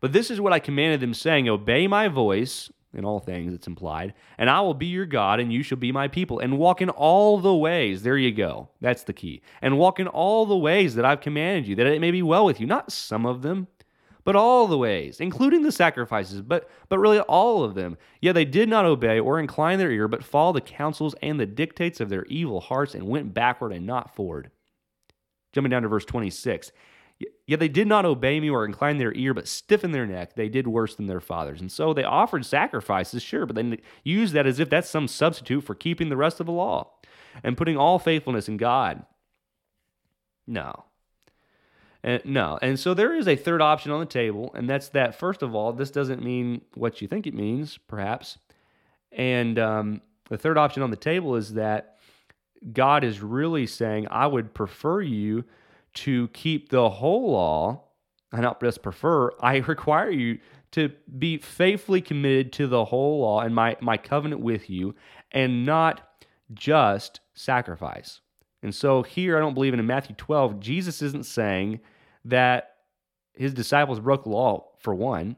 But 0.00 0.12
this 0.12 0.30
is 0.30 0.40
what 0.40 0.52
I 0.52 0.58
commanded 0.58 1.00
them, 1.00 1.14
saying, 1.14 1.48
Obey 1.48 1.86
my 1.86 2.08
voice 2.08 2.70
in 2.92 3.04
all 3.04 3.20
things, 3.20 3.52
it's 3.52 3.66
implied, 3.66 4.14
and 4.36 4.50
I 4.50 4.60
will 4.62 4.74
be 4.74 4.86
your 4.86 5.06
God, 5.06 5.38
and 5.38 5.52
you 5.52 5.62
shall 5.62 5.78
be 5.78 5.92
my 5.92 6.08
people, 6.08 6.40
and 6.40 6.58
walk 6.58 6.82
in 6.82 6.90
all 6.90 7.38
the 7.38 7.54
ways. 7.54 8.02
There 8.02 8.16
you 8.16 8.32
go. 8.32 8.70
That's 8.80 9.04
the 9.04 9.12
key. 9.12 9.42
And 9.62 9.78
walk 9.78 10.00
in 10.00 10.08
all 10.08 10.44
the 10.46 10.56
ways 10.56 10.94
that 10.96 11.04
I've 11.04 11.20
commanded 11.20 11.68
you, 11.68 11.76
that 11.76 11.86
it 11.86 12.00
may 12.00 12.10
be 12.10 12.22
well 12.22 12.44
with 12.44 12.58
you. 12.58 12.66
Not 12.66 12.90
some 12.90 13.26
of 13.26 13.42
them, 13.42 13.68
but 14.24 14.36
all 14.36 14.66
the 14.66 14.78
ways, 14.78 15.20
including 15.20 15.62
the 15.62 15.72
sacrifices, 15.72 16.42
but, 16.42 16.68
but 16.88 16.98
really 16.98 17.20
all 17.20 17.64
of 17.64 17.74
them. 17.74 17.96
Yet 18.20 18.34
they 18.34 18.44
did 18.44 18.68
not 18.68 18.84
obey 18.84 19.18
or 19.18 19.38
incline 19.38 19.78
their 19.78 19.90
ear, 19.90 20.08
but 20.08 20.24
followed 20.24 20.56
the 20.56 20.60
counsels 20.60 21.14
and 21.22 21.38
the 21.38 21.46
dictates 21.46 22.00
of 22.00 22.08
their 22.08 22.24
evil 22.26 22.60
hearts 22.60 22.94
and 22.94 23.08
went 23.08 23.34
backward 23.34 23.72
and 23.72 23.86
not 23.86 24.14
forward. 24.14 24.50
Jumping 25.52 25.70
down 25.70 25.82
to 25.82 25.88
verse 25.88 26.04
26. 26.04 26.72
Yet 27.46 27.60
they 27.60 27.68
did 27.68 27.86
not 27.86 28.06
obey 28.06 28.40
me 28.40 28.48
or 28.48 28.64
incline 28.64 28.96
their 28.96 29.12
ear, 29.12 29.34
but 29.34 29.46
stiffened 29.46 29.94
their 29.94 30.06
neck. 30.06 30.34
They 30.34 30.48
did 30.48 30.66
worse 30.66 30.94
than 30.94 31.06
their 31.06 31.20
fathers. 31.20 31.60
And 31.60 31.70
so 31.70 31.92
they 31.92 32.04
offered 32.04 32.46
sacrifices, 32.46 33.22
sure, 33.22 33.44
but 33.44 33.56
they 33.56 33.78
used 34.04 34.32
that 34.34 34.46
as 34.46 34.58
if 34.58 34.70
that's 34.70 34.88
some 34.88 35.06
substitute 35.06 35.62
for 35.62 35.74
keeping 35.74 36.08
the 36.08 36.16
rest 36.16 36.40
of 36.40 36.46
the 36.46 36.52
law 36.52 36.92
and 37.42 37.58
putting 37.58 37.76
all 37.76 37.98
faithfulness 37.98 38.48
in 38.48 38.56
God. 38.56 39.04
No. 40.46 40.84
And, 42.02 42.22
no. 42.24 42.58
And 42.62 42.78
so 42.78 42.94
there 42.94 43.14
is 43.14 43.28
a 43.28 43.36
third 43.36 43.60
option 43.60 43.92
on 43.92 44.00
the 44.00 44.06
table, 44.06 44.50
and 44.54 44.68
that's 44.68 44.88
that, 44.90 45.14
first 45.14 45.42
of 45.42 45.54
all, 45.54 45.72
this 45.72 45.90
doesn't 45.90 46.22
mean 46.22 46.62
what 46.74 47.02
you 47.02 47.08
think 47.08 47.26
it 47.26 47.34
means, 47.34 47.78
perhaps. 47.88 48.38
And 49.12 49.58
um, 49.58 50.00
the 50.28 50.38
third 50.38 50.56
option 50.56 50.82
on 50.82 50.90
the 50.90 50.96
table 50.96 51.36
is 51.36 51.54
that 51.54 51.98
God 52.72 53.04
is 53.04 53.20
really 53.20 53.66
saying, 53.66 54.06
I 54.10 54.26
would 54.26 54.54
prefer 54.54 55.00
you 55.00 55.44
to 55.94 56.28
keep 56.28 56.68
the 56.68 56.88
whole 56.88 57.32
law. 57.32 57.84
I 58.32 58.40
not 58.40 58.60
just 58.60 58.82
prefer, 58.82 59.32
I 59.40 59.56
require 59.66 60.10
you 60.10 60.38
to 60.72 60.92
be 61.18 61.38
faithfully 61.38 62.00
committed 62.00 62.52
to 62.54 62.66
the 62.68 62.84
whole 62.84 63.20
law 63.20 63.40
and 63.40 63.54
my, 63.54 63.76
my 63.80 63.96
covenant 63.96 64.40
with 64.40 64.70
you, 64.70 64.94
and 65.32 65.66
not 65.66 66.00
just 66.54 67.20
sacrifice. 67.34 68.20
And 68.62 68.74
so 68.74 69.02
here, 69.02 69.36
I 69.36 69.40
don't 69.40 69.54
believe 69.54 69.74
in, 69.74 69.86
Matthew 69.86 70.14
12, 70.16 70.60
Jesus 70.60 71.00
isn't 71.02 71.26
saying 71.26 71.80
that 72.24 72.76
his 73.34 73.54
disciples 73.54 74.00
broke 74.00 74.24
the 74.24 74.30
law, 74.30 74.70
for 74.78 74.94
one. 74.94 75.36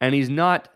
And 0.00 0.14
he's 0.14 0.30
not 0.30 0.68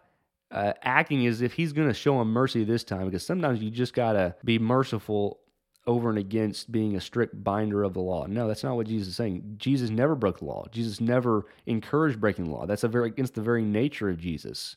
uh, 0.51 0.73
acting 0.83 1.27
as 1.27 1.41
if 1.43 1.53
he's 1.55 1.73
going 1.73 1.89
to 1.89 1.95
show 1.95 2.19
them 2.19 2.33
mercy 2.33 2.65
this 2.65 2.85
time, 2.85 3.07
because 3.07 3.25
sometimes 3.25 3.63
you 3.63 3.71
just 3.71 3.95
got 3.95 4.13
to 4.13 4.35
be 4.45 4.59
merciful 4.59 5.41
over 5.87 6.11
and 6.11 6.19
against 6.19 6.71
being 6.71 6.97
a 6.97 7.01
strict 7.01 7.43
binder 7.43 7.83
of 7.83 7.95
the 7.95 8.01
law. 8.01 8.27
No, 8.27 8.47
that's 8.47 8.63
not 8.63 8.77
what 8.77 8.87
Jesus 8.87 9.09
is 9.09 9.17
saying. 9.17 9.55
Jesus 9.57 9.89
never 9.89 10.15
broke 10.15 10.41
the 10.41 10.45
law. 10.45 10.67
Jesus 10.71 11.01
never 11.01 11.47
encouraged 11.65 12.21
breaking 12.21 12.45
the 12.45 12.51
law. 12.51 12.67
That's 12.67 12.85
a 12.85 12.89
very 12.89 13.09
against 13.09 13.35
the 13.35 13.41
very 13.41 13.63
nature 13.63 14.11
of 14.11 14.19
Jesus. 14.19 14.77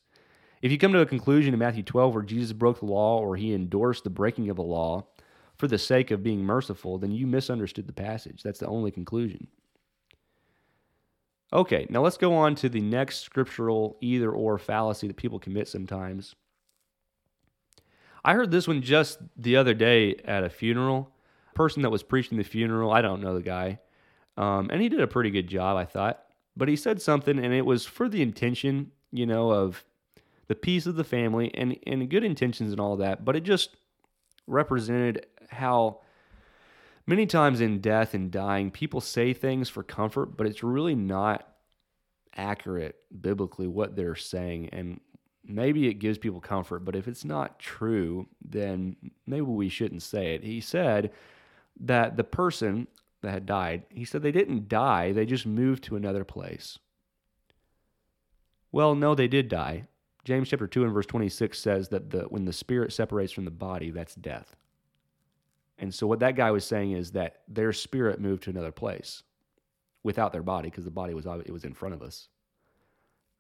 If 0.61 0.71
you 0.71 0.77
come 0.77 0.93
to 0.93 1.01
a 1.01 1.05
conclusion 1.05 1.53
in 1.53 1.59
Matthew 1.59 1.83
12 1.83 2.13
where 2.13 2.23
Jesus 2.23 2.53
broke 2.53 2.79
the 2.79 2.85
law 2.85 3.19
or 3.19 3.35
he 3.35 3.53
endorsed 3.53 4.05
the 4.05 4.09
breaking 4.09 4.49
of 4.49 4.55
the 4.55 4.63
law, 4.63 5.07
for 5.61 5.67
the 5.67 5.77
sake 5.77 6.09
of 6.09 6.23
being 6.23 6.43
merciful, 6.43 6.97
then 6.97 7.11
you 7.11 7.27
misunderstood 7.27 7.85
the 7.85 7.93
passage. 7.93 8.41
That's 8.41 8.57
the 8.57 8.65
only 8.65 8.89
conclusion. 8.89 9.45
Okay, 11.53 11.85
now 11.87 12.01
let's 12.01 12.17
go 12.17 12.33
on 12.33 12.55
to 12.55 12.67
the 12.67 12.81
next 12.81 13.19
scriptural 13.19 13.95
either 14.01 14.31
or 14.31 14.57
fallacy 14.57 15.05
that 15.05 15.17
people 15.17 15.37
commit 15.37 15.67
sometimes. 15.67 16.33
I 18.25 18.33
heard 18.33 18.49
this 18.49 18.67
one 18.67 18.81
just 18.81 19.19
the 19.37 19.55
other 19.55 19.75
day 19.75 20.15
at 20.25 20.43
a 20.43 20.49
funeral. 20.49 21.11
Person 21.53 21.83
that 21.83 21.91
was 21.91 22.01
preaching 22.01 22.39
the 22.39 22.43
funeral, 22.43 22.91
I 22.91 23.03
don't 23.03 23.21
know 23.21 23.35
the 23.35 23.43
guy, 23.43 23.77
um, 24.37 24.71
and 24.71 24.81
he 24.81 24.89
did 24.89 25.01
a 25.01 25.07
pretty 25.07 25.29
good 25.29 25.47
job, 25.47 25.77
I 25.77 25.85
thought. 25.85 26.23
But 26.57 26.69
he 26.69 26.75
said 26.75 26.99
something, 26.99 27.37
and 27.37 27.53
it 27.53 27.67
was 27.67 27.85
for 27.85 28.09
the 28.09 28.23
intention, 28.23 28.93
you 29.11 29.27
know, 29.27 29.51
of 29.51 29.85
the 30.47 30.55
peace 30.55 30.87
of 30.87 30.95
the 30.95 31.03
family 31.03 31.53
and 31.53 31.77
and 31.85 32.09
good 32.09 32.23
intentions 32.23 32.71
and 32.71 32.79
all 32.79 32.97
that. 32.97 33.23
But 33.23 33.35
it 33.35 33.43
just 33.43 33.75
represented 34.47 35.25
how 35.51 35.99
many 37.05 37.25
times 37.25 37.61
in 37.61 37.81
death 37.81 38.13
and 38.13 38.31
dying, 38.31 38.71
people 38.71 39.01
say 39.01 39.33
things 39.33 39.69
for 39.69 39.83
comfort, 39.83 40.37
but 40.37 40.47
it's 40.47 40.63
really 40.63 40.95
not 40.95 41.47
accurate 42.35 42.95
biblically 43.21 43.67
what 43.67 43.95
they're 43.95 44.15
saying. 44.15 44.69
And 44.71 44.99
maybe 45.45 45.87
it 45.87 45.95
gives 45.95 46.17
people 46.17 46.39
comfort, 46.39 46.85
but 46.85 46.95
if 46.95 47.07
it's 47.07 47.25
not 47.25 47.59
true, 47.59 48.27
then 48.43 48.95
maybe 49.25 49.41
we 49.41 49.69
shouldn't 49.69 50.03
say 50.03 50.35
it. 50.35 50.43
He 50.43 50.61
said 50.61 51.11
that 51.79 52.17
the 52.17 52.23
person 52.23 52.87
that 53.21 53.31
had 53.31 53.45
died, 53.45 53.83
he 53.89 54.05
said 54.05 54.21
they 54.21 54.31
didn't 54.31 54.67
die, 54.67 55.11
they 55.11 55.25
just 55.25 55.45
moved 55.45 55.83
to 55.83 55.95
another 55.95 56.23
place. 56.23 56.79
Well, 58.71 58.95
no, 58.95 59.15
they 59.15 59.27
did 59.27 59.49
die. 59.49 59.87
James 60.23 60.49
chapter 60.49 60.67
2 60.67 60.83
and 60.85 60.93
verse 60.93 61.05
26 61.07 61.59
says 61.59 61.89
that 61.89 62.11
the, 62.11 62.21
when 62.23 62.45
the 62.45 62.53
spirit 62.53 62.93
separates 62.93 63.31
from 63.31 63.45
the 63.45 63.51
body, 63.51 63.89
that's 63.91 64.15
death. 64.15 64.55
And 65.81 65.91
so 65.91 66.05
what 66.05 66.19
that 66.19 66.35
guy 66.35 66.51
was 66.51 66.63
saying 66.63 66.91
is 66.91 67.11
that 67.11 67.41
their 67.47 67.73
spirit 67.73 68.21
moved 68.21 68.43
to 68.43 68.51
another 68.51 68.71
place 68.71 69.23
without 70.03 70.31
their 70.31 70.43
body 70.43 70.69
because 70.69 70.85
the 70.85 70.91
body 70.91 71.15
was 71.15 71.25
it 71.25 71.51
was 71.51 71.65
in 71.65 71.73
front 71.73 71.95
of 71.95 72.03
us. 72.03 72.29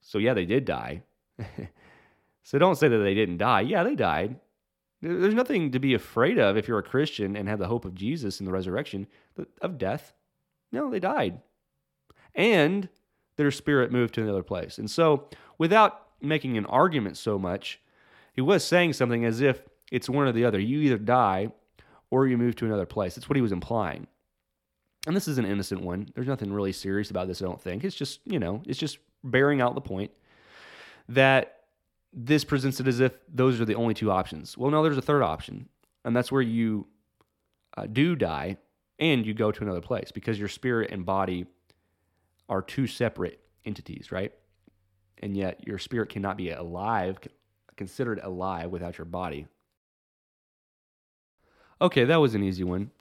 So, 0.01 0.17
yeah, 0.17 0.33
they 0.33 0.45
did 0.45 0.65
die. 0.65 1.03
so, 2.43 2.57
don't 2.57 2.77
say 2.77 2.87
that 2.87 2.97
they 2.97 3.13
didn't 3.13 3.37
die. 3.37 3.61
Yeah, 3.61 3.83
they 3.83 3.95
died. 3.95 4.37
There's 5.03 5.35
nothing 5.35 5.71
to 5.71 5.79
be 5.79 5.93
afraid 5.93 6.39
of 6.39 6.57
if 6.57 6.67
you're 6.67 6.79
a 6.79 6.83
Christian 6.83 7.35
and 7.35 7.47
have 7.47 7.59
the 7.59 7.67
hope 7.67 7.85
of 7.85 7.93
Jesus 7.93 8.39
and 8.39 8.47
the 8.47 8.51
resurrection 8.51 9.05
of 9.61 9.77
death. 9.77 10.13
No, 10.71 10.89
they 10.89 10.99
died. 10.99 11.39
And 12.33 12.89
their 13.35 13.51
spirit 13.51 13.91
moved 13.91 14.15
to 14.15 14.23
another 14.23 14.43
place. 14.43 14.79
And 14.79 14.89
so, 14.89 15.27
without 15.59 16.07
making 16.21 16.57
an 16.57 16.65
argument 16.65 17.17
so 17.17 17.37
much, 17.37 17.79
he 18.33 18.41
was 18.41 18.63
saying 18.63 18.93
something 18.93 19.25
as 19.25 19.41
if 19.41 19.61
it's 19.91 20.09
one 20.09 20.27
or 20.27 20.31
the 20.31 20.45
other. 20.45 20.59
You 20.59 20.79
either 20.81 20.97
die 20.97 21.51
or 22.11 22.27
you 22.27 22.37
move 22.37 22.55
to 22.57 22.65
another 22.65 22.85
place. 22.85 23.15
That's 23.15 23.27
what 23.27 23.37
he 23.37 23.41
was 23.41 23.51
implying. 23.51 24.05
And 25.07 25.15
this 25.15 25.27
is 25.27 25.39
an 25.39 25.45
innocent 25.45 25.81
one. 25.81 26.09
There's 26.13 26.27
nothing 26.27 26.53
really 26.53 26.73
serious 26.73 27.09
about 27.09 27.27
this, 27.27 27.41
I 27.41 27.45
don't 27.45 27.59
think. 27.59 27.83
It's 27.83 27.95
just, 27.95 28.19
you 28.25 28.37
know, 28.37 28.61
it's 28.67 28.77
just 28.77 28.99
bearing 29.23 29.61
out 29.61 29.73
the 29.73 29.81
point 29.81 30.11
that 31.09 31.61
this 32.13 32.43
presents 32.43 32.79
it 32.79 32.87
as 32.87 32.99
if 32.99 33.13
those 33.33 33.59
are 33.59 33.65
the 33.65 33.75
only 33.75 33.93
two 33.93 34.11
options. 34.11 34.57
Well, 34.57 34.69
no, 34.69 34.83
there's 34.83 34.97
a 34.97 35.01
third 35.01 35.23
option, 35.23 35.69
and 36.05 36.15
that's 36.15 36.31
where 36.31 36.41
you 36.41 36.85
uh, 37.75 37.87
do 37.87 38.15
die 38.15 38.57
and 38.99 39.25
you 39.25 39.33
go 39.33 39.51
to 39.51 39.63
another 39.63 39.81
place 39.81 40.11
because 40.11 40.37
your 40.37 40.49
spirit 40.49 40.91
and 40.91 41.05
body 41.05 41.47
are 42.49 42.61
two 42.61 42.85
separate 42.85 43.39
entities, 43.65 44.11
right? 44.11 44.33
And 45.19 45.35
yet 45.35 45.65
your 45.65 45.79
spirit 45.79 46.09
cannot 46.09 46.37
be 46.37 46.51
alive, 46.51 47.17
considered 47.77 48.19
alive 48.21 48.69
without 48.69 48.97
your 48.97 49.05
body. 49.05 49.47
Okay, 51.81 52.05
that 52.05 52.17
was 52.17 52.35
an 52.35 52.43
easy 52.43 52.63
one. 52.63 52.91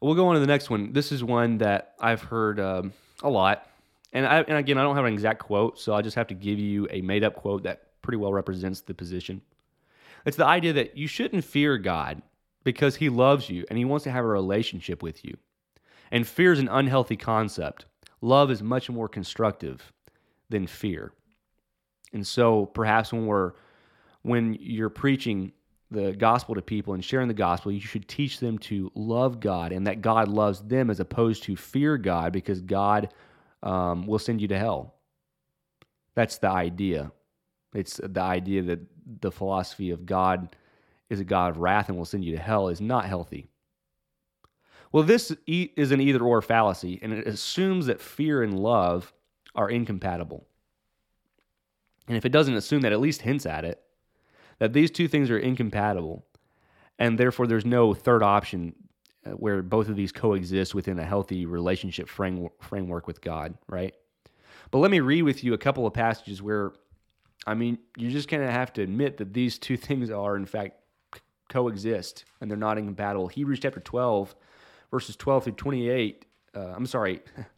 We'll 0.00 0.14
go 0.14 0.28
on 0.28 0.34
to 0.34 0.40
the 0.40 0.46
next 0.46 0.70
one. 0.70 0.92
This 0.92 1.12
is 1.12 1.22
one 1.22 1.58
that 1.58 1.94
I've 2.00 2.22
heard 2.22 2.58
um, 2.58 2.92
a 3.22 3.28
lot. 3.28 3.68
And, 4.12 4.26
I, 4.26 4.40
and 4.40 4.56
again, 4.56 4.78
I 4.78 4.82
don't 4.82 4.96
have 4.96 5.04
an 5.04 5.12
exact 5.12 5.40
quote, 5.40 5.78
so 5.78 5.94
I 5.94 6.00
just 6.00 6.16
have 6.16 6.28
to 6.28 6.34
give 6.34 6.58
you 6.58 6.88
a 6.90 7.02
made 7.02 7.22
up 7.22 7.34
quote 7.34 7.64
that 7.64 8.00
pretty 8.00 8.16
well 8.16 8.32
represents 8.32 8.80
the 8.80 8.94
position. 8.94 9.42
It's 10.24 10.38
the 10.38 10.46
idea 10.46 10.72
that 10.72 10.96
you 10.96 11.06
shouldn't 11.06 11.44
fear 11.44 11.76
God 11.76 12.22
because 12.64 12.96
he 12.96 13.10
loves 13.10 13.50
you 13.50 13.64
and 13.68 13.78
he 13.78 13.84
wants 13.84 14.04
to 14.04 14.10
have 14.10 14.24
a 14.24 14.28
relationship 14.28 15.02
with 15.02 15.24
you. 15.24 15.36
And 16.10 16.26
fear 16.26 16.52
is 16.52 16.60
an 16.60 16.68
unhealthy 16.68 17.16
concept. 17.16 17.84
Love 18.22 18.50
is 18.50 18.62
much 18.62 18.88
more 18.88 19.08
constructive 19.08 19.92
than 20.48 20.66
fear. 20.66 21.12
And 22.12 22.26
so 22.26 22.66
perhaps 22.66 23.12
when 23.12 23.26
we're 23.26 23.52
when 24.22 24.56
you're 24.58 24.88
preaching 24.88 25.52
the 25.94 26.12
gospel 26.12 26.54
to 26.54 26.62
people 26.62 26.94
and 26.94 27.04
sharing 27.04 27.28
the 27.28 27.34
gospel, 27.34 27.72
you 27.72 27.80
should 27.80 28.06
teach 28.08 28.40
them 28.40 28.58
to 28.58 28.90
love 28.94 29.40
God 29.40 29.72
and 29.72 29.86
that 29.86 30.02
God 30.02 30.28
loves 30.28 30.60
them 30.60 30.90
as 30.90 31.00
opposed 31.00 31.44
to 31.44 31.56
fear 31.56 31.96
God 31.96 32.32
because 32.32 32.60
God 32.60 33.12
um, 33.62 34.06
will 34.06 34.18
send 34.18 34.40
you 34.40 34.48
to 34.48 34.58
hell. 34.58 34.94
That's 36.14 36.38
the 36.38 36.50
idea. 36.50 37.12
It's 37.74 38.00
the 38.02 38.20
idea 38.20 38.62
that 38.62 38.80
the 39.20 39.32
philosophy 39.32 39.90
of 39.90 40.06
God 40.06 40.54
is 41.10 41.20
a 41.20 41.24
God 41.24 41.50
of 41.50 41.58
wrath 41.58 41.88
and 41.88 41.98
will 41.98 42.04
send 42.04 42.24
you 42.24 42.32
to 42.36 42.42
hell 42.42 42.68
is 42.68 42.80
not 42.80 43.06
healthy. 43.06 43.48
Well, 44.92 45.02
this 45.02 45.34
is 45.46 45.90
an 45.90 46.00
either 46.00 46.22
or 46.22 46.40
fallacy, 46.40 47.00
and 47.02 47.12
it 47.12 47.26
assumes 47.26 47.86
that 47.86 48.00
fear 48.00 48.44
and 48.44 48.58
love 48.58 49.12
are 49.54 49.68
incompatible. 49.68 50.46
And 52.06 52.16
if 52.16 52.24
it 52.24 52.30
doesn't 52.30 52.54
assume 52.54 52.82
that, 52.82 52.92
at 52.92 53.00
least 53.00 53.22
hints 53.22 53.44
at 53.44 53.64
it, 53.64 53.82
that 54.58 54.72
these 54.72 54.90
two 54.90 55.08
things 55.08 55.30
are 55.30 55.38
incompatible, 55.38 56.24
and 56.98 57.18
therefore 57.18 57.46
there's 57.46 57.64
no 57.64 57.94
third 57.94 58.22
option 58.22 58.74
uh, 59.26 59.30
where 59.30 59.62
both 59.62 59.88
of 59.88 59.96
these 59.96 60.12
coexist 60.12 60.74
within 60.74 60.98
a 60.98 61.04
healthy 61.04 61.46
relationship 61.46 62.08
framework 62.08 63.06
with 63.06 63.20
God, 63.20 63.54
right? 63.68 63.94
But 64.70 64.78
let 64.78 64.90
me 64.90 65.00
read 65.00 65.22
with 65.22 65.44
you 65.44 65.54
a 65.54 65.58
couple 65.58 65.86
of 65.86 65.94
passages 65.94 66.42
where 66.42 66.72
I 67.46 67.54
mean, 67.54 67.78
you 67.96 68.10
just 68.10 68.28
kind 68.28 68.42
of 68.42 68.50
have 68.50 68.72
to 68.74 68.82
admit 68.82 69.18
that 69.18 69.32
these 69.32 69.58
two 69.58 69.76
things 69.76 70.10
are, 70.10 70.36
in 70.36 70.46
fact, 70.46 70.80
coexist 71.48 72.24
and 72.40 72.50
they're 72.50 72.58
not 72.58 72.78
incompatible. 72.78 73.28
Hebrews 73.28 73.60
chapter 73.60 73.80
12, 73.80 74.34
verses 74.90 75.16
12 75.16 75.44
through 75.44 75.52
28, 75.54 76.24
uh, 76.54 76.60
I'm 76.60 76.86
sorry, 76.86 77.20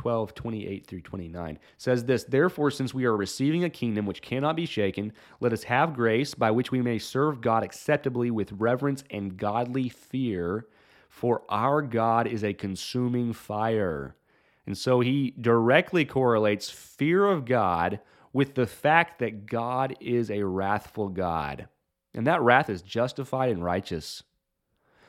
12, 0.00 0.34
28 0.34 0.86
through 0.86 1.02
29 1.02 1.58
says 1.76 2.06
this 2.06 2.24
Therefore, 2.24 2.70
since 2.70 2.94
we 2.94 3.04
are 3.04 3.14
receiving 3.14 3.64
a 3.64 3.68
kingdom 3.68 4.06
which 4.06 4.22
cannot 4.22 4.56
be 4.56 4.64
shaken, 4.64 5.12
let 5.40 5.52
us 5.52 5.64
have 5.64 5.92
grace 5.92 6.32
by 6.32 6.50
which 6.50 6.72
we 6.72 6.80
may 6.80 6.98
serve 6.98 7.42
God 7.42 7.62
acceptably 7.62 8.30
with 8.30 8.50
reverence 8.52 9.04
and 9.10 9.36
godly 9.36 9.90
fear, 9.90 10.68
for 11.10 11.42
our 11.50 11.82
God 11.82 12.26
is 12.26 12.42
a 12.42 12.54
consuming 12.54 13.34
fire. 13.34 14.16
And 14.64 14.78
so 14.78 15.00
he 15.00 15.34
directly 15.38 16.06
correlates 16.06 16.70
fear 16.70 17.26
of 17.26 17.44
God 17.44 18.00
with 18.32 18.54
the 18.54 18.66
fact 18.66 19.18
that 19.18 19.44
God 19.44 19.94
is 20.00 20.30
a 20.30 20.44
wrathful 20.44 21.10
God. 21.10 21.68
And 22.14 22.26
that 22.26 22.40
wrath 22.40 22.70
is 22.70 22.80
justified 22.80 23.50
and 23.50 23.62
righteous 23.62 24.22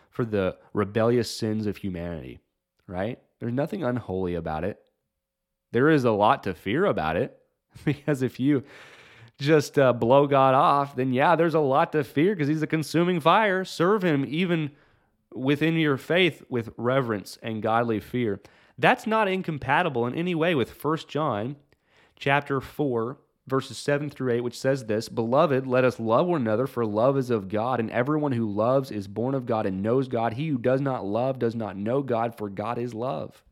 for 0.10 0.26
the 0.26 0.58
rebellious 0.74 1.32
sins 1.32 1.66
of 1.66 1.78
humanity, 1.78 2.42
right? 2.88 3.20
There's 3.42 3.54
nothing 3.54 3.84
unholy 3.84 4.36
about 4.36 4.64
it. 4.64 4.80
There 5.72 5.90
is 5.90 6.06
a 6.06 6.12
lot 6.12 6.44
to 6.44 6.54
fear 6.54 6.86
about 6.86 7.18
it 7.18 7.38
because 7.86 8.22
if 8.22 8.40
you 8.40 8.64
just 9.40 9.80
uh, 9.80 9.92
blow 9.92 10.28
God 10.28 10.54
off, 10.54 10.96
then 10.96 11.12
yeah, 11.12 11.36
there's 11.36 11.56
a 11.56 11.60
lot 11.60 11.92
to 11.94 12.04
fear 12.04 12.36
because 12.36 12.48
he's 12.48 12.62
a 12.62 12.68
consuming 12.68 13.20
fire. 13.20 13.66
Serve 13.66 14.04
him 14.04 14.24
even 14.28 14.72
within 15.34 15.76
your 15.76 15.98
faith 15.98 16.44
with 16.50 16.70
reverence 16.78 17.40
and 17.42 17.64
godly 17.64 18.00
fear. 18.00 18.40
That's 18.78 19.08
not 19.08 19.28
incompatible 19.28 20.06
in 20.06 20.14
any 20.16 20.36
way 20.36 20.54
with 20.54 20.72
First 20.72 21.08
John 21.08 21.56
chapter 22.18 22.62
4, 22.62 23.18
verses 23.48 23.78
7 23.78 24.10
through 24.10 24.34
8, 24.34 24.42
which 24.42 24.60
says 24.60 24.86
this 24.86 25.10
Beloved, 25.10 25.68
let 25.68 25.84
us 25.84 26.00
love 26.00 26.28
one 26.28 26.42
another, 26.42 26.68
for 26.68 26.86
love 26.86 27.18
is 27.18 27.30
of 27.30 27.50
God, 27.50 27.80
and 27.80 27.90
everyone 27.92 28.32
who 28.32 28.50
loves 28.50 28.92
is 28.92 29.08
born 29.08 29.36
of 29.36 29.46
God 29.46 29.66
and 29.66 29.84
knows 29.84 30.08
God. 30.08 30.34
He 30.34 30.48
who 30.48 30.58
does 30.58 30.82
not 30.82 31.06
love 31.06 31.40
does 31.40 31.56
not 31.56 31.78
know 31.78 32.02
God, 32.02 32.38
for 32.38 32.50
God 32.50 32.78
is 32.78 32.94
love. 32.94 33.44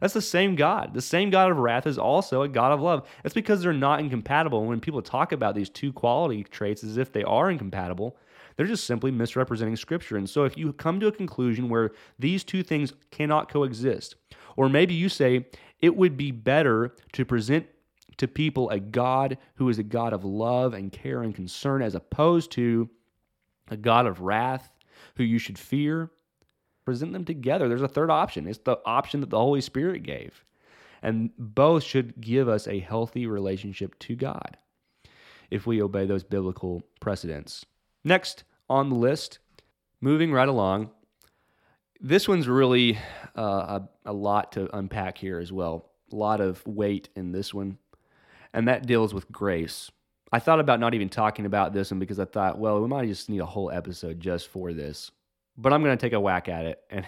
That's 0.00 0.14
the 0.14 0.22
same 0.22 0.54
God. 0.54 0.94
The 0.94 1.02
same 1.02 1.28
God 1.28 1.50
of 1.50 1.58
wrath 1.58 1.86
is 1.86 1.98
also 1.98 2.42
a 2.42 2.48
God 2.48 2.72
of 2.72 2.80
love. 2.80 3.06
It's 3.22 3.34
because 3.34 3.62
they're 3.62 3.72
not 3.72 4.00
incompatible. 4.00 4.64
When 4.64 4.80
people 4.80 5.02
talk 5.02 5.32
about 5.32 5.54
these 5.54 5.68
two 5.68 5.92
quality 5.92 6.42
traits 6.42 6.82
as 6.82 6.96
if 6.96 7.12
they 7.12 7.22
are 7.24 7.50
incompatible, 7.50 8.16
they're 8.56 8.66
just 8.66 8.86
simply 8.86 9.10
misrepresenting 9.10 9.76
Scripture. 9.76 10.16
And 10.16 10.28
so 10.28 10.44
if 10.44 10.56
you 10.56 10.72
come 10.72 11.00
to 11.00 11.06
a 11.06 11.12
conclusion 11.12 11.68
where 11.68 11.90
these 12.18 12.44
two 12.44 12.62
things 12.62 12.94
cannot 13.10 13.50
coexist, 13.50 14.16
or 14.56 14.68
maybe 14.68 14.94
you 14.94 15.08
say 15.10 15.46
it 15.80 15.96
would 15.96 16.16
be 16.16 16.30
better 16.30 16.94
to 17.12 17.24
present 17.24 17.66
to 18.20 18.28
people 18.28 18.68
a 18.70 18.78
God 18.78 19.38
who 19.54 19.68
is 19.68 19.78
a 19.78 19.82
God 19.82 20.12
of 20.12 20.24
love 20.24 20.74
and 20.74 20.92
care 20.92 21.22
and 21.22 21.34
concern, 21.34 21.82
as 21.82 21.94
opposed 21.94 22.52
to 22.52 22.88
a 23.70 23.76
God 23.76 24.06
of 24.06 24.20
wrath 24.20 24.72
who 25.16 25.24
you 25.24 25.38
should 25.38 25.58
fear. 25.58 26.10
Present 26.84 27.12
them 27.12 27.24
together. 27.24 27.68
There's 27.68 27.82
a 27.82 27.88
third 27.88 28.10
option. 28.10 28.46
It's 28.46 28.58
the 28.58 28.78
option 28.84 29.20
that 29.20 29.30
the 29.30 29.38
Holy 29.38 29.60
Spirit 29.60 30.02
gave. 30.02 30.44
And 31.02 31.30
both 31.38 31.82
should 31.82 32.20
give 32.20 32.48
us 32.48 32.68
a 32.68 32.78
healthy 32.78 33.26
relationship 33.26 33.98
to 34.00 34.14
God 34.16 34.58
if 35.50 35.66
we 35.66 35.82
obey 35.82 36.04
those 36.04 36.22
biblical 36.22 36.82
precedents. 37.00 37.64
Next 38.04 38.44
on 38.68 38.90
the 38.90 38.96
list, 38.96 39.38
moving 40.00 40.30
right 40.30 40.48
along, 40.48 40.90
this 42.00 42.28
one's 42.28 42.48
really 42.48 42.98
uh, 43.36 43.80
a, 43.80 43.88
a 44.06 44.12
lot 44.12 44.52
to 44.52 44.74
unpack 44.76 45.16
here 45.16 45.38
as 45.38 45.52
well. 45.52 45.90
A 46.12 46.16
lot 46.16 46.40
of 46.40 46.66
weight 46.66 47.08
in 47.16 47.32
this 47.32 47.54
one 47.54 47.78
and 48.52 48.68
that 48.68 48.86
deals 48.86 49.14
with 49.14 49.30
grace. 49.30 49.90
I 50.32 50.38
thought 50.38 50.60
about 50.60 50.80
not 50.80 50.94
even 50.94 51.08
talking 51.08 51.46
about 51.46 51.72
this 51.72 51.90
one 51.90 51.98
because 51.98 52.20
I 52.20 52.24
thought, 52.24 52.58
well, 52.58 52.80
we 52.80 52.88
might 52.88 53.06
just 53.06 53.28
need 53.28 53.40
a 53.40 53.46
whole 53.46 53.70
episode 53.70 54.20
just 54.20 54.48
for 54.48 54.72
this. 54.72 55.10
But 55.56 55.72
I'm 55.72 55.82
going 55.82 55.96
to 55.96 56.00
take 56.00 56.12
a 56.12 56.20
whack 56.20 56.48
at 56.48 56.66
it. 56.66 56.82
And, 56.90 57.06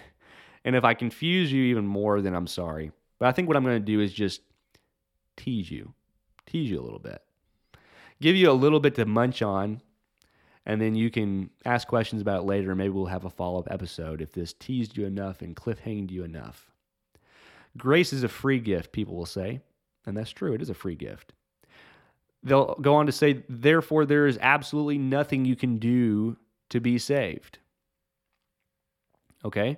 and 0.65 0.77
if 0.77 0.85
I 0.85 0.93
confuse 0.93 1.51
you 1.51 1.63
even 1.65 1.85
more, 1.85 2.21
then 2.21 2.33
I'm 2.33 2.47
sorry. 2.47 2.93
But 3.19 3.27
I 3.27 3.33
think 3.33 3.49
what 3.49 3.57
I'm 3.57 3.65
going 3.65 3.81
to 3.81 3.85
do 3.85 3.99
is 3.99 4.13
just 4.13 4.39
tease 5.35 5.69
you, 5.69 5.93
tease 6.45 6.69
you 6.69 6.79
a 6.79 6.81
little 6.81 6.99
bit, 6.99 7.21
give 8.21 8.37
you 8.37 8.49
a 8.49 8.53
little 8.53 8.79
bit 8.79 8.95
to 8.95 9.05
munch 9.05 9.41
on, 9.41 9.81
and 10.65 10.79
then 10.79 10.95
you 10.95 11.11
can 11.11 11.49
ask 11.65 11.85
questions 11.85 12.21
about 12.21 12.43
it 12.43 12.45
later. 12.45 12.73
Maybe 12.75 12.91
we'll 12.91 13.07
have 13.07 13.25
a 13.25 13.29
follow 13.29 13.59
up 13.59 13.67
episode 13.69 14.21
if 14.21 14.31
this 14.31 14.53
teased 14.53 14.95
you 14.95 15.05
enough 15.05 15.41
and 15.41 15.53
cliffhanged 15.53 16.11
you 16.11 16.23
enough. 16.23 16.71
Grace 17.77 18.13
is 18.13 18.23
a 18.23 18.29
free 18.29 18.59
gift, 18.59 18.91
people 18.91 19.15
will 19.15 19.25
say. 19.25 19.59
And 20.05 20.17
that's 20.17 20.31
true, 20.31 20.53
it 20.53 20.61
is 20.61 20.69
a 20.69 20.73
free 20.73 20.95
gift. 20.95 21.33
They'll 22.43 22.75
go 22.75 22.95
on 22.95 23.05
to 23.05 23.11
say, 23.11 23.43
therefore, 23.47 24.05
there 24.05 24.27
is 24.27 24.37
absolutely 24.41 24.97
nothing 24.97 25.45
you 25.45 25.55
can 25.55 25.77
do 25.77 26.37
to 26.69 26.81
be 26.81 26.97
saved. 26.97 27.59
Okay? 29.45 29.77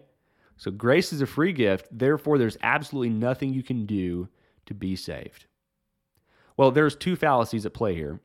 So 0.58 0.72
grace 0.72 1.14
is 1.14 1.22
a 1.22 1.28
free 1.28 1.54
gift, 1.54 1.88
therefore, 1.92 2.38
there's 2.38 2.58
absolutely 2.64 3.10
nothing 3.10 3.54
you 3.54 3.62
can 3.62 3.86
do 3.86 4.30
to 4.66 4.74
be 4.74 4.96
saved. 4.96 5.46
Well, 6.58 6.72
there's 6.72 6.96
two 6.96 7.16
fallacies 7.16 7.66
at 7.66 7.74
play 7.74 7.94
here. 7.94 8.20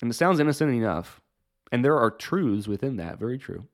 And 0.00 0.10
it 0.10 0.14
sounds 0.14 0.38
innocent 0.38 0.72
enough. 0.72 1.20
And 1.72 1.84
there 1.84 1.98
are 1.98 2.10
truths 2.10 2.68
within 2.68 2.96
that, 2.96 3.18
very 3.18 3.38
true. 3.38 3.66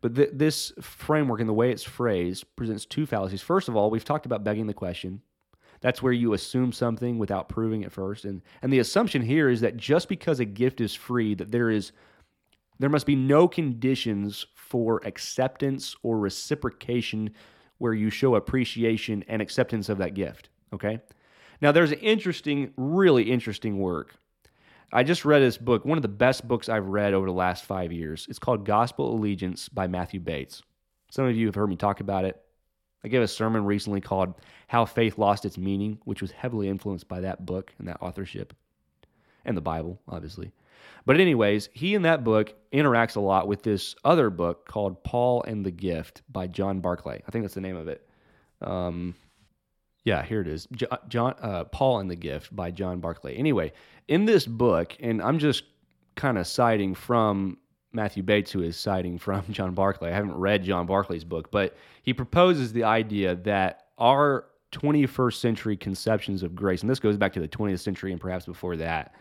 But 0.00 0.14
th- 0.14 0.30
this 0.32 0.72
framework 0.80 1.40
and 1.40 1.48
the 1.48 1.54
way 1.54 1.70
it's 1.70 1.82
phrased 1.82 2.44
presents 2.56 2.86
two 2.86 3.06
fallacies. 3.06 3.42
First 3.42 3.68
of 3.68 3.76
all, 3.76 3.90
we've 3.90 4.04
talked 4.04 4.26
about 4.26 4.44
begging 4.44 4.66
the 4.66 4.74
question 4.74 5.20
That's 5.80 6.02
where 6.02 6.12
you 6.12 6.34
assume 6.34 6.72
something 6.72 7.18
without 7.18 7.48
proving 7.48 7.82
it 7.82 7.92
first. 7.92 8.24
And 8.24 8.42
and 8.62 8.72
the 8.72 8.78
assumption 8.80 9.22
here 9.22 9.48
is 9.48 9.60
that 9.62 9.76
just 9.76 10.08
because 10.08 10.40
a 10.40 10.44
gift 10.44 10.80
is 10.80 10.94
free, 10.94 11.34
that 11.34 11.50
there 11.50 11.70
is 11.70 11.92
there 12.78 12.90
must 12.90 13.06
be 13.06 13.16
no 13.16 13.46
conditions 13.46 14.46
for 14.54 15.00
acceptance 15.04 15.94
or 16.02 16.18
reciprocation 16.18 17.30
where 17.78 17.92
you 17.92 18.10
show 18.10 18.34
appreciation 18.34 19.24
and 19.28 19.42
acceptance 19.42 19.88
of 19.88 19.98
that 19.98 20.14
gift. 20.14 20.48
Okay? 20.72 21.00
Now 21.60 21.72
there's 21.72 21.92
an 21.92 21.98
interesting, 21.98 22.72
really 22.76 23.30
interesting 23.30 23.78
work. 23.78 24.14
I 24.92 25.02
just 25.02 25.24
read 25.24 25.40
this 25.40 25.58
book, 25.58 25.84
one 25.84 25.98
of 25.98 26.02
the 26.02 26.08
best 26.08 26.48
books 26.48 26.68
I've 26.68 26.86
read 26.86 27.14
over 27.14 27.26
the 27.26 27.32
last 27.32 27.64
five 27.64 27.92
years. 27.92 28.26
It's 28.28 28.38
called 28.38 28.64
Gospel 28.64 29.14
Allegiance 29.14 29.68
by 29.68 29.86
Matthew 29.86 30.20
Bates. 30.20 30.62
Some 31.10 31.26
of 31.26 31.36
you 31.36 31.46
have 31.46 31.54
heard 31.54 31.68
me 31.68 31.76
talk 31.76 32.00
about 32.00 32.24
it. 32.24 32.40
I 33.04 33.08
gave 33.08 33.22
a 33.22 33.28
sermon 33.28 33.64
recently 33.64 34.00
called 34.00 34.34
How 34.68 34.84
Faith 34.84 35.18
Lost 35.18 35.44
Its 35.44 35.56
Meaning, 35.56 35.98
which 36.04 36.20
was 36.20 36.30
heavily 36.30 36.68
influenced 36.68 37.08
by 37.08 37.20
that 37.20 37.46
book 37.46 37.72
and 37.78 37.88
that 37.88 38.02
authorship 38.02 38.54
and 39.44 39.56
the 39.56 39.62
Bible, 39.62 39.98
obviously. 40.08 40.52
But, 41.06 41.18
anyways, 41.18 41.70
he 41.72 41.94
in 41.94 42.02
that 42.02 42.24
book 42.24 42.54
interacts 42.72 43.16
a 43.16 43.20
lot 43.20 43.48
with 43.48 43.62
this 43.62 43.94
other 44.04 44.28
book 44.28 44.66
called 44.66 45.02
Paul 45.02 45.42
and 45.44 45.64
the 45.64 45.70
Gift 45.70 46.22
by 46.30 46.46
John 46.46 46.80
Barclay. 46.80 47.22
I 47.26 47.30
think 47.30 47.44
that's 47.44 47.54
the 47.54 47.62
name 47.62 47.76
of 47.76 47.88
it. 47.88 48.06
Um, 48.60 49.14
yeah, 50.04 50.22
here 50.22 50.40
it 50.40 50.48
is. 50.48 50.68
John, 51.08 51.34
uh, 51.40 51.64
Paul 51.64 52.00
and 52.00 52.10
the 52.10 52.16
Gift 52.16 52.54
by 52.54 52.70
John 52.70 53.00
Barclay. 53.00 53.36
Anyway, 53.36 53.72
in 54.08 54.26
this 54.26 54.46
book, 54.46 54.96
and 55.00 55.22
I'm 55.22 55.38
just 55.38 55.64
kind 56.16 56.36
of 56.36 56.46
citing 56.46 56.94
from 56.94 57.58
Matthew 57.92 58.22
Bates, 58.22 58.52
who 58.52 58.62
is 58.62 58.76
citing 58.76 59.18
from 59.18 59.44
John 59.50 59.74
Barclay. 59.74 60.10
I 60.10 60.14
haven't 60.14 60.36
read 60.36 60.64
John 60.64 60.86
Barclay's 60.86 61.24
book, 61.24 61.50
but 61.50 61.76
he 62.02 62.12
proposes 62.12 62.72
the 62.72 62.84
idea 62.84 63.34
that 63.36 63.86
our 63.98 64.46
21st 64.72 65.34
century 65.34 65.76
conceptions 65.76 66.42
of 66.42 66.54
grace, 66.54 66.82
and 66.82 66.90
this 66.90 67.00
goes 67.00 67.16
back 67.16 67.32
to 67.32 67.40
the 67.40 67.48
20th 67.48 67.80
century 67.80 68.12
and 68.12 68.20
perhaps 68.20 68.46
before 68.46 68.76
that, 68.76 69.14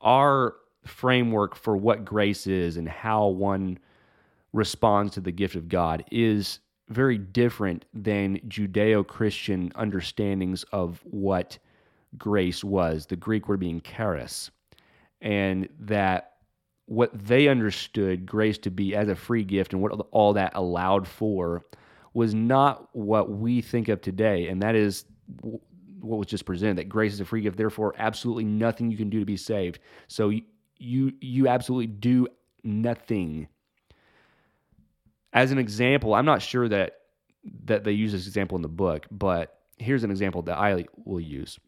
our 0.00 0.56
framework 0.84 1.54
for 1.54 1.76
what 1.76 2.04
grace 2.04 2.46
is 2.46 2.76
and 2.76 2.88
how 2.88 3.26
one 3.26 3.78
responds 4.52 5.14
to 5.14 5.20
the 5.20 5.32
gift 5.32 5.54
of 5.54 5.68
God 5.68 6.04
is 6.10 6.60
very 6.88 7.16
different 7.16 7.86
than 7.94 8.38
Judeo 8.48 9.06
Christian 9.06 9.72
understandings 9.74 10.64
of 10.72 11.00
what 11.04 11.58
grace 12.18 12.62
was, 12.62 13.06
the 13.06 13.16
Greek 13.16 13.48
word 13.48 13.60
being 13.60 13.80
charis, 13.80 14.50
and 15.20 15.68
that 15.80 16.31
what 16.92 17.10
they 17.26 17.48
understood 17.48 18.26
grace 18.26 18.58
to 18.58 18.70
be 18.70 18.94
as 18.94 19.08
a 19.08 19.16
free 19.16 19.44
gift 19.44 19.72
and 19.72 19.80
what 19.80 19.92
all 20.10 20.34
that 20.34 20.52
allowed 20.54 21.08
for 21.08 21.64
was 22.12 22.34
not 22.34 22.86
what 22.94 23.30
we 23.30 23.62
think 23.62 23.88
of 23.88 24.02
today. 24.02 24.48
And 24.48 24.60
that 24.60 24.74
is 24.74 25.06
what 25.40 26.18
was 26.18 26.26
just 26.26 26.44
presented 26.44 26.76
that 26.76 26.90
grace 26.90 27.14
is 27.14 27.20
a 27.20 27.24
free 27.24 27.40
gift, 27.40 27.56
therefore, 27.56 27.94
absolutely 27.96 28.44
nothing 28.44 28.90
you 28.90 28.98
can 28.98 29.08
do 29.08 29.20
to 29.20 29.24
be 29.24 29.38
saved. 29.38 29.78
So 30.06 30.32
you, 30.76 31.12
you 31.22 31.48
absolutely 31.48 31.86
do 31.86 32.28
nothing. 32.62 33.48
As 35.32 35.50
an 35.50 35.56
example, 35.56 36.12
I'm 36.12 36.26
not 36.26 36.42
sure 36.42 36.68
that 36.68 36.98
that 37.64 37.84
they 37.84 37.92
use 37.92 38.12
this 38.12 38.26
example 38.26 38.56
in 38.56 38.62
the 38.62 38.68
book, 38.68 39.06
but 39.10 39.60
here's 39.78 40.04
an 40.04 40.10
example 40.10 40.42
that 40.42 40.58
I 40.58 40.84
will 41.06 41.20
use. 41.20 41.58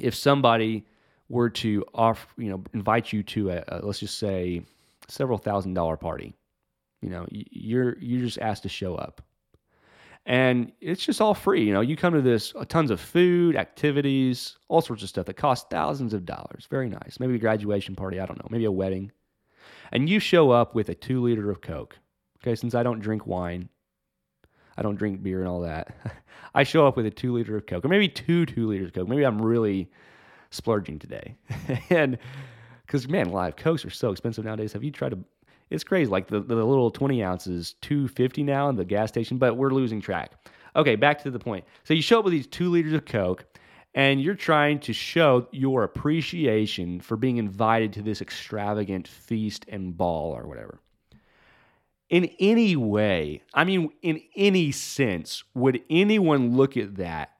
If 0.00 0.16
somebody 0.16 0.84
were 1.28 1.50
to 1.50 1.84
offer, 1.94 2.28
you 2.36 2.50
know, 2.50 2.62
invite 2.72 3.12
you 3.12 3.22
to 3.22 3.50
a, 3.50 3.64
a 3.68 3.80
let's 3.82 4.00
just 4.00 4.18
say 4.18 4.62
several 5.08 5.38
thousand 5.38 5.74
dollar 5.74 5.96
party, 5.96 6.34
you 7.02 7.10
know, 7.10 7.26
you're 7.30 7.98
you're 7.98 8.24
just 8.24 8.38
asked 8.38 8.62
to 8.62 8.68
show 8.68 8.94
up, 8.94 9.22
and 10.24 10.72
it's 10.80 11.04
just 11.04 11.20
all 11.20 11.34
free. 11.34 11.64
You 11.64 11.72
know, 11.72 11.80
you 11.80 11.96
come 11.96 12.14
to 12.14 12.22
this 12.22 12.52
uh, 12.54 12.64
tons 12.64 12.90
of 12.90 13.00
food, 13.00 13.56
activities, 13.56 14.56
all 14.68 14.80
sorts 14.80 15.02
of 15.02 15.08
stuff 15.08 15.26
that 15.26 15.34
cost 15.34 15.68
thousands 15.70 16.14
of 16.14 16.24
dollars. 16.24 16.66
Very 16.70 16.88
nice. 16.88 17.18
Maybe 17.18 17.34
a 17.34 17.38
graduation 17.38 17.96
party. 17.96 18.20
I 18.20 18.26
don't 18.26 18.38
know. 18.38 18.48
Maybe 18.50 18.64
a 18.64 18.72
wedding, 18.72 19.10
and 19.92 20.08
you 20.08 20.20
show 20.20 20.50
up 20.50 20.74
with 20.74 20.88
a 20.88 20.94
two 20.94 21.22
liter 21.22 21.50
of 21.50 21.60
Coke. 21.60 21.98
Okay, 22.42 22.54
since 22.54 22.74
I 22.74 22.82
don't 22.82 23.00
drink 23.00 23.26
wine, 23.26 23.68
I 24.76 24.82
don't 24.82 24.96
drink 24.96 25.22
beer 25.22 25.40
and 25.40 25.48
all 25.48 25.60
that. 25.62 25.96
I 26.54 26.62
show 26.62 26.86
up 26.86 26.96
with 26.96 27.06
a 27.06 27.10
two 27.10 27.32
liter 27.32 27.56
of 27.56 27.66
Coke, 27.66 27.84
or 27.84 27.88
maybe 27.88 28.08
two 28.08 28.46
two 28.46 28.68
liters 28.68 28.88
of 28.88 28.94
Coke. 28.94 29.08
Maybe 29.08 29.24
I'm 29.24 29.42
really 29.42 29.90
splurging 30.56 30.98
today. 30.98 31.36
and 31.90 32.18
because 32.86 33.08
man, 33.08 33.30
live 33.30 33.56
cokes 33.56 33.84
are 33.84 33.90
so 33.90 34.10
expensive 34.10 34.44
nowadays. 34.44 34.72
Have 34.72 34.84
you 34.84 34.90
tried 34.90 35.10
to? 35.10 35.18
It's 35.70 35.84
crazy. 35.84 36.10
Like 36.10 36.28
the, 36.28 36.40
the 36.40 36.54
little 36.54 36.90
20 36.90 37.22
ounces, 37.24 37.74
250 37.82 38.44
now 38.44 38.68
in 38.68 38.76
the 38.76 38.84
gas 38.84 39.08
station, 39.08 39.38
but 39.38 39.56
we're 39.56 39.70
losing 39.70 40.00
track. 40.00 40.32
Okay, 40.76 40.94
back 40.94 41.22
to 41.22 41.30
the 41.30 41.38
point. 41.38 41.64
So 41.84 41.94
you 41.94 42.02
show 42.02 42.18
up 42.18 42.24
with 42.24 42.32
these 42.32 42.46
two 42.46 42.70
liters 42.70 42.92
of 42.92 43.04
Coke 43.04 43.44
and 43.96 44.20
you're 44.20 44.34
trying 44.34 44.78
to 44.80 44.92
show 44.92 45.48
your 45.52 45.82
appreciation 45.82 47.00
for 47.00 47.16
being 47.16 47.38
invited 47.38 47.94
to 47.94 48.02
this 48.02 48.20
extravagant 48.20 49.08
feast 49.08 49.64
and 49.68 49.96
ball 49.96 50.36
or 50.36 50.46
whatever. 50.46 50.78
In 52.10 52.26
any 52.38 52.76
way, 52.76 53.42
I 53.54 53.64
mean, 53.64 53.88
in 54.02 54.20
any 54.36 54.70
sense, 54.70 55.42
would 55.54 55.82
anyone 55.88 56.54
look 56.56 56.76
at 56.76 56.96
that 56.96 57.32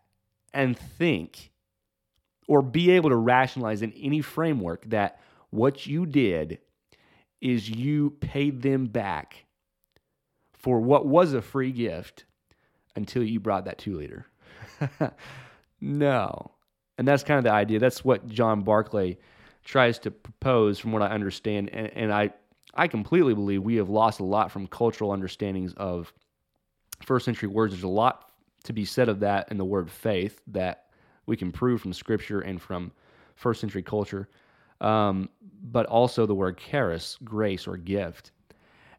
and 0.55 0.77
think 0.77 1.53
or 2.47 2.63
be 2.63 2.91
able 2.91 3.11
to 3.11 3.17
rationalize 3.17 3.83
in 3.83 3.93
any 3.93 4.21
framework 4.21 4.85
that 4.91 5.21
what 5.51 5.87
you 5.87 6.07
did 6.07 6.59
is 7.41 7.69
you 7.69 8.11
paid 8.21 8.63
them 8.63 8.87
back 8.87 9.45
for 10.53 10.81
what 10.81 11.07
was 11.07 11.33
a 11.33 11.43
free 11.43 11.73
gift 11.73 12.25
until 12.95 13.23
you 13.23 13.39
brought 13.39 13.67
that 13.67 13.79
two 13.79 13.97
liter. 13.97 14.27
no. 15.81 16.51
And 16.99 17.07
that's 17.07 17.23
kind 17.23 17.39
of 17.39 17.45
the 17.45 17.53
idea. 17.53 17.79
That's 17.79 18.05
what 18.05 18.27
John 18.29 18.63
Barclay 18.63 19.19
tries 19.65 19.99
to 20.01 20.11
propose, 20.11 20.79
from 20.79 20.93
what 20.93 21.03
I 21.03 21.09
understand. 21.09 21.71
And, 21.71 21.93
and 21.95 22.13
I, 22.13 22.31
I 22.75 22.89
completely 22.89 23.35
believe 23.35 23.63
we 23.63 23.77
have 23.77 23.91
lost 23.91 24.21
a 24.21 24.25
lot 24.25 24.51
from 24.51 24.67
cultural 24.67 25.13
understandings 25.13 25.75
of 25.75 26.13
first 27.05 27.25
century 27.25 27.49
words. 27.49 27.75
There's 27.75 27.83
a 27.83 27.89
lot 27.89 28.31
to 28.65 28.73
be 28.73 28.85
said 28.85 29.09
of 29.09 29.21
that 29.21 29.51
in 29.51 29.59
the 29.59 29.65
word 29.65 29.91
faith 29.91 30.41
that 30.49 30.86
we 31.27 31.37
can 31.37 31.53
prove 31.53 31.81
from 31.81 31.93
scripture 31.93 32.41
and 32.41 32.61
from 32.61 32.93
first 33.35 33.61
century 33.61 33.83
culture, 33.83 34.29
um, 34.81 35.29
but 35.65 35.87
also 35.87 36.27
the 36.27 36.35
word 36.35 36.57
charis, 36.59 37.19
grace 37.25 37.67
or 37.67 37.77
gift. 37.77 38.33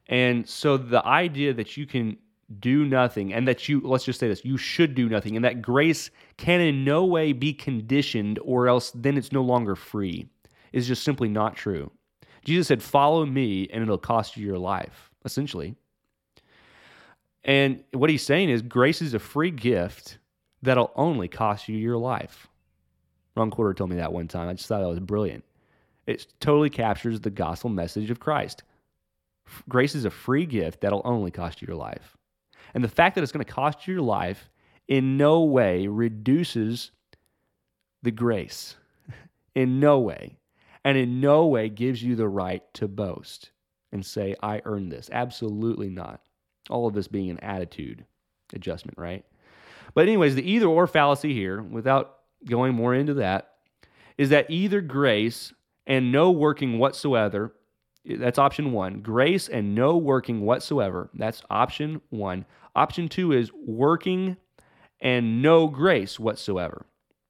And 0.07 0.47
so 0.47 0.77
the 0.77 1.05
idea 1.05 1.53
that 1.53 1.75
you 1.75 1.85
can 1.85 2.17
do 2.59 2.85
nothing 2.85 3.33
and 3.33 3.47
that 3.47 3.67
you, 3.67 3.81
let's 3.81 4.05
just 4.05 4.19
say 4.19 4.27
this, 4.27 4.45
you 4.45 4.57
should 4.57 4.95
do 4.95 5.09
nothing 5.09 5.35
and 5.35 5.43
that 5.43 5.61
grace 5.61 6.09
can 6.37 6.61
in 6.61 6.85
no 6.85 7.03
way 7.03 7.33
be 7.33 7.53
conditioned 7.53 8.39
or 8.43 8.67
else 8.67 8.91
then 8.95 9.17
it's 9.17 9.33
no 9.33 9.41
longer 9.41 9.75
free 9.75 10.27
is 10.71 10.87
just 10.87 11.03
simply 11.03 11.27
not 11.27 11.55
true. 11.55 11.91
Jesus 12.45 12.67
said, 12.67 12.81
Follow 12.81 13.25
me 13.25 13.67
and 13.73 13.83
it'll 13.83 13.97
cost 13.97 14.37
you 14.37 14.45
your 14.45 14.57
life, 14.57 15.09
essentially. 15.25 15.75
And 17.43 17.83
what 17.91 18.09
he's 18.09 18.23
saying 18.23 18.49
is 18.49 18.61
grace 18.61 19.01
is 19.01 19.13
a 19.13 19.19
free 19.19 19.51
gift 19.51 20.17
that'll 20.61 20.91
only 20.95 21.27
cost 21.27 21.67
you 21.67 21.77
your 21.77 21.97
life. 21.97 22.47
Ron 23.35 23.51
Quarter 23.51 23.75
told 23.75 23.89
me 23.89 23.97
that 23.97 24.13
one 24.13 24.27
time. 24.27 24.49
I 24.49 24.53
just 24.53 24.67
thought 24.67 24.81
that 24.81 24.87
was 24.87 24.99
brilliant. 24.99 25.43
It 26.07 26.25
totally 26.39 26.69
captures 26.69 27.19
the 27.19 27.29
gospel 27.29 27.69
message 27.69 28.09
of 28.09 28.19
Christ. 28.19 28.63
Grace 29.69 29.95
is 29.95 30.05
a 30.05 30.09
free 30.09 30.45
gift 30.45 30.81
that'll 30.81 31.01
only 31.05 31.31
cost 31.31 31.61
you 31.61 31.67
your 31.67 31.77
life. 31.77 32.17
And 32.73 32.83
the 32.83 32.89
fact 32.89 33.15
that 33.15 33.23
it's 33.23 33.31
going 33.31 33.45
to 33.45 33.51
cost 33.51 33.87
you 33.87 33.95
your 33.95 34.03
life 34.03 34.49
in 34.87 35.17
no 35.17 35.43
way 35.43 35.87
reduces 35.87 36.91
the 38.03 38.11
grace. 38.11 38.75
in 39.55 39.79
no 39.79 39.99
way. 39.99 40.37
And 40.83 40.97
in 40.97 41.19
no 41.19 41.45
way 41.47 41.69
gives 41.69 42.01
you 42.01 42.15
the 42.15 42.27
right 42.27 42.63
to 42.75 42.87
boast 42.87 43.51
and 43.91 44.05
say, 44.05 44.35
I 44.41 44.61
earned 44.65 44.91
this. 44.91 45.09
Absolutely 45.11 45.89
not. 45.89 46.21
All 46.69 46.87
of 46.87 46.93
this 46.93 47.07
being 47.07 47.29
an 47.29 47.39
attitude 47.39 48.05
adjustment, 48.53 48.97
right? 48.97 49.25
But, 49.97 50.07
anyways, 50.07 50.35
the 50.35 50.47
either 50.47 50.67
or 50.67 50.85
fallacy 50.85 51.33
here, 51.33 51.59
without 51.59 52.17
going 52.45 52.75
more 52.75 52.93
into 52.93 53.15
that, 53.15 53.53
is 54.15 54.29
that 54.29 54.45
either 54.47 54.79
grace 54.79 55.53
and 55.87 56.11
no 56.11 56.29
working 56.29 56.77
whatsoever, 56.77 57.55
that's 58.05 58.37
option 58.37 58.73
one. 58.73 59.01
Grace 59.01 59.49
and 59.49 59.73
no 59.73 59.97
working 59.97 60.41
whatsoever, 60.41 61.09
that's 61.15 61.41
option 61.49 61.99
one. 62.11 62.45
Option 62.75 63.09
two 63.09 63.31
is 63.31 63.49
working 63.65 64.37
and 65.01 65.41
no 65.41 65.65
grace 65.65 66.19
whatsoever. 66.19 66.85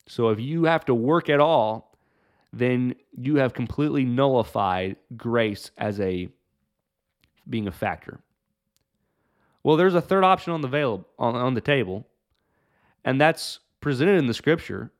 So 0.05 0.27
if 0.31 0.39
you 0.41 0.65
have 0.65 0.83
to 0.87 0.93
work 0.93 1.29
at 1.29 1.39
all, 1.39 1.97
then 2.51 2.95
you 3.17 3.37
have 3.37 3.53
completely 3.53 4.03
nullified 4.03 4.97
grace 5.15 5.71
as 5.77 6.01
a 6.01 6.27
being 7.49 7.69
a 7.69 7.71
factor. 7.71 8.19
Well, 9.63 9.77
there's 9.77 9.95
a 9.95 10.01
third 10.01 10.25
option 10.25 10.51
on 10.51 10.59
the 10.59 11.05
on, 11.17 11.35
on 11.37 11.53
the 11.53 11.61
table, 11.61 12.05
and 13.07 13.21
that's 13.21 13.61
presented 13.79 14.19
in 14.19 14.27
the 14.27 14.33
scripture 14.33 14.91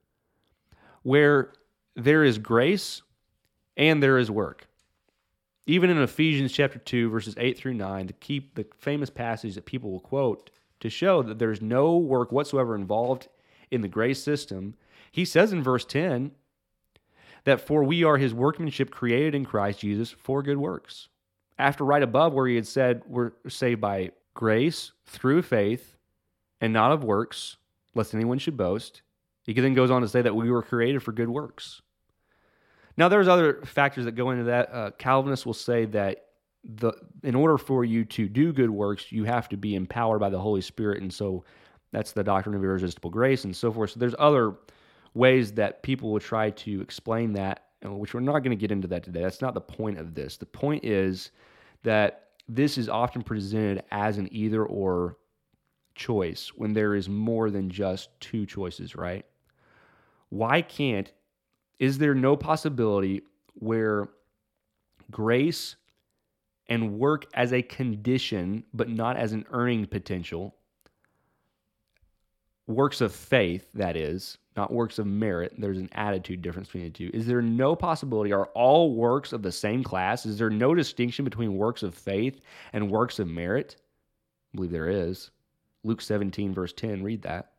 where 1.04 1.52
there 1.98 2.24
is 2.24 2.38
grace 2.38 3.02
and 3.76 4.02
there 4.02 4.18
is 4.18 4.32
work. 4.32 4.66
Even 5.66 5.90
in 5.90 5.98
Ephesians 5.98 6.54
chapter 6.54 6.80
2, 6.80 7.10
verses 7.10 7.36
8 7.38 7.58
through 7.58 7.74
9, 7.74 8.08
to 8.08 8.14
keep 8.14 8.56
the 8.56 8.66
famous 8.80 9.10
passage 9.10 9.56
that 9.56 9.66
people 9.66 9.92
will 9.92 10.00
quote 10.00 10.52
to 10.80 10.90
show 10.90 11.22
that 11.22 11.38
there's 11.38 11.62
no 11.62 11.98
work 11.98 12.32
whatsoever 12.32 12.76
involved 12.76 13.28
in 13.72 13.82
the 13.82 13.90
grace 13.90 14.24
system, 14.24 14.76
he 15.12 15.26
says 15.26 15.52
in 15.52 15.62
verse 15.62 15.84
10 15.84 16.32
that 17.44 17.60
for 17.60 17.84
we 17.84 18.06
are 18.06 18.18
his 18.18 18.34
workmanship 18.34 18.90
created 18.90 19.36
in 19.36 19.44
Christ 19.44 19.80
Jesus 19.80 20.12
for 20.12 20.42
good 20.42 20.58
works. 20.58 21.10
After 21.60 21.84
right 21.84 22.04
above 22.04 22.34
where 22.34 22.48
he 22.48 22.56
had 22.56 22.68
said 22.68 23.02
we're 23.06 23.34
saved 23.50 23.82
by 23.82 24.12
grace 24.34 24.94
through 25.06 25.42
faith 25.42 25.98
and 26.62 26.72
not 26.72 26.94
of 26.94 27.04
works, 27.04 27.58
lest 27.98 28.14
anyone 28.14 28.38
should 28.38 28.56
boast, 28.56 29.02
he 29.44 29.54
then 29.54 29.74
goes 29.74 29.92
on 29.92 30.02
to 30.02 30.08
say 30.08 30.22
that 30.22 30.36
we 30.36 30.52
were 30.52 30.62
created 30.62 31.04
for 31.04 31.12
good 31.12 31.30
works. 31.30 31.82
Now, 32.98 33.10
there's 33.10 33.28
other 33.28 33.62
factors 33.64 34.06
that 34.06 34.14
go 34.14 34.32
into 34.32 34.46
that. 34.46 34.70
Uh, 34.74 34.92
Calvinists 34.92 35.46
will 35.46 35.54
say 35.54 35.86
that 35.86 36.26
the 36.64 36.94
in 37.24 37.36
order 37.36 37.58
for 37.58 37.86
you 37.86 38.04
to 38.06 38.28
do 38.28 38.52
good 38.52 38.70
works, 38.70 39.12
you 39.12 39.24
have 39.24 39.48
to 39.50 39.58
be 39.58 39.76
empowered 39.76 40.20
by 40.20 40.30
the 40.30 40.40
Holy 40.40 40.62
Spirit, 40.62 41.02
and 41.02 41.14
so 41.14 41.46
that's 41.92 42.12
the 42.12 42.24
doctrine 42.24 42.56
of 42.56 42.64
irresistible 42.64 43.10
grace 43.10 43.46
and 43.46 43.56
so 43.56 43.72
forth. 43.72 43.92
So 43.92 44.00
there's 44.00 44.16
other 44.20 44.56
ways 45.14 45.54
that 45.54 45.84
people 45.84 46.12
will 46.12 46.20
try 46.20 46.50
to 46.50 46.82
explain 46.82 47.34
that, 47.34 47.68
which 47.84 48.14
we're 48.14 48.20
not 48.20 48.40
going 48.40 48.52
to 48.52 48.56
get 48.56 48.72
into 48.72 48.88
that 48.90 49.04
today. 49.04 49.22
That's 49.22 49.42
not 49.42 49.54
the 49.54 49.62
point 49.62 49.98
of 49.98 50.14
this. 50.14 50.38
The 50.38 50.46
point 50.46 50.84
is 50.84 51.32
that 51.84 52.30
this 52.50 52.78
is 52.78 52.90
often 52.90 53.22
presented 53.22 53.84
as 53.92 54.18
an 54.18 54.28
either 54.32 54.66
or 54.66 55.18
choice 55.98 56.52
when 56.56 56.74
there 56.74 56.96
is 56.96 57.10
more 57.10 57.50
than 57.50 57.70
just 57.70 58.10
two 58.22 58.46
choices, 58.46 58.96
right? 58.96 59.26
Why 60.30 60.62
can't, 60.62 61.12
is 61.80 61.98
there 61.98 62.16
no 62.16 62.38
possibility 62.38 63.24
where 63.56 64.08
grace 65.12 65.76
and 66.68 67.00
work 67.00 67.26
as 67.34 67.54
a 67.54 67.62
condition, 67.62 68.64
but 68.74 68.90
not 68.90 69.18
as 69.18 69.34
an 69.34 69.46
earning 69.52 69.86
potential, 69.86 70.56
works 72.68 73.02
of 73.02 73.14
faith, 73.14 73.70
that 73.74 73.96
is, 73.96 74.38
not 74.58 74.74
works 74.74 75.00
of 75.00 75.06
merit. 75.06 75.54
There's 75.58 75.78
an 75.78 75.90
attitude 75.94 76.42
difference 76.42 76.68
between 76.68 76.86
the 76.86 76.90
two. 76.90 77.12
Is 77.14 77.26
there 77.26 77.42
no 77.42 77.76
possibility? 77.76 78.34
Are 78.34 78.48
all 78.48 78.96
works 78.96 79.32
of 79.32 79.44
the 79.44 79.52
same 79.52 79.84
class? 79.84 80.26
Is 80.26 80.38
there 80.38 80.50
no 80.50 80.76
distinction 80.76 81.24
between 81.24 81.56
works 81.56 81.84
of 81.84 81.96
faith 81.96 82.42
and 82.74 82.92
works 82.92 83.20
of 83.20 83.28
merit? 83.28 83.78
I 84.54 84.58
believe 84.58 84.72
there 84.72 84.90
is. 84.90 85.30
Luke 85.88 86.02
17, 86.02 86.54
verse 86.54 86.74
10, 86.74 87.02
read 87.02 87.24
that. 87.24 87.54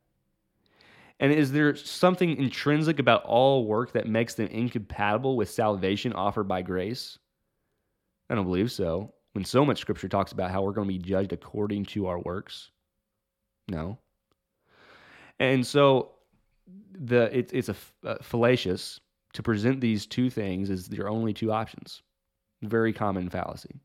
And 1.20 1.32
is 1.32 1.50
there 1.50 1.74
something 1.74 2.36
intrinsic 2.36 2.98
about 3.00 3.24
all 3.24 3.66
work 3.66 3.92
that 3.92 4.06
makes 4.06 4.34
them 4.34 4.46
incompatible 4.48 5.36
with 5.36 5.50
salvation 5.50 6.12
offered 6.12 6.46
by 6.46 6.62
grace? 6.62 7.18
I 8.30 8.34
don't 8.34 8.44
believe 8.44 8.70
so. 8.70 9.12
When 9.32 9.44
so 9.44 9.64
much 9.64 9.80
scripture 9.80 10.08
talks 10.08 10.32
about 10.32 10.50
how 10.50 10.62
we're 10.62 10.72
going 10.72 10.86
to 10.88 10.94
be 10.94 10.98
judged 10.98 11.32
according 11.32 11.86
to 11.86 12.06
our 12.06 12.20
works. 12.20 12.70
No. 13.68 13.98
And 15.40 15.66
so 15.66 16.12
the 16.92 17.36
it, 17.36 17.50
it's 17.52 17.68
a, 17.68 17.76
a 18.04 18.08
uh, 18.08 18.18
fallacious 18.22 19.00
to 19.34 19.42
present 19.42 19.80
these 19.80 20.06
two 20.06 20.30
things 20.30 20.70
as 20.70 20.90
your 20.90 21.08
only 21.08 21.32
two 21.32 21.52
options. 21.52 22.02
Very 22.62 22.92
common 22.92 23.28
fallacy. 23.28 23.80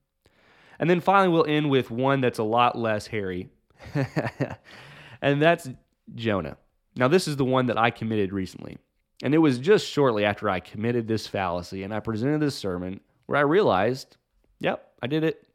And 0.79 0.89
then 0.89 0.99
finally, 0.99 1.29
we'll 1.29 1.45
end 1.45 1.69
with 1.69 1.91
one 1.91 2.21
that's 2.21 2.39
a 2.39 2.43
lot 2.43 2.77
less 2.77 3.05
hairy, 3.05 3.49
and 5.21 5.41
that's 5.41 5.69
Jonah. 6.15 6.57
Now, 6.95 7.07
this 7.07 7.27
is 7.27 7.35
the 7.35 7.45
one 7.45 7.67
that 7.67 7.77
I 7.77 7.89
committed 7.89 8.33
recently. 8.33 8.77
And 9.23 9.33
it 9.33 9.39
was 9.39 9.57
just 9.57 9.87
shortly 9.87 10.25
after 10.25 10.49
I 10.49 10.59
committed 10.59 11.07
this 11.07 11.27
fallacy 11.27 11.83
and 11.83 11.93
I 11.93 11.99
presented 11.99 12.41
this 12.41 12.55
sermon 12.55 12.99
where 13.25 13.37
I 13.37 13.41
realized, 13.41 14.17
yep, 14.59 14.91
I 15.01 15.07
did 15.07 15.23
it. 15.23 15.47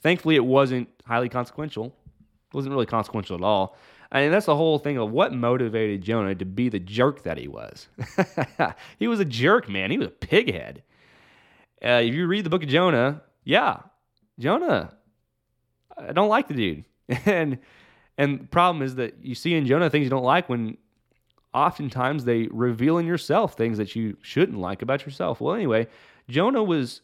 Thankfully, 0.00 0.36
it 0.36 0.44
wasn't 0.44 0.88
highly 1.04 1.28
consequential. 1.28 1.86
It 1.86 2.54
wasn't 2.54 2.72
really 2.72 2.86
consequential 2.86 3.36
at 3.36 3.42
all. 3.42 3.76
And 4.12 4.32
that's 4.32 4.46
the 4.46 4.56
whole 4.56 4.78
thing 4.78 4.96
of 4.96 5.12
what 5.12 5.32
motivated 5.32 6.02
Jonah 6.02 6.34
to 6.34 6.44
be 6.44 6.68
the 6.68 6.80
jerk 6.80 7.22
that 7.22 7.38
he 7.38 7.46
was. 7.46 7.88
he 8.98 9.06
was 9.06 9.20
a 9.20 9.24
jerk, 9.24 9.68
man. 9.68 9.90
He 9.90 9.98
was 9.98 10.08
a 10.08 10.10
pighead. 10.10 10.78
Uh, 11.84 12.02
if 12.02 12.14
you 12.14 12.26
read 12.26 12.44
the 12.44 12.50
book 12.50 12.62
of 12.62 12.68
Jonah, 12.68 13.22
yeah, 13.44 13.80
Jonah, 14.38 14.94
I 15.96 16.12
don't 16.12 16.28
like 16.28 16.48
the 16.48 16.54
dude. 16.54 16.84
and 17.26 17.58
and 18.18 18.40
the 18.40 18.46
problem 18.46 18.82
is 18.82 18.96
that 18.96 19.14
you 19.22 19.34
see 19.34 19.54
in 19.54 19.66
Jonah 19.66 19.90
things 19.90 20.04
you 20.04 20.10
don't 20.10 20.24
like 20.24 20.48
when 20.48 20.76
oftentimes 21.52 22.24
they 22.24 22.46
reveal 22.50 22.98
in 22.98 23.06
yourself 23.06 23.54
things 23.54 23.78
that 23.78 23.96
you 23.96 24.16
shouldn't 24.22 24.58
like 24.58 24.82
about 24.82 25.04
yourself. 25.04 25.40
Well, 25.40 25.54
anyway, 25.54 25.88
Jonah 26.28 26.62
was 26.62 27.00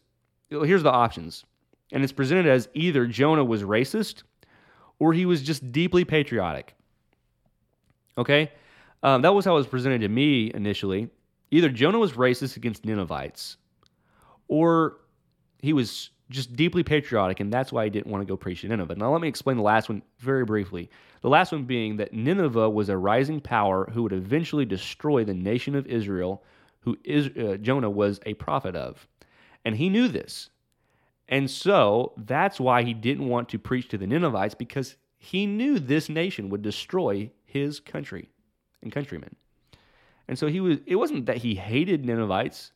here's 0.51 0.83
the 0.83 0.93
options. 0.93 1.45
And 1.93 2.03
it's 2.03 2.13
presented 2.13 2.47
as 2.47 2.69
either 2.75 3.07
Jonah 3.07 3.45
was 3.45 3.63
racist 3.63 4.23
or 4.99 5.13
he 5.13 5.27
was 5.27 5.43
just 5.43 5.73
deeply 5.73 6.05
patriotic. 6.05 6.75
Okay? 8.19 8.51
Um, 9.03 9.23
that 9.23 9.35
was 9.35 9.45
how 9.45 9.53
it 9.53 9.59
was 9.59 9.67
presented 9.67 10.01
to 10.01 10.09
me 10.09 10.51
initially. 10.55 11.11
Either 11.51 11.69
Jonah 11.69 11.99
was 11.99 12.13
racist 12.13 12.57
against 12.57 12.85
Ninevites, 12.85 13.57
or 14.49 14.97
he 15.61 15.73
was 15.73 16.11
just 16.31 16.55
deeply 16.55 16.83
patriotic, 16.83 17.41
and 17.41 17.53
that's 17.53 17.72
why 17.72 17.85
he 17.85 17.91
didn't 17.91 18.11
want 18.11 18.22
to 18.22 18.27
go 18.27 18.37
preach 18.37 18.62
to 18.62 18.68
Nineveh. 18.68 18.97
Now, 18.97 19.12
let 19.12 19.20
me 19.20 19.29
explain 19.29 19.57
the 19.57 19.62
last 19.62 19.89
one 19.89 20.03
very 20.18 20.45
briefly. 20.45 20.91
The 21.22 21.29
last 21.29 21.53
one 21.53 21.64
being 21.64 21.97
that 21.97 22.12
Nineveh 22.12 22.70
was 22.70 22.89
a 22.89 22.97
rising 22.97 23.41
power 23.41 23.89
who 23.93 24.03
would 24.03 24.12
eventually 24.12 24.64
destroy 24.64 25.24
the 25.24 25.35
nation 25.35 25.74
of 25.74 25.87
Israel, 25.87 26.43
who 26.81 26.97
is, 27.05 27.29
uh, 27.37 27.57
Jonah 27.61 27.91
was 27.91 28.20
a 28.27 28.35
prophet 28.35 28.74
of. 28.74 29.07
And 29.64 29.77
he 29.77 29.89
knew 29.89 30.09
this. 30.09 30.51
And 31.29 31.51
so 31.51 32.12
that's 32.16 32.61
why 32.61 32.83
he 32.83 32.95
didn't 32.95 33.29
want 33.29 33.49
to 33.51 33.59
preach 33.59 33.89
to 33.89 33.99
the 33.99 34.07
Ninevites 34.07 34.55
because 34.55 34.97
he 35.18 35.47
knew 35.47 35.79
this 35.79 36.09
nation 36.09 36.49
would 36.51 36.62
destroy 36.62 37.31
his 37.45 37.81
country 37.81 38.29
and 38.83 38.93
countrymen. 38.93 39.35
And 40.29 40.39
so 40.39 40.47
he 40.47 40.61
was 40.61 40.79
it 40.87 40.97
wasn't 40.97 41.27
that 41.27 41.39
he 41.39 41.55
hated 41.55 42.05
Ninevites, 42.05 42.72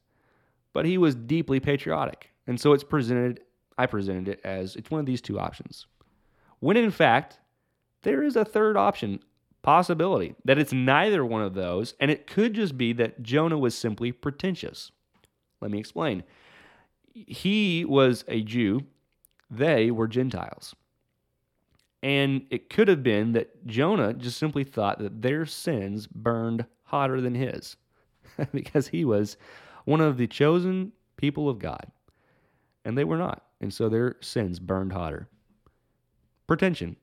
but 0.73 0.85
he 0.85 0.99
was 0.99 1.15
deeply 1.15 1.61
patriotic. 1.61 2.31
And 2.51 2.61
so 2.61 2.73
it's 2.73 2.83
presented 2.83 3.43
I 3.79 3.87
presented 3.87 4.27
it 4.27 4.41
as 4.43 4.75
it's 4.75 4.91
one 4.91 4.99
of 4.99 5.07
these 5.07 5.21
two 5.21 5.39
options. 5.39 5.87
When 6.59 6.77
in 6.77 6.91
fact, 6.91 7.39
there 8.03 8.25
is 8.25 8.35
a 8.35 8.45
third 8.45 8.77
option 8.77 9.21
possibility 9.63 10.35
that 10.45 10.59
it's 10.59 10.73
neither 10.73 11.25
one 11.25 11.43
of 11.43 11.55
those 11.55 11.95
and 12.01 12.11
it 12.11 12.27
could 12.27 12.55
just 12.55 12.77
be 12.77 12.93
that 12.95 13.23
Jonah 13.23 13.57
was 13.57 13.77
simply 13.77 14.11
pretentious. 14.11 14.91
Let 15.61 15.71
me 15.71 15.79
explain. 15.79 16.25
He 17.15 17.85
was 17.85 18.25
a 18.27 18.43
Jew, 18.43 18.81
they 19.49 19.93
were 19.93 20.09
Gentiles. 20.09 20.75
And 22.03 22.47
it 22.51 22.69
could 22.69 22.89
have 22.89 23.05
been 23.05 23.31
that 23.33 23.65
Jonah 23.65 24.13
just 24.13 24.39
simply 24.39 24.65
thought 24.65 24.99
that 24.99 25.23
their 25.23 25.47
sins 25.47 26.09
burned 26.09 26.67
hotter 26.83 27.21
than 27.21 27.37
his 27.37 27.77
because 28.53 28.89
he 28.89 29.05
was 29.05 29.37
one 29.85 30.01
of 30.01 30.17
the 30.17 30.27
chosen 30.27 30.91
people 31.17 31.49
of 31.49 31.61
God. 31.61 31.87
And 32.85 32.97
they 32.97 33.05
were 33.05 33.19
not. 33.19 33.45
And 33.61 33.73
so 33.73 33.89
their 33.89 34.17
sins 34.21 34.59
burned 34.59 34.93
hotter. 34.93 35.29
Pretension. 36.47 36.97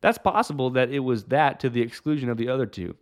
That's 0.00 0.18
possible 0.18 0.70
that 0.70 0.90
it 0.90 1.00
was 1.00 1.24
that 1.24 1.60
to 1.60 1.70
the 1.70 1.82
exclusion 1.82 2.28
of 2.28 2.36
the 2.36 2.48
other 2.48 2.66
two. 2.66 2.94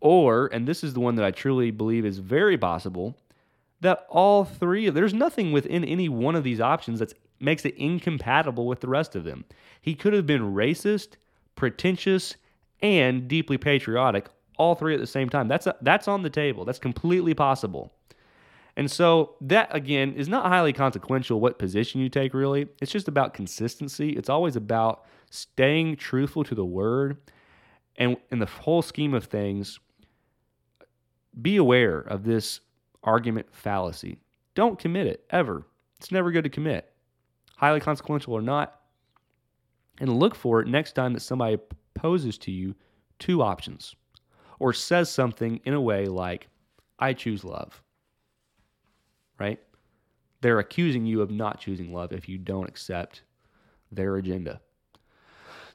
Or, 0.00 0.48
and 0.52 0.66
this 0.66 0.82
is 0.82 0.94
the 0.94 1.00
one 1.00 1.14
that 1.16 1.24
I 1.24 1.30
truly 1.30 1.70
believe 1.70 2.04
is 2.04 2.18
very 2.18 2.58
possible, 2.58 3.16
that 3.80 4.06
all 4.08 4.44
three, 4.44 4.88
there's 4.90 5.14
nothing 5.14 5.52
within 5.52 5.84
any 5.84 6.08
one 6.08 6.34
of 6.34 6.44
these 6.44 6.60
options 6.60 6.98
that 6.98 7.12
makes 7.38 7.64
it 7.64 7.76
incompatible 7.76 8.66
with 8.66 8.80
the 8.80 8.88
rest 8.88 9.14
of 9.14 9.24
them. 9.24 9.44
He 9.80 9.94
could 9.94 10.12
have 10.14 10.26
been 10.26 10.54
racist, 10.54 11.16
pretentious, 11.54 12.36
and 12.82 13.28
deeply 13.28 13.58
patriotic, 13.58 14.28
all 14.58 14.74
three 14.74 14.94
at 14.94 15.00
the 15.00 15.06
same 15.06 15.28
time. 15.28 15.48
That's 15.48 15.66
a, 15.66 15.76
that's 15.82 16.08
on 16.08 16.22
the 16.22 16.30
table. 16.30 16.64
That's 16.64 16.78
completely 16.78 17.34
possible. 17.34 17.92
And 18.76 18.90
so 18.90 19.36
that 19.40 19.74
again 19.74 20.12
is 20.14 20.28
not 20.28 20.46
highly 20.46 20.72
consequential 20.72 21.40
what 21.40 21.58
position 21.58 22.00
you 22.00 22.08
take 22.08 22.34
really. 22.34 22.68
It's 22.80 22.92
just 22.92 23.08
about 23.08 23.32
consistency. 23.32 24.10
It's 24.10 24.28
always 24.28 24.56
about 24.56 25.04
staying 25.30 25.96
truthful 25.96 26.44
to 26.44 26.54
the 26.54 26.64
word. 26.64 27.16
And 27.96 28.18
in 28.30 28.38
the 28.38 28.46
whole 28.46 28.82
scheme 28.82 29.14
of 29.14 29.24
things, 29.24 29.80
be 31.40 31.56
aware 31.56 32.00
of 32.00 32.24
this 32.24 32.60
argument 33.02 33.46
fallacy. 33.50 34.18
Don't 34.54 34.78
commit 34.78 35.06
it 35.06 35.24
ever. 35.30 35.66
It's 35.98 36.12
never 36.12 36.30
good 36.30 36.44
to 36.44 36.50
commit 36.50 36.92
highly 37.56 37.80
consequential 37.80 38.34
or 38.34 38.42
not, 38.42 38.80
and 39.98 40.18
look 40.18 40.34
for 40.34 40.60
it 40.60 40.68
next 40.68 40.92
time 40.92 41.14
that 41.14 41.20
somebody 41.20 41.56
poses 41.94 42.38
to 42.38 42.52
you 42.52 42.74
two 43.18 43.42
options 43.42 43.96
or 44.58 44.72
says 44.72 45.10
something 45.10 45.60
in 45.64 45.74
a 45.74 45.80
way 45.80 46.06
like, 46.06 46.48
I 46.98 47.14
choose 47.14 47.44
love. 47.44 47.82
Right? 49.38 49.60
They're 50.40 50.58
accusing 50.58 51.06
you 51.06 51.22
of 51.22 51.30
not 51.30 51.60
choosing 51.60 51.92
love 51.92 52.12
if 52.12 52.28
you 52.28 52.38
don't 52.38 52.68
accept 52.68 53.22
their 53.90 54.16
agenda. 54.16 54.60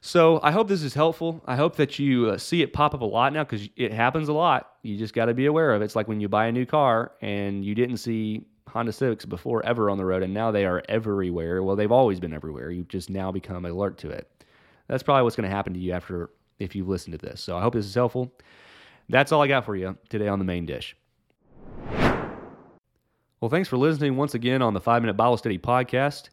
So 0.00 0.40
I 0.42 0.50
hope 0.50 0.66
this 0.66 0.82
is 0.82 0.94
helpful. 0.94 1.40
I 1.46 1.54
hope 1.54 1.76
that 1.76 1.98
you 1.98 2.30
uh, 2.30 2.38
see 2.38 2.60
it 2.60 2.72
pop 2.72 2.92
up 2.92 3.02
a 3.02 3.04
lot 3.04 3.32
now 3.32 3.44
because 3.44 3.68
it 3.76 3.92
happens 3.92 4.28
a 4.28 4.32
lot. 4.32 4.72
You 4.82 4.96
just 4.96 5.14
got 5.14 5.26
to 5.26 5.34
be 5.34 5.46
aware 5.46 5.72
of 5.72 5.80
it. 5.80 5.84
It's 5.84 5.94
like 5.94 6.08
when 6.08 6.20
you 6.20 6.28
buy 6.28 6.46
a 6.46 6.52
new 6.52 6.66
car 6.66 7.12
and 7.20 7.64
you 7.64 7.76
didn't 7.76 7.98
see 7.98 8.44
Honda 8.68 8.92
Civics 8.92 9.24
before 9.24 9.64
ever 9.64 9.90
on 9.90 9.98
the 9.98 10.04
road, 10.04 10.22
and 10.22 10.34
now 10.34 10.50
they 10.50 10.64
are 10.64 10.82
everywhere. 10.88 11.62
Well, 11.62 11.76
they've 11.76 11.92
always 11.92 12.18
been 12.18 12.32
everywhere. 12.32 12.70
You've 12.70 12.88
just 12.88 13.10
now 13.10 13.30
become 13.30 13.64
alert 13.64 13.98
to 13.98 14.10
it. 14.10 14.44
That's 14.88 15.02
probably 15.02 15.22
what's 15.22 15.36
going 15.36 15.48
to 15.48 15.54
happen 15.54 15.74
to 15.74 15.78
you 15.78 15.92
after 15.92 16.30
if 16.58 16.74
you've 16.74 16.88
listened 16.88 17.18
to 17.18 17.24
this. 17.24 17.40
So 17.40 17.56
I 17.56 17.62
hope 17.62 17.74
this 17.74 17.86
is 17.86 17.94
helpful. 17.94 18.32
That's 19.08 19.30
all 19.30 19.42
I 19.42 19.46
got 19.46 19.64
for 19.64 19.76
you 19.76 19.96
today 20.08 20.28
on 20.28 20.38
the 20.38 20.44
main 20.44 20.66
dish. 20.66 20.96
Well, 23.42 23.50
thanks 23.50 23.68
for 23.68 23.76
listening 23.76 24.16
once 24.16 24.34
again 24.34 24.62
on 24.62 24.72
the 24.72 24.80
Five 24.80 25.02
Minute 25.02 25.16
Bible 25.16 25.36
Study 25.36 25.58
Podcast. 25.58 26.28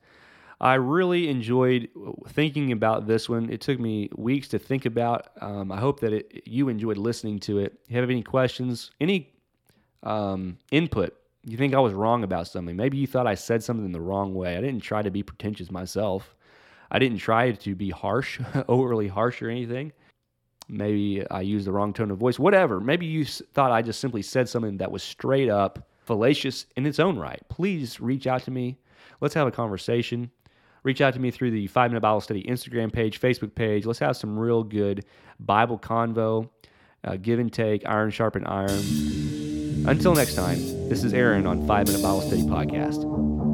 I 0.62 0.76
really 0.76 1.28
enjoyed 1.28 1.90
thinking 2.28 2.72
about 2.72 3.08
this 3.08 3.28
one. 3.28 3.50
It 3.50 3.62
took 3.62 3.80
me 3.80 4.12
weeks 4.16 4.48
to 4.50 4.60
think 4.60 4.86
about. 4.86 5.30
Um, 5.42 5.72
I 5.72 5.80
hope 5.80 6.02
that 6.02 6.14
it, 6.14 6.44
you 6.46 6.70
enjoyed 6.70 7.00
listening 7.00 7.40
to 7.40 7.58
it. 7.58 7.80
If 7.86 7.94
you 7.94 8.00
have 8.00 8.12
any 8.12 8.22
questions, 8.22 8.92
any 9.02 9.34
um, 10.04 10.60
input, 10.72 11.16
you 11.46 11.58
think 11.58 11.74
I 11.74 11.80
was 11.80 11.94
wrong 11.94 12.24
about 12.24 12.48
something, 12.48 12.76
maybe 12.76 12.98
you 12.98 13.08
thought 13.08 13.26
I 13.26 13.34
said 13.34 13.64
something 13.64 13.92
the 13.92 14.00
wrong 14.00 14.36
way. 14.36 14.56
I 14.56 14.62
didn't 14.62 14.82
try 14.82 15.02
to 15.02 15.10
be 15.10 15.24
pretentious 15.24 15.72
myself. 15.72 16.36
I 16.92 17.00
didn't 17.00 17.18
try 17.18 17.54
to 17.54 17.76
be 17.76 17.90
harsh, 17.90 18.40
overly 18.68 19.08
harsh 19.08 19.42
or 19.42 19.50
anything. 19.50 19.94
Maybe 20.68 21.28
I 21.32 21.42
used 21.42 21.66
the 21.66 21.72
wrong 21.72 21.92
tone 21.92 22.12
of 22.12 22.20
voice, 22.20 22.38
whatever. 22.38 22.80
Maybe 22.80 23.08
you 23.08 23.26
thought 23.26 23.72
I 23.72 23.82
just 23.82 24.00
simply 24.00 24.22
said 24.22 24.48
something 24.48 24.78
that 24.78 24.92
was 24.92 25.02
straight 25.02 25.50
up 25.50 25.89
fallacious 26.10 26.66
in 26.76 26.88
its 26.88 27.00
own 27.00 27.20
right. 27.20 27.40
Please 27.50 28.02
reach 28.02 28.26
out 28.26 28.42
to 28.44 28.52
me. 28.52 28.80
Let's 29.22 29.36
have 29.36 29.48
a 29.48 29.52
conversation 29.52 30.32
reach 30.84 31.02
out 31.02 31.14
to 31.14 31.20
me 31.20 31.32
through 31.32 31.52
the 31.52 31.68
Five 31.68 31.92
Minute 31.92 32.02
Bible 32.02 32.22
Study 32.22 32.44
Instagram 32.44 32.92
page, 32.92 33.20
Facebook 33.20 33.54
page. 33.56 33.86
Let's 33.86 34.00
have 34.00 34.18
some 34.18 34.38
real 34.38 34.64
good 34.64 35.06
Bible 35.40 35.78
convo, 35.78 36.50
uh, 37.04 37.18
give 37.18 37.40
and 37.40 37.52
take, 37.52 37.88
iron 37.88 38.12
sharpen 38.12 38.46
iron. 38.46 38.70
Until 39.88 40.14
next 40.14 40.36
time, 40.36 40.58
this 40.90 41.04
is 41.04 41.14
Aaron 41.14 41.48
on 41.48 41.66
Five 41.68 41.88
Minute 41.88 42.02
Bible 42.02 42.22
Study 42.22 42.44
Podcast. 42.44 43.49